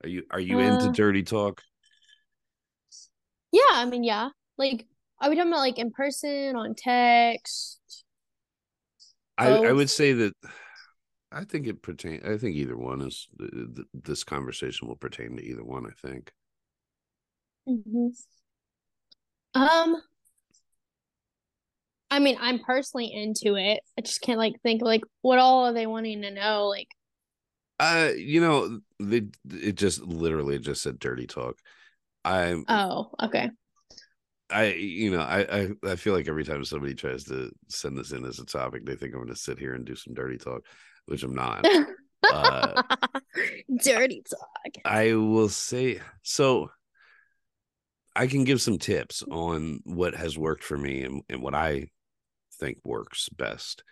Are 0.04 0.10
you 0.10 0.24
are 0.32 0.40
you 0.40 0.60
into 0.60 0.88
Uh, 0.88 0.92
dirty 0.92 1.24
talk? 1.24 1.62
Yeah, 3.52 3.62
I 3.74 3.86
mean, 3.86 4.04
yeah. 4.04 4.30
Like, 4.58 4.88
are 5.20 5.30
we 5.30 5.36
talking 5.36 5.52
about 5.52 5.60
like 5.60 5.78
in 5.78 5.92
person, 5.92 6.56
on 6.56 6.74
text? 6.76 7.80
I, 9.38 9.50
I 9.50 9.72
would 9.72 9.90
say 9.90 10.14
that 10.14 10.34
I 11.32 11.44
think 11.44 11.68
it 11.68 11.82
pertain. 11.82 12.22
I 12.26 12.38
think 12.38 12.56
either 12.56 12.78
one 12.78 13.02
is 13.02 13.28
th- 13.40 13.52
th- 13.52 13.88
this 13.94 14.24
conversation 14.24 14.88
will 14.88 14.96
pertain 14.96 15.38
to 15.38 15.44
either 15.44 15.64
one. 15.64 15.86
I 15.86 15.92
think. 16.08 16.32
Hmm 17.66 18.12
Um, 19.54 20.02
I 22.10 22.20
mean, 22.20 22.38
I'm 22.40 22.60
personally 22.60 23.12
into 23.14 23.56
it. 23.56 23.82
I 23.98 24.02
just 24.02 24.22
can't 24.22 24.38
like 24.38 24.62
think 24.64 24.82
like 24.82 25.02
what 25.22 25.40
all 25.40 25.66
are 25.68 25.74
they 25.74 25.88
wanting 25.88 26.22
to 26.24 26.32
know? 26.32 26.68
Like, 26.68 26.90
Uh, 27.80 28.12
you 28.16 28.42
know, 28.42 28.80
they 29.00 29.24
it 29.50 29.74
just 29.76 30.02
literally 30.02 30.60
just 30.60 30.82
said 30.84 31.00
dirty 31.00 31.26
talk. 31.28 31.58
I'm 32.24 32.66
oh, 32.68 33.12
okay. 33.24 33.50
I 34.50 34.74
you 34.74 35.12
know 35.12 35.22
I, 35.22 35.62
I 35.62 35.70
I 35.92 35.96
feel 35.96 36.14
like 36.14 36.28
every 36.28 36.44
time 36.44 36.64
somebody 36.66 36.94
tries 36.94 37.24
to 37.26 37.52
send 37.70 37.98
this 37.98 38.12
in 38.12 38.26
as 38.26 38.40
a 38.40 38.46
topic, 38.46 38.86
they 38.86 38.96
think 38.96 39.14
I'm 39.14 39.22
going 39.22 39.30
to 39.34 39.36
sit 39.36 39.58
here 39.58 39.74
and 39.74 39.86
do 39.86 39.96
some 39.96 40.14
dirty 40.14 40.38
talk, 40.38 40.66
which 41.06 41.24
I'm 41.24 41.36
not. 41.36 41.68
Uh, 42.30 42.82
Dirty 43.84 44.24
talk. 44.30 44.74
I 44.86 45.16
will 45.16 45.50
say 45.50 46.00
so. 46.22 46.72
I 48.16 48.28
can 48.28 48.44
give 48.44 48.62
some 48.62 48.78
tips 48.78 49.24
on 49.32 49.80
what 49.86 50.16
has 50.16 50.38
worked 50.38 50.64
for 50.64 50.78
me 50.78 51.04
and, 51.04 51.24
and 51.30 51.42
what 51.42 51.56
I 51.56 51.88
think 52.60 52.78
works 52.84 53.30
best. 53.30 53.84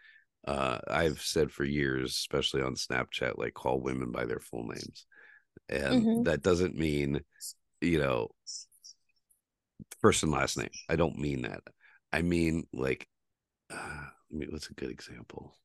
Uh, 0.47 0.79
I've 0.87 1.21
said 1.21 1.51
for 1.51 1.63
years, 1.63 2.11
especially 2.11 2.61
on 2.61 2.75
Snapchat, 2.75 3.37
like 3.37 3.53
call 3.53 3.79
women 3.79 4.11
by 4.11 4.25
their 4.25 4.39
full 4.39 4.65
names. 4.67 5.05
And 5.69 6.05
Mhm. 6.05 6.23
that 6.25 6.41
doesn't 6.41 6.75
mean, 6.75 7.21
you 7.81 7.99
know, 7.99 8.29
first 10.01 10.23
and 10.23 10.31
last 10.31 10.57
name. 10.57 10.69
I 10.87 10.95
don't 10.95 11.17
mean 11.17 11.43
that. 11.43 11.61
I 12.11 12.21
mean, 12.21 12.67
like, 12.73 13.07
uh, 13.69 14.05
what's 14.29 14.69
a 14.69 14.73
good 14.73 14.89
example? 14.89 15.55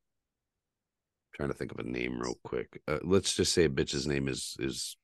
trying 1.34 1.48
to 1.48 1.54
think 1.54 1.72
of 1.72 1.80
a 1.80 1.82
name 1.82 2.20
real 2.20 2.38
quick. 2.44 2.80
Uh, 2.86 2.98
let's 3.02 3.34
just 3.34 3.52
say 3.52 3.64
a 3.64 3.68
bitch's 3.68 4.06
name 4.06 4.28
is 4.28 4.56
is 4.60 4.96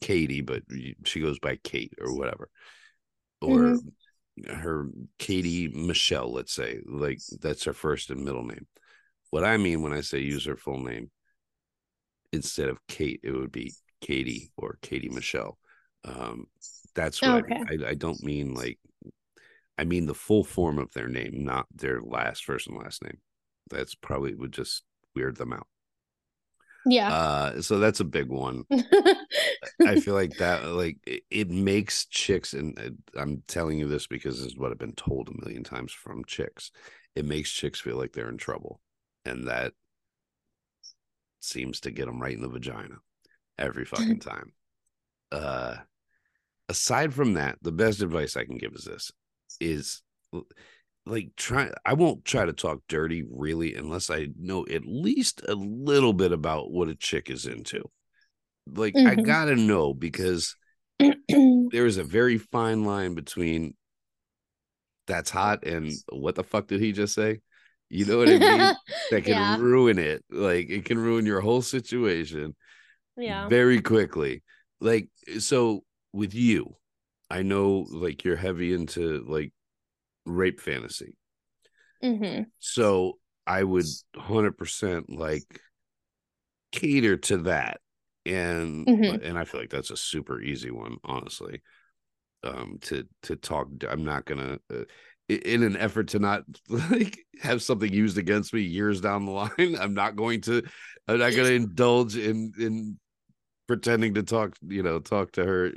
Katie, 0.00 0.40
but 0.40 0.62
she 1.04 1.20
goes 1.20 1.38
by 1.38 1.56
Kate 1.56 1.94
or 2.00 2.14
whatever, 2.14 2.48
or 3.40 3.78
her 4.48 4.88
Katie 5.18 5.68
Michelle. 5.68 6.32
Let's 6.32 6.52
say 6.52 6.80
like 6.86 7.20
that's 7.40 7.64
her 7.64 7.72
first 7.72 8.10
and 8.10 8.24
middle 8.24 8.44
name. 8.44 8.66
What 9.30 9.44
I 9.44 9.56
mean 9.56 9.82
when 9.82 9.92
I 9.92 10.00
say 10.00 10.20
use 10.20 10.44
her 10.46 10.56
full 10.56 10.80
name, 10.80 11.10
instead 12.32 12.68
of 12.68 12.78
Kate, 12.88 13.20
it 13.22 13.32
would 13.32 13.52
be 13.52 13.74
Katie 14.00 14.52
or 14.56 14.78
Katie 14.82 15.08
Michelle. 15.08 15.58
Um, 16.04 16.46
that's 16.94 17.22
what 17.22 17.30
I, 17.30 17.38
Okay. 17.38 17.62
I, 17.68 17.90
I 17.90 17.94
don't 17.94 18.22
mean 18.22 18.54
like. 18.54 18.78
I 19.76 19.84
mean 19.84 20.06
the 20.06 20.14
full 20.14 20.44
form 20.44 20.78
of 20.78 20.92
their 20.92 21.08
name, 21.08 21.44
not 21.44 21.66
their 21.74 22.00
last 22.00 22.44
first 22.44 22.68
and 22.68 22.78
last 22.78 23.02
name. 23.02 23.18
That's 23.70 23.94
probably 23.96 24.34
would 24.34 24.52
just 24.52 24.84
weird 25.16 25.36
them 25.36 25.52
out. 25.52 25.66
Yeah. 26.86 27.12
Uh, 27.12 27.62
so 27.62 27.78
that's 27.78 28.00
a 28.00 28.04
big 28.04 28.28
one. 28.28 28.64
I 29.86 29.96
feel 30.00 30.14
like 30.14 30.36
that, 30.38 30.64
like 30.66 30.98
it, 31.06 31.22
it 31.30 31.50
makes 31.50 32.06
chicks, 32.06 32.52
and 32.52 32.78
uh, 32.78 33.20
I'm 33.20 33.42
telling 33.48 33.78
you 33.78 33.88
this 33.88 34.06
because 34.06 34.38
this 34.38 34.52
is 34.52 34.58
what 34.58 34.70
I've 34.70 34.78
been 34.78 34.92
told 34.92 35.28
a 35.28 35.44
million 35.44 35.64
times 35.64 35.92
from 35.92 36.24
chicks. 36.24 36.70
It 37.14 37.24
makes 37.24 37.50
chicks 37.50 37.80
feel 37.80 37.96
like 37.96 38.12
they're 38.12 38.28
in 38.28 38.36
trouble, 38.36 38.80
and 39.24 39.48
that 39.48 39.72
seems 41.40 41.80
to 41.80 41.90
get 41.90 42.06
them 42.06 42.20
right 42.20 42.34
in 42.34 42.42
the 42.42 42.48
vagina 42.48 42.96
every 43.58 43.84
fucking 43.84 44.20
time. 44.20 44.52
Uh, 45.32 45.76
aside 46.68 47.14
from 47.14 47.34
that, 47.34 47.58
the 47.62 47.72
best 47.72 48.02
advice 48.02 48.36
I 48.36 48.44
can 48.44 48.58
give 48.58 48.72
is 48.74 48.84
this: 48.84 49.10
is 49.60 50.02
like 51.06 51.30
try. 51.36 51.70
I 51.84 51.94
won't 51.94 52.24
try 52.24 52.44
to 52.46 52.52
talk 52.52 52.80
dirty 52.88 53.24
really 53.30 53.74
unless 53.74 54.10
I 54.10 54.28
know 54.38 54.66
at 54.66 54.84
least 54.86 55.42
a 55.48 55.54
little 55.54 56.12
bit 56.12 56.32
about 56.32 56.70
what 56.70 56.88
a 56.88 56.94
chick 56.94 57.30
is 57.30 57.46
into 57.46 57.90
Like 58.66 59.00
I 59.06 59.16
Mhm. 59.16 59.24
gotta 59.24 59.56
know 59.56 59.94
because 59.94 60.56
there 60.98 61.86
is 61.86 61.98
a 61.98 62.04
very 62.04 62.38
fine 62.38 62.84
line 62.84 63.14
between 63.14 63.74
that's 65.06 65.30
hot 65.30 65.64
and 65.64 65.92
what 66.10 66.34
the 66.34 66.44
fuck 66.44 66.66
did 66.66 66.80
he 66.80 66.92
just 66.92 67.14
say? 67.14 67.40
You 67.90 68.06
know 68.06 68.18
what 68.18 68.28
I 68.28 68.38
mean? 68.38 68.74
That 69.10 69.24
can 69.24 69.36
yeah. 69.36 69.56
ruin 69.56 69.98
it. 69.98 70.24
Like 70.30 70.70
it 70.70 70.84
can 70.86 70.98
ruin 70.98 71.26
your 71.26 71.40
whole 71.40 71.62
situation 71.62 72.56
Yeah. 73.16 73.46
very 73.48 73.80
quickly. 73.80 74.42
Like 74.80 75.08
so 75.38 75.84
with 76.12 76.34
you, 76.34 76.76
I 77.30 77.42
know 77.42 77.86
like 77.90 78.24
you're 78.24 78.36
heavy 78.36 78.72
into 78.74 79.24
like 79.28 79.52
rape 80.26 80.60
fantasy. 80.60 81.16
hmm 82.02 82.52
So 82.58 83.18
I 83.46 83.62
would 83.62 83.96
100% 84.14 85.10
like 85.10 85.60
cater 86.72 87.16
to 87.16 87.38
that. 87.38 87.80
And 88.26 88.88
Mhm. 88.88 89.18
and 89.22 89.38
I 89.38 89.44
feel 89.44 89.60
like 89.60 89.70
that's 89.70 89.90
a 89.90 89.96
super 89.96 90.40
easy 90.40 90.70
one, 90.70 90.96
honestly. 91.04 91.62
Um 92.44 92.78
to 92.82 93.06
to 93.24 93.36
talk 93.36 93.68
I'm 93.88 94.04
not 94.04 94.26
to 94.26 94.60
uh, 94.72 94.84
in 95.28 95.62
an 95.62 95.76
effort 95.76 96.08
to 96.08 96.18
not 96.20 96.44
like 96.68 97.18
have 97.42 97.62
something 97.62 97.92
used 97.92 98.18
against 98.18 98.54
me 98.54 98.62
years 98.62 99.00
down 99.00 99.26
the 99.26 99.32
line, 99.32 99.76
I'm 99.80 99.94
not 99.94 100.16
going 100.16 100.42
to 100.42 100.62
I'm 101.08 101.18
not 101.18 101.32
going 101.34 101.48
to 101.48 101.54
indulge 101.54 102.16
in 102.16 102.52
in 102.58 102.98
pretending 103.68 104.14
to 104.14 104.22
talk, 104.24 104.56
you 104.66 104.82
know, 104.82 105.00
talk 105.00 105.32
to 105.32 105.44
her 105.44 105.72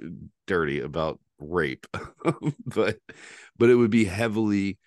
dirty 0.47 0.81
about 0.81 1.19
rape. 1.39 1.87
but 2.65 2.97
but 3.57 3.69
it 3.69 3.75
would 3.75 3.91
be 3.91 4.05
heavily 4.05 4.77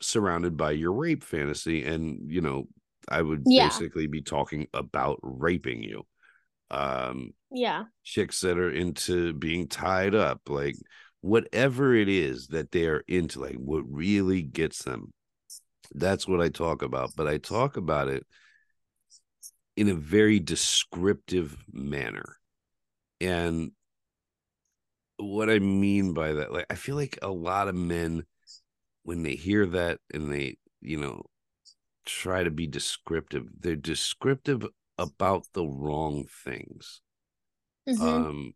surrounded 0.00 0.56
by 0.56 0.72
your 0.72 0.92
rape 0.92 1.22
fantasy 1.22 1.84
and 1.84 2.30
you 2.30 2.40
know 2.40 2.66
i 3.08 3.22
would 3.22 3.44
Yeah. 3.46 3.68
basically 3.68 4.06
be 4.08 4.20
talking 4.20 4.66
about 4.74 5.18
raping 5.22 5.82
you 5.82 6.04
um 6.70 7.32
Yeah. 7.50 7.84
chicks 8.04 8.40
that 8.40 8.58
are 8.58 8.70
into 8.72 9.32
being 9.34 9.68
tied 9.68 10.14
up 10.14 10.40
like 10.48 10.76
whatever 11.20 11.94
it 11.94 12.08
is 12.08 12.48
that 12.48 12.72
they're 12.72 13.04
into 13.08 13.40
like 13.40 13.56
what 13.56 13.84
really 13.88 14.42
gets 14.42 14.82
them 14.84 15.12
that's 15.94 16.26
what 16.26 16.40
i 16.40 16.48
talk 16.48 16.82
about 16.82 17.10
but 17.16 17.28
i 17.28 17.38
talk 17.38 17.76
about 17.76 18.08
it 18.08 18.26
in 19.76 19.88
a 19.88 19.94
very 19.94 20.38
descriptive 20.38 21.56
manner 21.72 22.36
and 23.20 23.72
what 25.22 25.50
i 25.50 25.58
mean 25.58 26.12
by 26.12 26.32
that 26.32 26.52
like 26.52 26.66
i 26.70 26.74
feel 26.74 26.96
like 26.96 27.18
a 27.22 27.30
lot 27.30 27.68
of 27.68 27.74
men 27.74 28.24
when 29.04 29.22
they 29.22 29.34
hear 29.34 29.66
that 29.66 29.98
and 30.12 30.32
they 30.32 30.56
you 30.80 30.98
know 30.98 31.22
try 32.04 32.42
to 32.42 32.50
be 32.50 32.66
descriptive 32.66 33.46
they're 33.60 33.76
descriptive 33.76 34.66
about 34.98 35.46
the 35.52 35.64
wrong 35.64 36.26
things. 36.44 37.00
Mhm. 37.88 38.00
um 38.00 38.54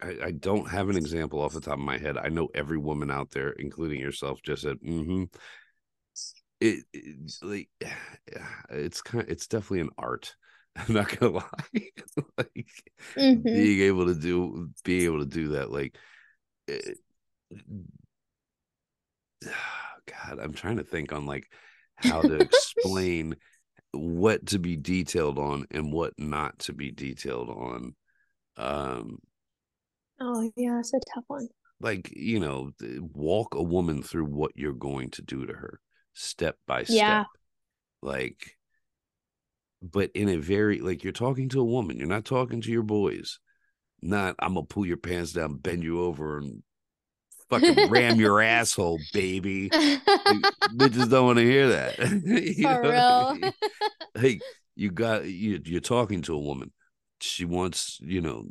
I, 0.00 0.16
I 0.24 0.30
don't 0.32 0.68
have 0.68 0.88
an 0.88 0.96
example 0.96 1.40
off 1.40 1.52
the 1.52 1.60
top 1.60 1.74
of 1.74 1.78
my 1.78 1.96
head. 1.96 2.18
I 2.18 2.28
know 2.28 2.48
every 2.54 2.78
woman 2.78 3.10
out 3.10 3.30
there 3.30 3.50
including 3.50 4.00
yourself 4.00 4.42
just 4.42 4.62
said 4.62 4.78
mm-hmm. 4.80 5.24
It, 6.60 6.84
it 6.92 7.32
like 7.42 7.68
it's 8.70 9.02
kind 9.02 9.24
of, 9.24 9.30
it's 9.30 9.46
definitely 9.46 9.80
an 9.80 9.90
art 9.98 10.34
i'm 10.76 10.94
not 10.94 11.18
gonna 11.18 11.32
lie 11.38 11.90
like 12.38 12.82
Mhm. 13.16 13.52
being 13.52 13.80
able 13.80 14.06
to 14.06 14.14
do 14.14 14.70
being 14.84 15.02
able 15.04 15.20
to 15.20 15.26
do 15.26 15.48
that 15.48 15.70
like 15.70 15.96
it, 16.68 16.98
god 20.06 20.38
i'm 20.40 20.52
trying 20.52 20.76
to 20.76 20.84
think 20.84 21.12
on 21.12 21.26
like 21.26 21.50
how 21.96 22.22
to 22.24 22.34
explain 22.40 23.36
what 23.92 24.46
to 24.46 24.58
be 24.58 24.76
detailed 24.76 25.38
on 25.38 25.66
and 25.70 25.92
what 25.92 26.14
not 26.18 26.58
to 26.58 26.72
be 26.72 26.90
detailed 26.90 27.50
on 27.50 27.94
um 28.58 29.18
Oh 30.18 30.50
yeah, 30.56 30.78
it's 30.78 30.94
a 30.94 31.00
tough 31.12 31.24
one. 31.26 31.50
like 31.80 32.10
you 32.14 32.38
know 32.38 32.72
walk 33.14 33.54
a 33.54 33.62
woman 33.62 34.02
through 34.02 34.24
what 34.24 34.52
you're 34.56 34.72
going 34.72 35.10
to 35.10 35.22
do 35.22 35.46
to 35.46 35.52
her 35.54 35.80
step 36.14 36.56
by 36.66 36.84
step 36.84 37.18
Yeah. 37.18 37.24
like 38.02 38.56
but 39.82 40.10
in 40.14 40.28
a 40.28 40.36
very 40.36 40.80
like 40.80 41.04
you're 41.04 41.12
talking 41.12 41.48
to 41.48 41.60
a 41.60 41.64
woman 41.64 41.98
you're 41.98 42.06
not 42.08 42.24
talking 42.24 42.60
to 42.60 42.70
your 42.70 42.82
boys 42.82 43.38
not 44.02 44.34
i'm 44.38 44.54
gonna 44.54 44.66
pull 44.66 44.86
your 44.86 44.96
pants 44.96 45.32
down 45.32 45.56
bend 45.56 45.82
you 45.82 46.02
over 46.02 46.38
and 46.38 46.62
fucking 47.50 47.88
ram 47.88 48.20
your 48.20 48.40
asshole 48.40 49.04
baby 49.12 49.74
bitches 50.72 51.10
don't 51.10 51.26
want 51.26 51.38
to 51.38 51.44
hear 51.44 51.68
that 51.68 51.98
You 52.24 52.78
For 52.80 52.92
what 52.92 53.06
I 53.08 53.24
real. 53.24 53.34
mean? 53.34 53.52
like 54.16 54.44
you 54.76 54.90
got 54.90 55.24
you, 55.26 55.60
you're 55.64 55.80
talking 55.80 56.22
to 56.22 56.34
a 56.34 56.38
woman 56.40 56.72
she 57.20 57.44
wants 57.44 57.98
you 58.02 58.20
know 58.20 58.46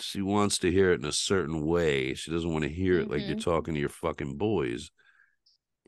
she 0.00 0.22
wants 0.22 0.58
to 0.58 0.70
hear 0.70 0.92
it 0.92 1.00
in 1.00 1.06
a 1.06 1.12
certain 1.12 1.66
way 1.66 2.14
she 2.14 2.30
doesn't 2.30 2.52
want 2.52 2.64
to 2.64 2.70
hear 2.70 3.00
it 3.00 3.10
like 3.10 3.26
you're 3.26 3.36
Mhm. 3.36 3.44
talking 3.44 3.74
to 3.74 3.80
your 3.80 3.88
fucking 3.88 4.36
boys 4.36 4.90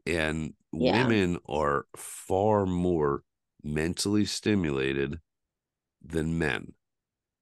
and 0.06 0.54
Yeah. 0.72 0.92
women 1.04 1.38
are 1.48 1.86
far 1.96 2.66
more 2.66 3.22
mentally 3.62 4.24
stimulated 4.24 5.20
than 6.04 6.38
men 6.38 6.72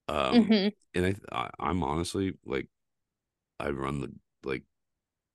um 0.09 0.55
Mhm. 0.55 0.73
and 0.95 1.07
I, 1.07 1.15
I 1.33 1.51
i'm 1.61 1.83
honestly 1.83 2.35
like 2.45 2.69
i 3.61 3.71
run 3.71 4.01
the 4.01 4.13
like 4.45 4.65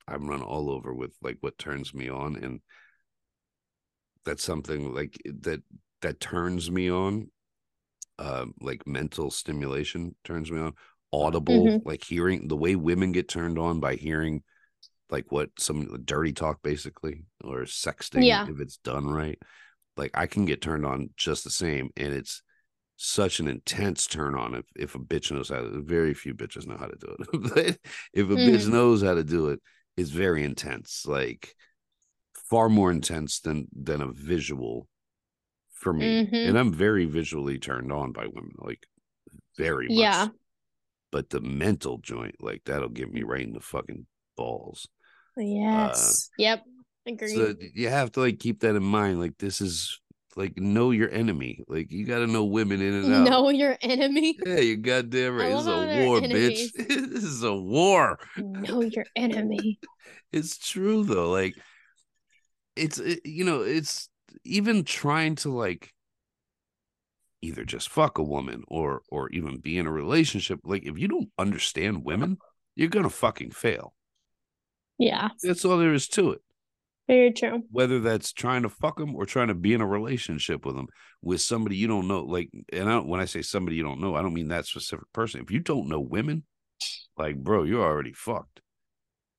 i'm 0.07 0.27
run 0.29 0.41
all 0.41 0.69
over 0.71 0.93
with 0.93 1.13
like 1.21 1.37
what 1.41 1.57
turns 1.57 1.93
me 1.93 2.09
on 2.09 2.35
and 2.37 2.61
that's 4.25 4.43
something 4.43 4.93
like 4.93 5.17
that 5.41 5.61
that 6.01 6.19
turns 6.19 6.69
me 6.71 6.89
on 6.91 7.29
um 8.19 8.53
like 8.61 8.85
mental 8.87 9.31
stimulation 9.31 10.15
turns 10.23 10.51
me 10.51 10.59
on 10.59 10.73
audible 11.11 11.65
Mhm. 11.65 11.85
like 11.85 12.03
hearing 12.03 12.47
the 12.47 12.55
way 12.57 12.75
women 12.75 13.11
get 13.11 13.27
turned 13.27 13.59
on 13.59 13.79
by 13.79 13.95
hearing 13.95 14.43
like 15.09 15.31
what 15.31 15.49
some 15.59 16.01
dirty 16.05 16.33
talk 16.33 16.61
basically 16.63 17.25
or 17.43 17.61
sexting 17.61 18.25
Yeah. 18.25 18.47
if 18.47 18.59
it's 18.59 18.77
done 18.77 19.07
right 19.07 19.39
like 19.97 20.11
i 20.13 20.25
can 20.27 20.45
get 20.45 20.61
turned 20.61 20.85
on 20.85 21.09
just 21.17 21.43
the 21.43 21.49
same 21.49 21.89
and 21.97 22.13
it's 22.13 22.41
such 22.95 23.39
an 23.39 23.47
intense 23.47 24.05
turn 24.07 24.35
on 24.35 24.53
if, 24.55 24.65
if 24.75 24.95
a 24.95 24.99
bitch 24.99 25.31
knows 25.31 25.49
how 25.49 25.59
to 25.61 25.81
very 25.83 26.13
few 26.13 26.33
bitches 26.33 26.67
know 26.67 26.77
how 26.77 26.85
to 26.85 26.95
do 26.99 27.15
it 27.19 27.27
but 27.55 27.77
if 28.13 28.29
a 28.29 28.35
bitch 28.35 28.65
Mhm. 28.65 28.69
knows 28.71 29.03
how 29.03 29.13
to 29.15 29.23
do 29.23 29.49
it 29.49 29.59
it's 29.97 30.09
very 30.11 30.43
intense 30.43 31.03
like 31.05 31.55
far 32.49 32.69
more 32.69 32.91
intense 32.91 33.39
than 33.39 33.67
than 33.73 34.01
a 34.01 34.11
visual 34.11 34.87
for 35.73 35.91
me 35.93 36.25
Mhm. 36.25 36.49
and 36.49 36.57
i'm 36.57 36.71
very 36.73 37.05
visually 37.05 37.57
turned 37.57 37.91
on 37.91 38.11
by 38.11 38.25
women 38.27 38.53
like 38.59 38.85
very 39.57 39.87
much 39.87 39.97
Yeah. 39.97 40.27
but 41.11 41.29
the 41.29 41.41
mental 41.41 41.97
joint 41.97 42.35
like 42.39 42.61
that'll 42.65 42.89
get 42.89 43.11
me 43.11 43.23
right 43.23 43.41
in 43.43 43.53
the 43.53 43.59
fucking 43.59 44.05
balls 44.37 44.87
Yes. 45.35 46.29
yep. 46.37 46.63
Agreed. 47.05 47.35
so 47.35 47.53
you 47.73 47.89
have 47.89 48.11
to 48.13 48.21
like 48.21 48.39
keep 48.39 48.61
that 48.61 48.75
in 48.75 48.83
mind 48.83 49.19
like 49.19 49.37
this 49.37 49.59
is 49.61 49.99
like 50.35 50.57
know 50.57 50.91
your 50.91 51.09
enemy 51.11 51.63
like 51.67 51.91
you 51.91 52.05
got 52.05 52.19
to 52.19 52.27
know 52.27 52.43
women 52.45 52.81
in 52.81 52.93
and 52.93 53.13
out 53.13 53.29
know 53.29 53.49
your 53.49 53.77
enemy. 53.81 54.37
yeah 54.45 54.59
you 54.59 54.77
goddamn 54.77 55.35
right 55.35 55.49
this 55.49 55.61
is 55.61 55.67
a 55.67 56.05
war 56.05 56.17
enemies. 56.17 56.71
bitch 56.71 56.87
this 57.13 57.23
is 57.23 57.43
a 57.43 57.53
war 57.55 58.17
know 58.37 58.81
your 58.81 59.05
enemy. 59.15 59.79
it's 60.31 60.57
true 60.57 61.03
though 61.03 61.29
like 61.29 61.55
it's 62.75 62.97
it, 62.99 63.19
you 63.25 63.43
know 63.43 63.61
it's 63.61 64.09
even 64.45 64.83
trying 64.83 65.35
to 65.35 65.49
like 65.51 65.93
either 67.41 67.65
just 67.65 67.89
fuck 67.89 68.17
a 68.17 68.23
woman 68.23 68.63
or 68.69 69.01
or 69.09 69.29
even 69.29 69.59
be 69.59 69.77
in 69.77 69.85
a 69.85 69.91
relationship 69.91 70.59
like 70.63 70.83
if 70.85 70.97
you 70.97 71.07
don't 71.07 71.29
understand 71.37 72.03
women 72.05 72.37
you're 72.75 72.87
gonna 72.89 73.09
fucking 73.09 73.51
fail 73.51 73.93
Yeah. 74.97 75.29
that's 75.43 75.65
all 75.65 75.77
there 75.77 75.93
is 75.93 76.07
to 76.09 76.31
it 76.31 76.41
Very 77.07 77.31
true. 77.31 77.63
whether 77.69 77.99
that's 77.99 78.31
trying 78.31 78.63
to 78.63 78.69
fuck 78.69 78.97
them 78.97 79.15
or 79.15 79.25
trying 79.25 79.49
to 79.49 79.53
be 79.53 79.73
in 79.73 79.81
a 79.81 79.87
relationship 79.87 80.65
with 80.65 80.75
them 80.75 80.87
with 81.21 81.41
somebody 81.41 81.75
you 81.75 81.87
don't 81.87 82.07
know 82.07 82.21
like 82.21 82.49
and 82.71 82.89
I 82.89 82.93
don't, 82.93 83.07
when 83.07 83.19
i 83.19 83.25
say 83.25 83.41
somebody 83.41 83.75
you 83.75 83.83
don't 83.83 83.99
know 83.99 84.15
i 84.15 84.21
don't 84.21 84.33
mean 84.33 84.47
that 84.49 84.65
specific 84.65 85.11
person 85.13 85.41
if 85.41 85.51
you 85.51 85.59
don't 85.59 85.89
know 85.89 85.99
women 85.99 86.43
like 87.17 87.37
bro 87.37 87.63
you're 87.63 87.83
already 87.83 88.13
fucked 88.13 88.61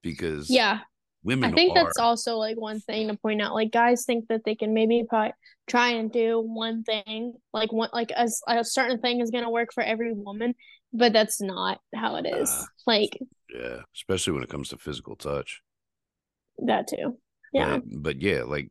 because 0.03 0.51
Yeah. 0.51 0.81
women 1.23 1.53
I 1.53 1.57
think 1.57 1.77
are 1.77 1.85
that's 1.85 1.99
also 1.99 2.37
like 2.37 2.57
one 2.61 2.81
thing 2.81 3.09
to 3.09 3.17
point 3.17 3.41
out. 3.41 3.55
Like 3.55 3.73
guys 3.73 4.05
think 4.05 4.29
that 4.29 4.43
they 4.45 4.55
can 4.55 4.75
maybe 4.75 5.05
probably 5.09 5.33
try 5.67 5.89
and 5.93 6.13
do 6.13 6.41
one 6.41 6.83
thing, 6.85 7.33
like 7.53 7.73
one 7.73 7.89
like 7.95 8.13
a, 8.15 8.29
a 8.47 8.63
certain 8.65 9.01
thing 9.01 9.21
is 9.21 9.31
gonna 9.31 9.51
work 9.51 9.71
for 9.73 9.83
every 9.83 10.13
woman, 10.13 10.55
but 10.93 11.13
that's 11.15 11.41
not 11.41 11.81
how 11.95 12.17
it 12.17 12.27
is. 12.27 12.51
Uh, 12.51 12.65
like 12.87 13.19
yeah 13.55 13.79
especially 13.95 14.35
when 14.35 14.43
it 14.43 14.49
comes 14.51 14.69
to 14.69 14.77
physical 14.77 15.17
touch 15.17 15.63
that 16.67 16.87
too. 16.87 17.19
Yeah. 17.55 17.79
but, 17.79 18.03
but 18.03 18.21
yeah 18.23 18.43
like 18.43 18.69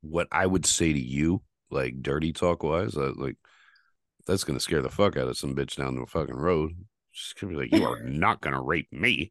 what 0.00 0.26
i 0.32 0.46
would 0.46 0.64
say 0.66 0.92
to 0.92 0.98
you 0.98 1.42
like 1.70 2.02
dirty 2.02 2.32
talk 2.32 2.62
wise 2.62 2.96
uh, 2.96 3.12
like 3.16 3.36
that's 4.26 4.44
gonna 4.44 4.60
scare 4.60 4.82
the 4.82 4.88
fuck 4.88 5.16
out 5.16 5.28
of 5.28 5.36
some 5.36 5.54
bitch 5.54 5.76
down 5.76 5.94
the 5.94 6.06
fucking 6.06 6.34
road 6.34 6.72
she's 7.12 7.34
gonna 7.34 7.52
be 7.52 7.58
like 7.58 7.72
you 7.74 7.84
are 7.86 8.00
not 8.04 8.40
gonna 8.40 8.60
rape 8.60 8.90
me 8.92 9.30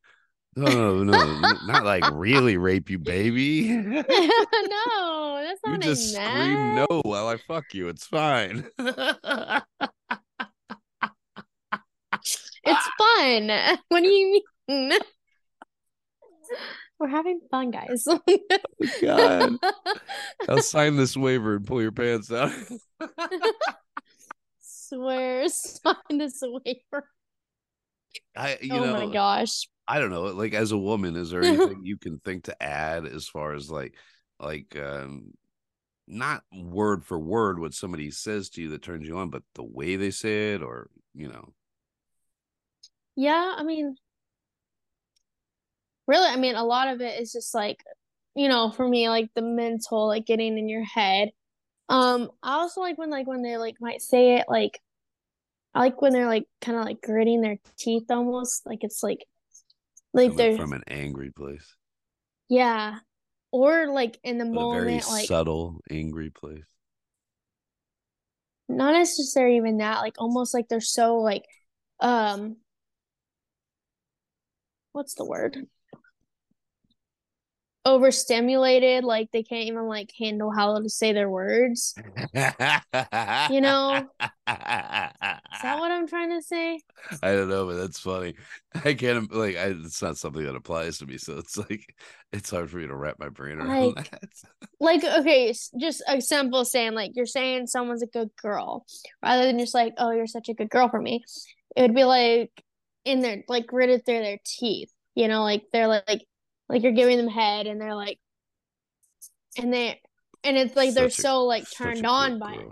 no 0.55 1.03
no 1.03 1.19
n- 1.19 1.57
not 1.67 1.83
like 1.83 2.03
really 2.13 2.55
rape 2.57 2.89
you 2.89 2.99
baby 2.99 3.67
no, 3.69 4.03
that's 4.05 5.59
not. 5.65 5.73
you 5.73 5.77
just 5.79 6.11
scream 6.13 6.75
that. 6.75 6.87
no 6.89 7.01
while 7.03 7.27
i 7.27 7.37
fuck 7.37 7.73
you 7.73 7.87
it's 7.87 8.05
fine 8.05 8.65
it's 12.63 12.89
fun. 12.97 13.47
What 13.87 14.01
do 14.03 14.07
you 14.09 14.43
mean? 14.67 14.91
We're 16.99 17.07
having 17.07 17.39
fun, 17.49 17.71
guys. 17.71 18.05
God. 19.01 19.53
I'll 20.49 20.61
sign 20.61 20.97
this 20.97 21.15
waiver 21.15 21.55
and 21.55 21.65
pull 21.65 21.81
your 21.81 21.93
pants 21.93 22.27
down. 22.27 22.53
Swear, 24.59 25.47
sign 25.47 26.17
this 26.17 26.41
waiver. 26.41 27.09
I 28.35 28.57
you 28.61 28.73
oh 28.73 28.83
know 28.83 29.07
my 29.07 29.13
gosh. 29.13 29.69
I 29.87 29.99
don't 29.99 30.09
know. 30.09 30.23
Like 30.23 30.53
as 30.53 30.71
a 30.71 30.77
woman, 30.77 31.15
is 31.15 31.31
there 31.31 31.43
anything 31.43 31.81
you 31.83 31.97
can 31.97 32.19
think 32.19 32.45
to 32.45 32.61
add 32.63 33.05
as 33.05 33.27
far 33.27 33.53
as 33.53 33.71
like 33.71 33.95
like 34.39 34.75
um 34.77 35.31
not 36.07 36.43
word 36.51 37.05
for 37.05 37.17
word 37.17 37.59
what 37.59 37.73
somebody 37.73 38.11
says 38.11 38.49
to 38.49 38.61
you 38.61 38.69
that 38.71 38.81
turns 38.81 39.07
you 39.07 39.17
on, 39.17 39.29
but 39.29 39.43
the 39.55 39.63
way 39.63 39.95
they 39.95 40.11
say 40.11 40.53
it 40.53 40.61
or 40.61 40.89
you 41.13 41.29
know. 41.29 41.53
Yeah, 43.15 43.55
I 43.57 43.63
mean, 43.63 43.95
really, 46.09 46.27
I 46.27 46.37
mean, 46.37 46.55
a 46.55 46.65
lot 46.65 46.89
of 46.89 47.01
it 47.01 47.21
is 47.21 47.31
just 47.33 47.55
like, 47.55 47.83
you 48.35 48.49
know, 48.49 48.71
for 48.71 48.87
me, 48.87 49.09
like 49.09 49.29
the 49.35 49.43
mental, 49.43 50.07
like 50.07 50.25
getting 50.27 50.57
in 50.57 50.69
your 50.69 50.85
head. 50.85 51.29
Um, 51.89 52.31
I 52.43 52.53
also 52.55 52.81
like 52.81 52.97
when 52.97 53.11
like 53.11 53.27
when 53.27 53.43
they 53.43 53.57
like 53.57 53.75
might 53.81 54.01
say 54.01 54.37
it 54.37 54.45
like 54.49 54.79
I 55.73 55.79
like 55.81 56.01
when 56.01 56.13
they're 56.13 56.27
like 56.27 56.45
kind 56.61 56.77
of 56.77 56.85
like 56.85 57.01
gritting 57.01 57.41
their 57.41 57.57
teeth 57.77 58.05
almost, 58.11 58.65
like 58.65 58.83
it's 58.83 59.03
like 59.03 59.25
like 60.13 60.35
they're 60.35 60.57
from 60.57 60.73
an 60.73 60.83
angry 60.87 61.31
place. 61.31 61.75
yeah. 62.49 62.99
Or 63.51 63.87
like 63.87 64.19
in 64.23 64.37
the 64.37 64.45
But 64.51 64.61
a 64.61 64.69
very 64.69 64.99
moment, 64.99 65.07
like 65.09 65.27
subtle, 65.27 65.81
angry 65.89 66.29
place. 66.29 66.65
not 68.67 68.93
necessarily 68.93 69.57
even 69.57 69.77
that, 69.77 69.99
like 69.99 70.15
almost 70.19 70.53
like 70.53 70.67
they're 70.67 70.79
so 70.81 71.17
like 71.17 71.45
um 71.99 72.57
what's 74.91 75.15
the 75.15 75.25
word? 75.25 75.67
Overstimulated, 77.85 79.03
like 79.03 79.29
they 79.31 79.41
can't 79.41 79.65
even 79.67 79.87
like 79.87 80.11
handle 80.19 80.51
how 80.51 80.79
to 80.79 80.89
say 80.89 81.13
their 81.13 81.29
words. 81.29 81.95
You 83.49 83.61
know? 83.61 83.95
Is 83.95 84.01
that 84.47 85.41
what 85.79 85.91
I'm 85.91 86.07
trying 86.07 86.29
to 86.31 86.41
say? 86.41 86.79
I 87.23 87.31
don't 87.31 87.49
know, 87.49 87.65
but 87.67 87.75
that's 87.75 87.99
funny. 87.99 88.35
I 88.83 88.93
can't 88.93 89.31
like 89.33 89.55
I, 89.55 89.67
it's 89.83 90.01
not 90.01 90.17
something 90.17 90.43
that 90.43 90.55
applies 90.55 90.97
to 90.99 91.05
me, 91.05 91.17
so 91.17 91.37
it's 91.37 91.57
like 91.57 91.93
it's 92.31 92.49
hard 92.51 92.69
for 92.69 92.77
me 92.77 92.87
to 92.87 92.95
wrap 92.95 93.15
my 93.19 93.29
brain 93.29 93.57
around 93.59 93.95
Like- 93.95 94.11
that. 94.11 94.29
Like, 94.79 95.03
okay, 95.03 95.53
just 95.79 96.03
a 96.07 96.21
simple 96.21 96.65
saying, 96.65 96.93
like 96.93 97.11
you're 97.15 97.25
saying 97.25 97.67
someone's 97.67 98.03
a 98.03 98.07
good 98.07 98.29
girl, 98.41 98.85
rather 99.23 99.45
than 99.45 99.59
just 99.59 99.73
like, 99.73 99.93
oh, 99.97 100.11
you're 100.11 100.27
such 100.27 100.49
a 100.49 100.53
good 100.53 100.69
girl 100.69 100.89
for 100.89 101.01
me. 101.01 101.23
It 101.75 101.81
would 101.81 101.95
be 101.95 102.03
like 102.05 102.51
in 103.05 103.21
their 103.21 103.43
like 103.47 103.67
gritted 103.67 104.05
through 104.05 104.21
their 104.21 104.39
teeth, 104.45 104.91
you 105.15 105.27
know, 105.27 105.43
like 105.43 105.63
they're 105.73 105.87
like 105.87 106.25
like 106.69 106.83
you're 106.83 106.91
giving 106.93 107.17
them 107.17 107.27
head 107.27 107.67
and 107.67 107.81
they're 107.81 107.95
like 107.95 108.19
and 109.57 109.73
they 109.73 109.99
and 110.43 110.57
it's 110.57 110.75
like 110.75 110.93
they're 110.93 111.07
a- 111.07 111.11
so 111.11 111.43
like 111.45 111.69
turned 111.69 112.05
on 112.05 112.39
by 112.39 112.53
it. 112.53 112.67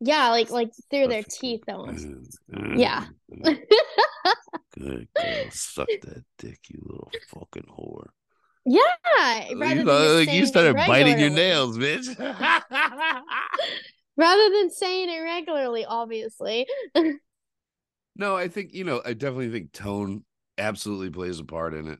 Yeah, 0.00 0.30
like 0.30 0.50
like 0.50 0.70
through 0.90 1.08
their 1.08 1.22
Such 1.22 1.34
a 1.34 1.40
teeth 1.40 1.64
almost. 1.68 2.06
Mm, 2.52 2.78
Yeah. 2.78 3.06
mm, 3.32 3.44
Good 4.78 5.08
girl. 5.14 5.50
Suck 5.50 5.88
that 6.02 6.24
dick, 6.38 6.58
you 6.70 6.80
little 6.82 7.10
fucking 7.28 7.66
whore. 7.70 8.08
Yeah, 8.64 9.48
You, 9.48 9.84
like, 9.84 10.30
you 10.30 10.46
started 10.46 10.74
biting 10.74 11.18
your 11.18 11.30
nails, 11.30 11.76
bitch. 11.78 12.06
Rather 14.16 14.50
than 14.50 14.70
saying 14.70 15.10
it 15.10 15.20
regularly, 15.20 15.84
obviously. 15.84 16.66
no, 18.16 18.36
I 18.36 18.48
think, 18.48 18.72
you 18.72 18.84
know, 18.84 19.02
I 19.04 19.14
definitely 19.14 19.50
think 19.50 19.72
tone 19.72 20.24
absolutely 20.58 21.10
plays 21.10 21.40
a 21.40 21.44
part 21.44 21.74
in 21.74 21.88
it. 21.88 21.98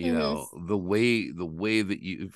You 0.00 0.14
Mhm. 0.14 0.18
know, 0.18 0.48
the 0.66 0.78
way 0.78 1.30
the 1.30 1.44
way 1.46 1.82
that 1.82 2.00
you 2.02 2.30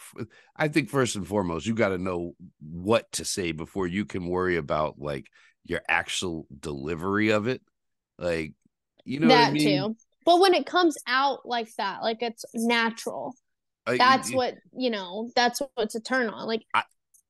I 0.55 0.69
think 0.69 0.91
first 0.91 1.17
and 1.17 1.27
foremost, 1.27 1.67
you 1.67 1.75
got 1.75 1.89
to 1.89 1.99
know 1.99 2.35
what 2.61 3.11
to 3.13 3.25
say 3.25 3.53
before 3.53 3.87
you 3.87 4.05
can 4.05 4.27
worry 4.29 4.57
about 4.57 4.99
like 4.99 5.29
your 5.65 5.81
actual 5.89 6.47
delivery 6.61 7.31
of 7.31 7.47
it. 7.49 7.63
Like, 8.19 8.53
you 9.05 9.19
know 9.21 9.29
what 9.29 9.37
I 9.39 9.45
that 9.47 9.53
mean? 9.55 9.63
too. 9.93 9.97
But 10.27 10.41
when 10.41 10.53
it 10.55 10.67
comes 10.67 10.97
out 11.07 11.47
like 11.47 11.75
that, 11.77 12.03
like 12.03 12.19
it's 12.21 12.45
natural. 12.55 13.35
Like, 13.87 13.99
That's 13.99 14.33
what, 14.33 14.55
you 14.77 14.91
know, 14.91 15.31
that's 15.35 15.61
what's 15.75 15.95
a 15.95 16.01
turn 16.01 16.29
on. 16.29 16.47
Like 16.47 16.65
I- 16.75 16.85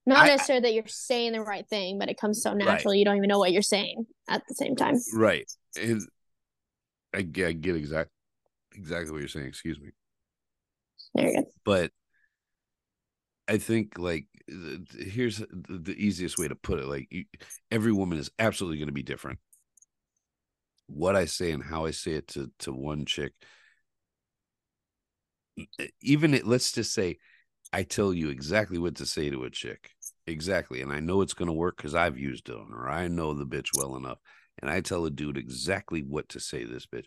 not 0.07 0.24
I- 0.24 0.28
necessarily 0.28 0.62
that 0.62 0.74
you're 0.74 0.87
saying 0.87 1.32
the 1.32 1.41
right 1.43 1.66
thing, 1.68 1.99
but 1.99 2.09
it 2.09 2.18
comes 2.18 2.43
so 2.43 2.55
naturally 2.55 2.99
you 2.99 3.05
don't 3.05 3.16
even 3.16 3.28
know 3.28 3.39
what 3.39 3.53
you're 3.53 3.62
saying 3.62 4.07
at 4.28 4.43
the 4.49 4.55
same 4.55 4.74
time. 4.76 4.97
Right. 5.14 5.51
And 5.80 6.03
I, 7.12 7.22
get- 7.22 7.49
I 7.49 7.53
get 7.53 7.76
exact 7.76 8.11
exactly 8.76 9.12
what 9.12 9.20
you're 9.20 9.28
saying. 9.28 9.47
Excuse 9.47 9.78
me. 9.78 9.91
There 11.15 11.27
you 11.29 11.35
go. 11.43 11.45
But 11.65 11.91
I 13.49 13.59
think 13.59 13.99
like 13.99 14.27
here's 14.47 15.39
the, 15.39 15.95
easiest 15.97 16.39
way 16.39 16.49
to 16.49 16.55
put 16.55 16.79
it. 16.79 16.87
Like 16.87 17.09
every 17.71 17.93
woman 17.93 18.19
is 18.19 18.31
absolutely 18.39 18.79
going 18.79 18.89
to 18.89 18.93
be 18.93 19.03
different. 19.03 19.39
What 20.87 21.17
I 21.17 21.25
say 21.25 21.51
and 21.53 21.62
how 21.62 21.87
I 21.87 21.93
say 21.93 22.12
it 22.12 22.29
to 22.29 22.51
to 22.61 22.73
one 22.73 23.07
chick, 23.07 23.33
even 26.01 26.35
it, 26.35 26.47
let's 26.47 26.73
just 26.73 26.93
say, 26.93 27.19
I 27.73 27.83
tell 27.83 28.12
you 28.12 28.29
exactly 28.29 28.79
what 28.79 28.97
to 28.97 29.07
say 29.07 29.31
to 29.31 29.45
a 29.45 29.51
chick, 29.51 29.91
exactly, 30.27 30.83
and 30.83 30.93
I 30.93 31.01
know 31.01 31.21
it's 31.23 31.35
going 31.35 31.49
to 31.49 31.53
work 31.53 31.77
because 31.77 31.95
I've 31.95 32.19
used 32.19 32.49
it 32.49 32.57
on 32.57 32.71
her. 32.71 32.89
I 32.89 33.09
know 33.09 33.35
the 33.35 33.47
bitch 33.47 33.69
well 33.77 33.97
enough, 33.97 34.19
and 34.61 34.71
I 34.71 34.81
tell 34.81 35.05
a 35.07 35.11
dude 35.11 35.39
exactly 35.39 36.03
what 36.03 36.29
to 36.31 36.41
say 36.41 36.65
to 36.65 36.71
this 36.71 36.87
bitch. 36.87 37.07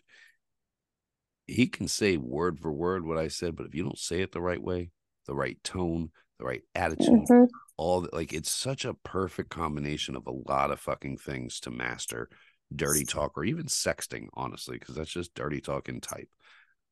He 1.48 1.66
can 1.66 1.88
say 1.88 2.16
word 2.18 2.60
for 2.60 2.72
word 2.72 3.04
what 3.04 3.18
I 3.18 3.28
said, 3.28 3.56
but 3.56 3.66
if 3.66 3.74
you 3.74 3.82
don't 3.82 3.98
say 3.98 4.20
it 4.20 4.32
the 4.32 4.40
right 4.42 4.62
way, 4.62 4.90
the 5.26 5.34
right 5.34 5.58
tone, 5.64 6.12
the 6.38 6.44
right 6.44 6.62
attitude, 6.74 7.30
Mhm. 7.30 7.48
all 7.76 8.02
that 8.02 8.12
like 8.14 8.32
it's 8.32 8.50
such 8.50 8.84
a 8.84 8.94
perfect 8.94 9.50
combination 9.50 10.14
of 10.16 10.26
a 10.26 10.32
lot 10.32 10.70
of 10.70 10.80
fucking 10.80 11.18
things 11.18 11.60
to 11.60 11.70
master 11.70 12.28
dirty 12.76 13.04
talk 13.04 13.36
or 13.38 13.44
even 13.44 13.66
sexting 13.66 14.28
honestly 14.34 14.78
because 14.78 14.94
that's 14.94 15.10
just 15.12 15.34
dirty 15.34 15.60
talk 15.60 15.88
in 15.88 16.00
type. 16.00 16.28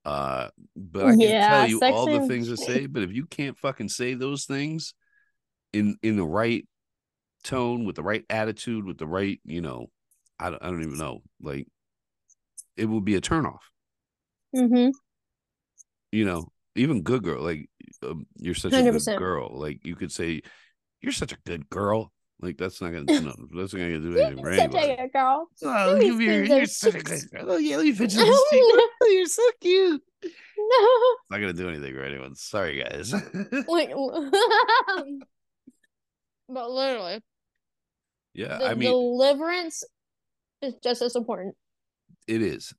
Uh 0.05 0.49
but 0.77 1.05
i 1.07 1.17
can 1.17 1.21
Yeah, 1.21 1.41
tell 1.41 1.69
you 1.69 1.83
all 1.89 2.07
the 2.07 2.21
things 2.21 2.49
to 2.49 2.57
say 2.57 2.87
but 2.87 3.03
if 3.03 3.13
you 3.13 3.27
can't 3.27 3.59
fucking 3.59 3.89
say 3.89 4.15
those 4.15 4.45
things 4.45 4.95
in 5.73 5.97
in 6.03 6.17
the 6.17 6.25
right 6.25 6.67
tone 7.45 7.85
with 7.85 7.97
the 7.97 8.03
right 8.05 8.25
attitude 8.31 8.85
with 8.85 8.99
the 8.99 9.07
right 9.07 9.41
you 9.45 9.61
know 9.61 9.89
i 10.39 10.51
don't, 10.51 10.63
I 10.63 10.71
don't 10.71 10.83
even 10.83 10.99
know 10.99 11.23
like 11.41 11.67
it 12.77 12.87
will 12.87 13.01
be 13.01 13.15
a 13.15 13.21
turnoff 13.21 13.61
Mhm. 14.55 14.93
you 16.13 16.25
know, 16.25 16.49
even 16.77 17.03
good 17.03 17.23
girl, 17.23 17.43
like 17.43 17.69
um, 18.03 18.27
you're 18.37 18.55
such 18.55 18.73
a 18.73 18.83
good 18.83 19.19
girl. 19.19 19.51
Like 19.59 19.85
you 19.87 19.97
could 19.97 20.13
say, 20.13 20.43
you're 21.01 21.13
such 21.13 21.33
a 21.33 21.39
good 21.47 21.69
girl. 21.71 22.13
Like 22.41 22.59
that's 22.59 22.81
not 22.83 22.93
gonna, 22.93 23.05
no, 23.21 23.35
that's 23.57 23.73
not 23.73 23.81
gonna 23.81 23.99
do 24.01 24.17
anything 24.19 24.43
for 24.45 24.53
Such 24.53 24.61
anybody. 24.75 24.93
a 24.93 24.97
good 24.97 25.13
girl. 25.13 25.49
Oh, 25.63 25.67
Let 25.67 25.99
me 25.99 26.05
give 26.05 26.17
me 26.17 26.25
your, 26.27 26.47
see 26.47 26.57
you're 26.57 26.67
such 26.67 26.95
a 26.95 26.99
good 27.03 27.31
girl. 27.33 27.45
Oh 27.53 27.57
yeah, 27.57 27.77
let 27.77 27.85
me 27.87 27.93
fidget 27.99 28.19
this 28.19 28.45
cheek. 28.51 28.63
Oh, 29.03 29.09
you're 29.09 29.27
so 29.27 29.43
cute. 29.61 30.03
No, 30.23 30.31
it's 30.31 31.31
not 31.31 31.39
gonna 31.41 31.53
do 31.53 31.69
anything 31.69 31.95
for 31.95 32.03
anyone. 32.03 32.35
Sorry, 32.35 32.83
guys. 32.83 33.13
Like, 33.69 33.91
but 36.49 36.71
literally, 36.71 37.21
yeah, 38.35 38.59
I 38.63 38.75
mean, 38.75 38.91
deliverance 38.91 39.83
is 40.63 40.75
just 40.83 41.03
as 41.03 41.17
important. 41.17 41.55
it 42.27 42.43
is, 42.43 42.73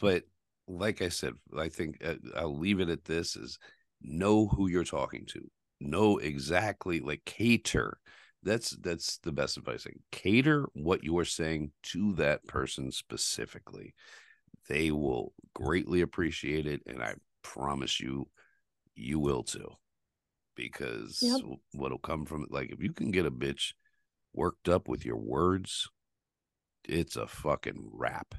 but 0.00 0.24
like 0.70 1.02
I 1.02 1.08
said, 1.08 1.34
I 1.56 1.68
think 1.68 2.04
uh, 2.04 2.14
I'll 2.36 2.58
leave 2.58 2.80
it 2.80 2.88
at 2.88 3.04
this: 3.04 3.36
is 3.36 3.58
know 4.02 4.46
who 4.46 4.68
you're 4.68 4.84
talking 4.84 5.26
to, 5.26 5.50
know 5.80 6.18
exactly, 6.18 7.00
like 7.00 7.24
cater. 7.24 7.98
That's 8.42 8.70
that's 8.70 9.18
the 9.18 9.32
best 9.32 9.56
advice. 9.56 9.84
Like, 9.84 9.98
cater 10.12 10.68
what 10.72 11.04
you 11.04 11.18
are 11.18 11.24
saying 11.24 11.72
to 11.84 12.14
that 12.14 12.46
person 12.46 12.90
specifically. 12.92 13.94
They 14.68 14.90
will 14.90 15.32
greatly 15.54 16.00
appreciate 16.00 16.66
it, 16.66 16.82
and 16.86 17.02
I 17.02 17.14
promise 17.42 18.00
you, 18.00 18.28
you 18.94 19.18
will 19.18 19.42
too. 19.42 19.72
Because 20.54 21.18
Yep. 21.22 21.58
what'll 21.72 21.98
come 21.98 22.26
from 22.26 22.42
it, 22.44 22.50
like 22.50 22.70
if 22.70 22.82
you 22.82 22.92
can 22.92 23.10
get 23.10 23.26
a 23.26 23.30
bitch 23.30 23.72
worked 24.34 24.68
up 24.68 24.88
with 24.88 25.04
your 25.04 25.16
words, 25.16 25.88
it's 26.88 27.16
a 27.16 27.26
fucking 27.26 27.88
wrap. 27.92 28.34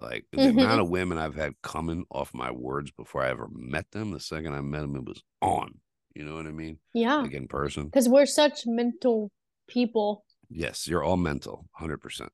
Like 0.00 0.24
the 0.32 0.38
Mhm. 0.38 0.50
amount 0.52 0.80
of 0.80 0.88
women 0.88 1.18
I've 1.18 1.34
had 1.34 1.54
coming 1.62 2.04
off 2.10 2.32
my 2.34 2.50
words 2.50 2.90
before 2.90 3.22
I 3.22 3.28
ever 3.30 3.48
met 3.52 3.90
them, 3.92 4.10
the 4.10 4.20
second 4.20 4.54
I 4.54 4.60
met 4.60 4.80
them, 4.80 4.96
it 4.96 5.04
was 5.04 5.22
on. 5.40 5.80
You 6.14 6.24
know 6.24 6.34
what 6.34 6.46
I 6.46 6.50
mean? 6.52 6.78
Yeah, 6.94 7.16
Like 7.16 7.32
in 7.32 7.46
person. 7.48 7.84
because 7.86 8.08
we're 8.08 8.26
such 8.26 8.62
mental 8.66 9.30
people. 9.68 10.24
Yes, 10.50 10.86
you're 10.88 11.02
all 11.02 11.16
mental, 11.16 11.66
hundred 11.72 11.98
percent. 11.98 12.32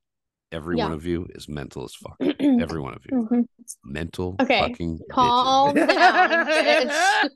Every 0.51 0.77
Yeah. 0.77 0.85
one 0.85 0.93
of 0.93 1.05
you 1.05 1.27
is 1.35 1.47
mental 1.47 1.83
as 1.83 1.93
fuck. 1.95 2.17
Every 2.19 2.81
one 2.81 2.95
of 2.95 3.05
you, 3.09 3.45
mental. 3.85 4.35
Okay, 4.41 4.59
fucking 4.61 4.99
calm 5.11 5.75
bitches. 5.75 5.87
down, 5.95 6.45
bitch. 6.47 7.29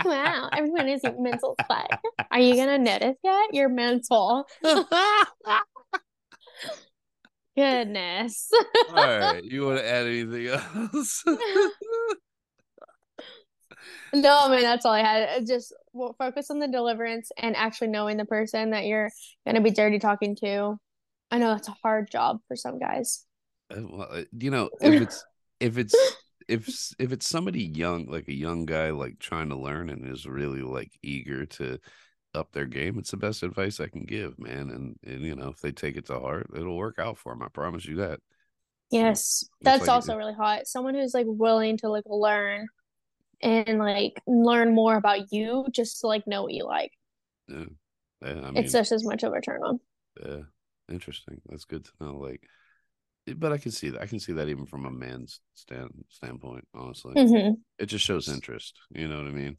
wow, 0.04 0.48
everyone 0.52 0.88
is 0.88 1.02
mental 1.18 1.54
as 1.58 1.66
fuck. 1.66 2.00
Are 2.30 2.40
you 2.40 2.54
gonna 2.56 2.78
notice 2.78 3.16
yet? 3.22 3.50
You're 3.52 3.68
mental. 3.68 4.46
goodness. 7.56 8.50
All 8.90 8.94
right. 8.96 9.42
You 9.42 9.66
want 9.66 9.78
to 9.78 9.88
add 9.88 10.06
anything 10.06 10.46
else? 10.48 11.22
no, 14.14 14.40
I 14.44 14.50
mean 14.50 14.62
that's 14.62 14.84
all 14.84 14.92
I 14.92 15.02
had. 15.02 15.46
Just 15.46 15.74
focus 16.18 16.50
on 16.50 16.58
the 16.58 16.68
deliverance 16.68 17.30
and 17.36 17.56
actually 17.56 17.88
knowing 17.88 18.16
the 18.16 18.24
person 18.24 18.70
that 18.70 18.86
you're 18.86 19.10
gonna 19.46 19.60
be 19.60 19.70
dirty 19.70 19.98
talking 19.98 20.36
to. 20.36 20.78
I 21.30 21.38
know 21.38 21.48
that's 21.48 21.68
a 21.68 21.76
hard 21.82 22.10
job 22.10 22.38
for 22.48 22.56
some 22.56 22.78
guys. 22.78 23.24
Uh, 23.70 23.82
well, 23.88 24.08
uh, 24.10 24.22
you 24.36 24.50
know, 24.50 24.70
if 24.80 25.00
it's 25.02 25.24
if 25.60 25.78
it's 25.78 25.94
if 26.48 26.68
if 26.98 27.12
it's 27.12 27.28
somebody 27.28 27.64
young, 27.64 28.06
like 28.06 28.28
a 28.28 28.34
young 28.34 28.64
guy, 28.66 28.90
like 28.90 29.18
trying 29.18 29.50
to 29.50 29.56
learn 29.56 29.90
and 29.90 30.06
is 30.06 30.26
really 30.26 30.62
like 30.62 30.90
eager 31.02 31.46
to 31.46 31.78
up 32.34 32.52
their 32.52 32.66
game, 32.66 32.98
it's 32.98 33.10
the 33.10 33.16
best 33.16 33.42
advice 33.42 33.80
I 33.80 33.88
can 33.88 34.04
give, 34.04 34.38
man. 34.38 34.70
And 34.70 34.98
and 35.04 35.22
you 35.22 35.34
know, 35.34 35.48
if 35.48 35.60
they 35.60 35.72
take 35.72 35.96
it 35.96 36.06
to 36.06 36.18
heart, 36.18 36.48
it'll 36.54 36.76
work 36.76 36.98
out 36.98 37.18
for 37.18 37.32
them. 37.32 37.42
I 37.42 37.48
promise 37.48 37.84
you 37.84 37.96
that. 37.96 38.20
Yes, 38.90 39.44
that's 39.62 39.82
like 39.82 39.88
also 39.88 40.16
really 40.16 40.34
hot. 40.34 40.66
Someone 40.66 40.94
who's 40.94 41.14
like 41.14 41.26
willing 41.28 41.76
to 41.78 41.88
like 41.88 42.04
learn 42.06 42.66
and 43.40 43.78
like 43.78 44.20
learn 44.26 44.74
more 44.74 44.96
about 44.96 45.32
you 45.32 45.66
just 45.70 46.00
to 46.00 46.06
like 46.06 46.26
know 46.26 46.42
what 46.42 46.52
you 46.52 46.66
like. 46.66 46.92
Yeah. 47.48 47.64
yeah 48.22 48.30
I 48.30 48.50
mean, 48.50 48.56
it's 48.56 48.72
just 48.72 48.92
as 48.92 49.04
much 49.04 49.22
of 49.22 49.32
a 49.32 49.40
turn 49.40 49.62
on. 49.62 49.80
Yeah. 50.24 50.40
Interesting. 50.90 51.40
That's 51.48 51.64
good 51.64 51.84
to 51.84 51.90
know. 52.00 52.18
Like, 52.18 52.42
eh, 53.28 53.34
but 53.36 53.52
I 53.52 53.58
can 53.58 53.70
see 53.70 53.90
that. 53.90 54.02
I 54.02 54.06
can 54.06 54.18
see 54.18 54.32
that 54.32 54.48
even 54.48 54.66
from 54.66 54.86
a 54.86 54.90
man's 54.90 55.40
stand 55.54 55.90
standpoint. 56.08 56.66
Honestly, 56.74 57.14
mm-hmm. 57.14 57.54
it 57.78 57.86
just 57.86 58.04
shows 58.04 58.28
interest. 58.28 58.78
You 58.90 59.08
know 59.08 59.18
what 59.18 59.26
I 59.26 59.30
mean? 59.30 59.56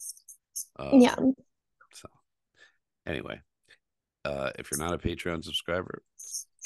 Uh, 0.78 0.92
yeah. 0.94 1.16
Anyway, 3.12 3.42
uh, 4.24 4.52
if 4.58 4.72
you're 4.72 4.80
not 4.80 4.94
a 4.94 4.98
Patreon 4.98 5.44
subscriber, 5.44 6.02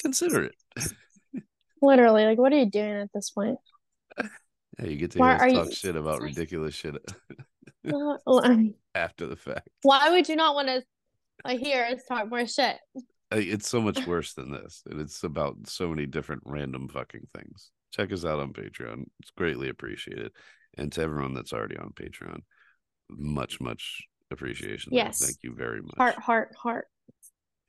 consider 0.00 0.44
it. 0.44 0.54
Literally, 1.82 2.24
like, 2.24 2.38
what 2.38 2.52
are 2.52 2.58
you 2.58 2.70
doing 2.70 2.92
at 2.92 3.12
this 3.12 3.30
point? 3.30 3.58
Yeah, 4.78 4.86
you 4.86 4.96
get 4.96 5.10
to 5.12 5.18
hear 5.18 5.26
us 5.26 5.52
talk 5.52 5.66
you... 5.66 5.74
shit 5.74 5.96
about 5.96 6.20
ridiculous 6.20 6.72
shit 6.72 6.94
after 8.94 9.26
the 9.26 9.36
fact. 9.36 9.68
Why 9.82 10.10
would 10.10 10.28
you 10.28 10.36
not 10.36 10.54
want 10.54 10.68
to 10.68 10.84
like, 11.44 11.58
hear 11.58 11.84
us 11.84 12.02
talk 12.06 12.30
more 12.30 12.46
shit? 12.46 12.76
It's 13.32 13.68
so 13.68 13.80
much 13.80 14.06
worse 14.06 14.34
than 14.34 14.52
this, 14.52 14.84
and 14.88 15.00
it's 15.00 15.24
about 15.24 15.56
so 15.66 15.88
many 15.88 16.06
different 16.06 16.42
random 16.46 16.88
fucking 16.88 17.26
things. 17.36 17.72
Check 17.92 18.12
us 18.12 18.24
out 18.24 18.38
on 18.38 18.52
Patreon; 18.52 19.06
it's 19.18 19.32
greatly 19.36 19.68
appreciated. 19.68 20.30
And 20.78 20.92
to 20.92 21.02
everyone 21.02 21.34
that's 21.34 21.52
already 21.52 21.76
on 21.76 21.90
Patreon, 21.90 22.42
much, 23.08 23.60
much 23.60 24.06
appreciation. 24.30 24.92
Yes, 24.94 25.18
thank 25.18 25.36
you 25.42 25.54
very 25.54 25.82
much. 25.82 25.96
Heart, 25.96 26.18
heart, 26.18 26.54
heart. 26.60 26.86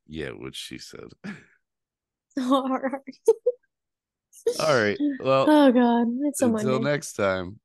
Yeah, 0.08 0.30
what 0.30 0.56
she 0.56 0.78
said. 0.78 1.10
heart, 2.40 2.82
heart. 2.82 3.04
All 4.60 4.82
right. 4.82 4.98
Well, 5.20 5.46
oh 5.50 5.72
god, 5.72 6.08
it's 6.24 6.40
so 6.40 6.56
until 6.56 6.80
next 6.80 7.14
time. 7.14 7.60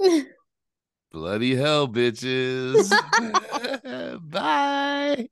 Bloody 1.10 1.56
hell, 1.56 1.88
bitches. 1.88 2.90
Bye. 4.30 5.28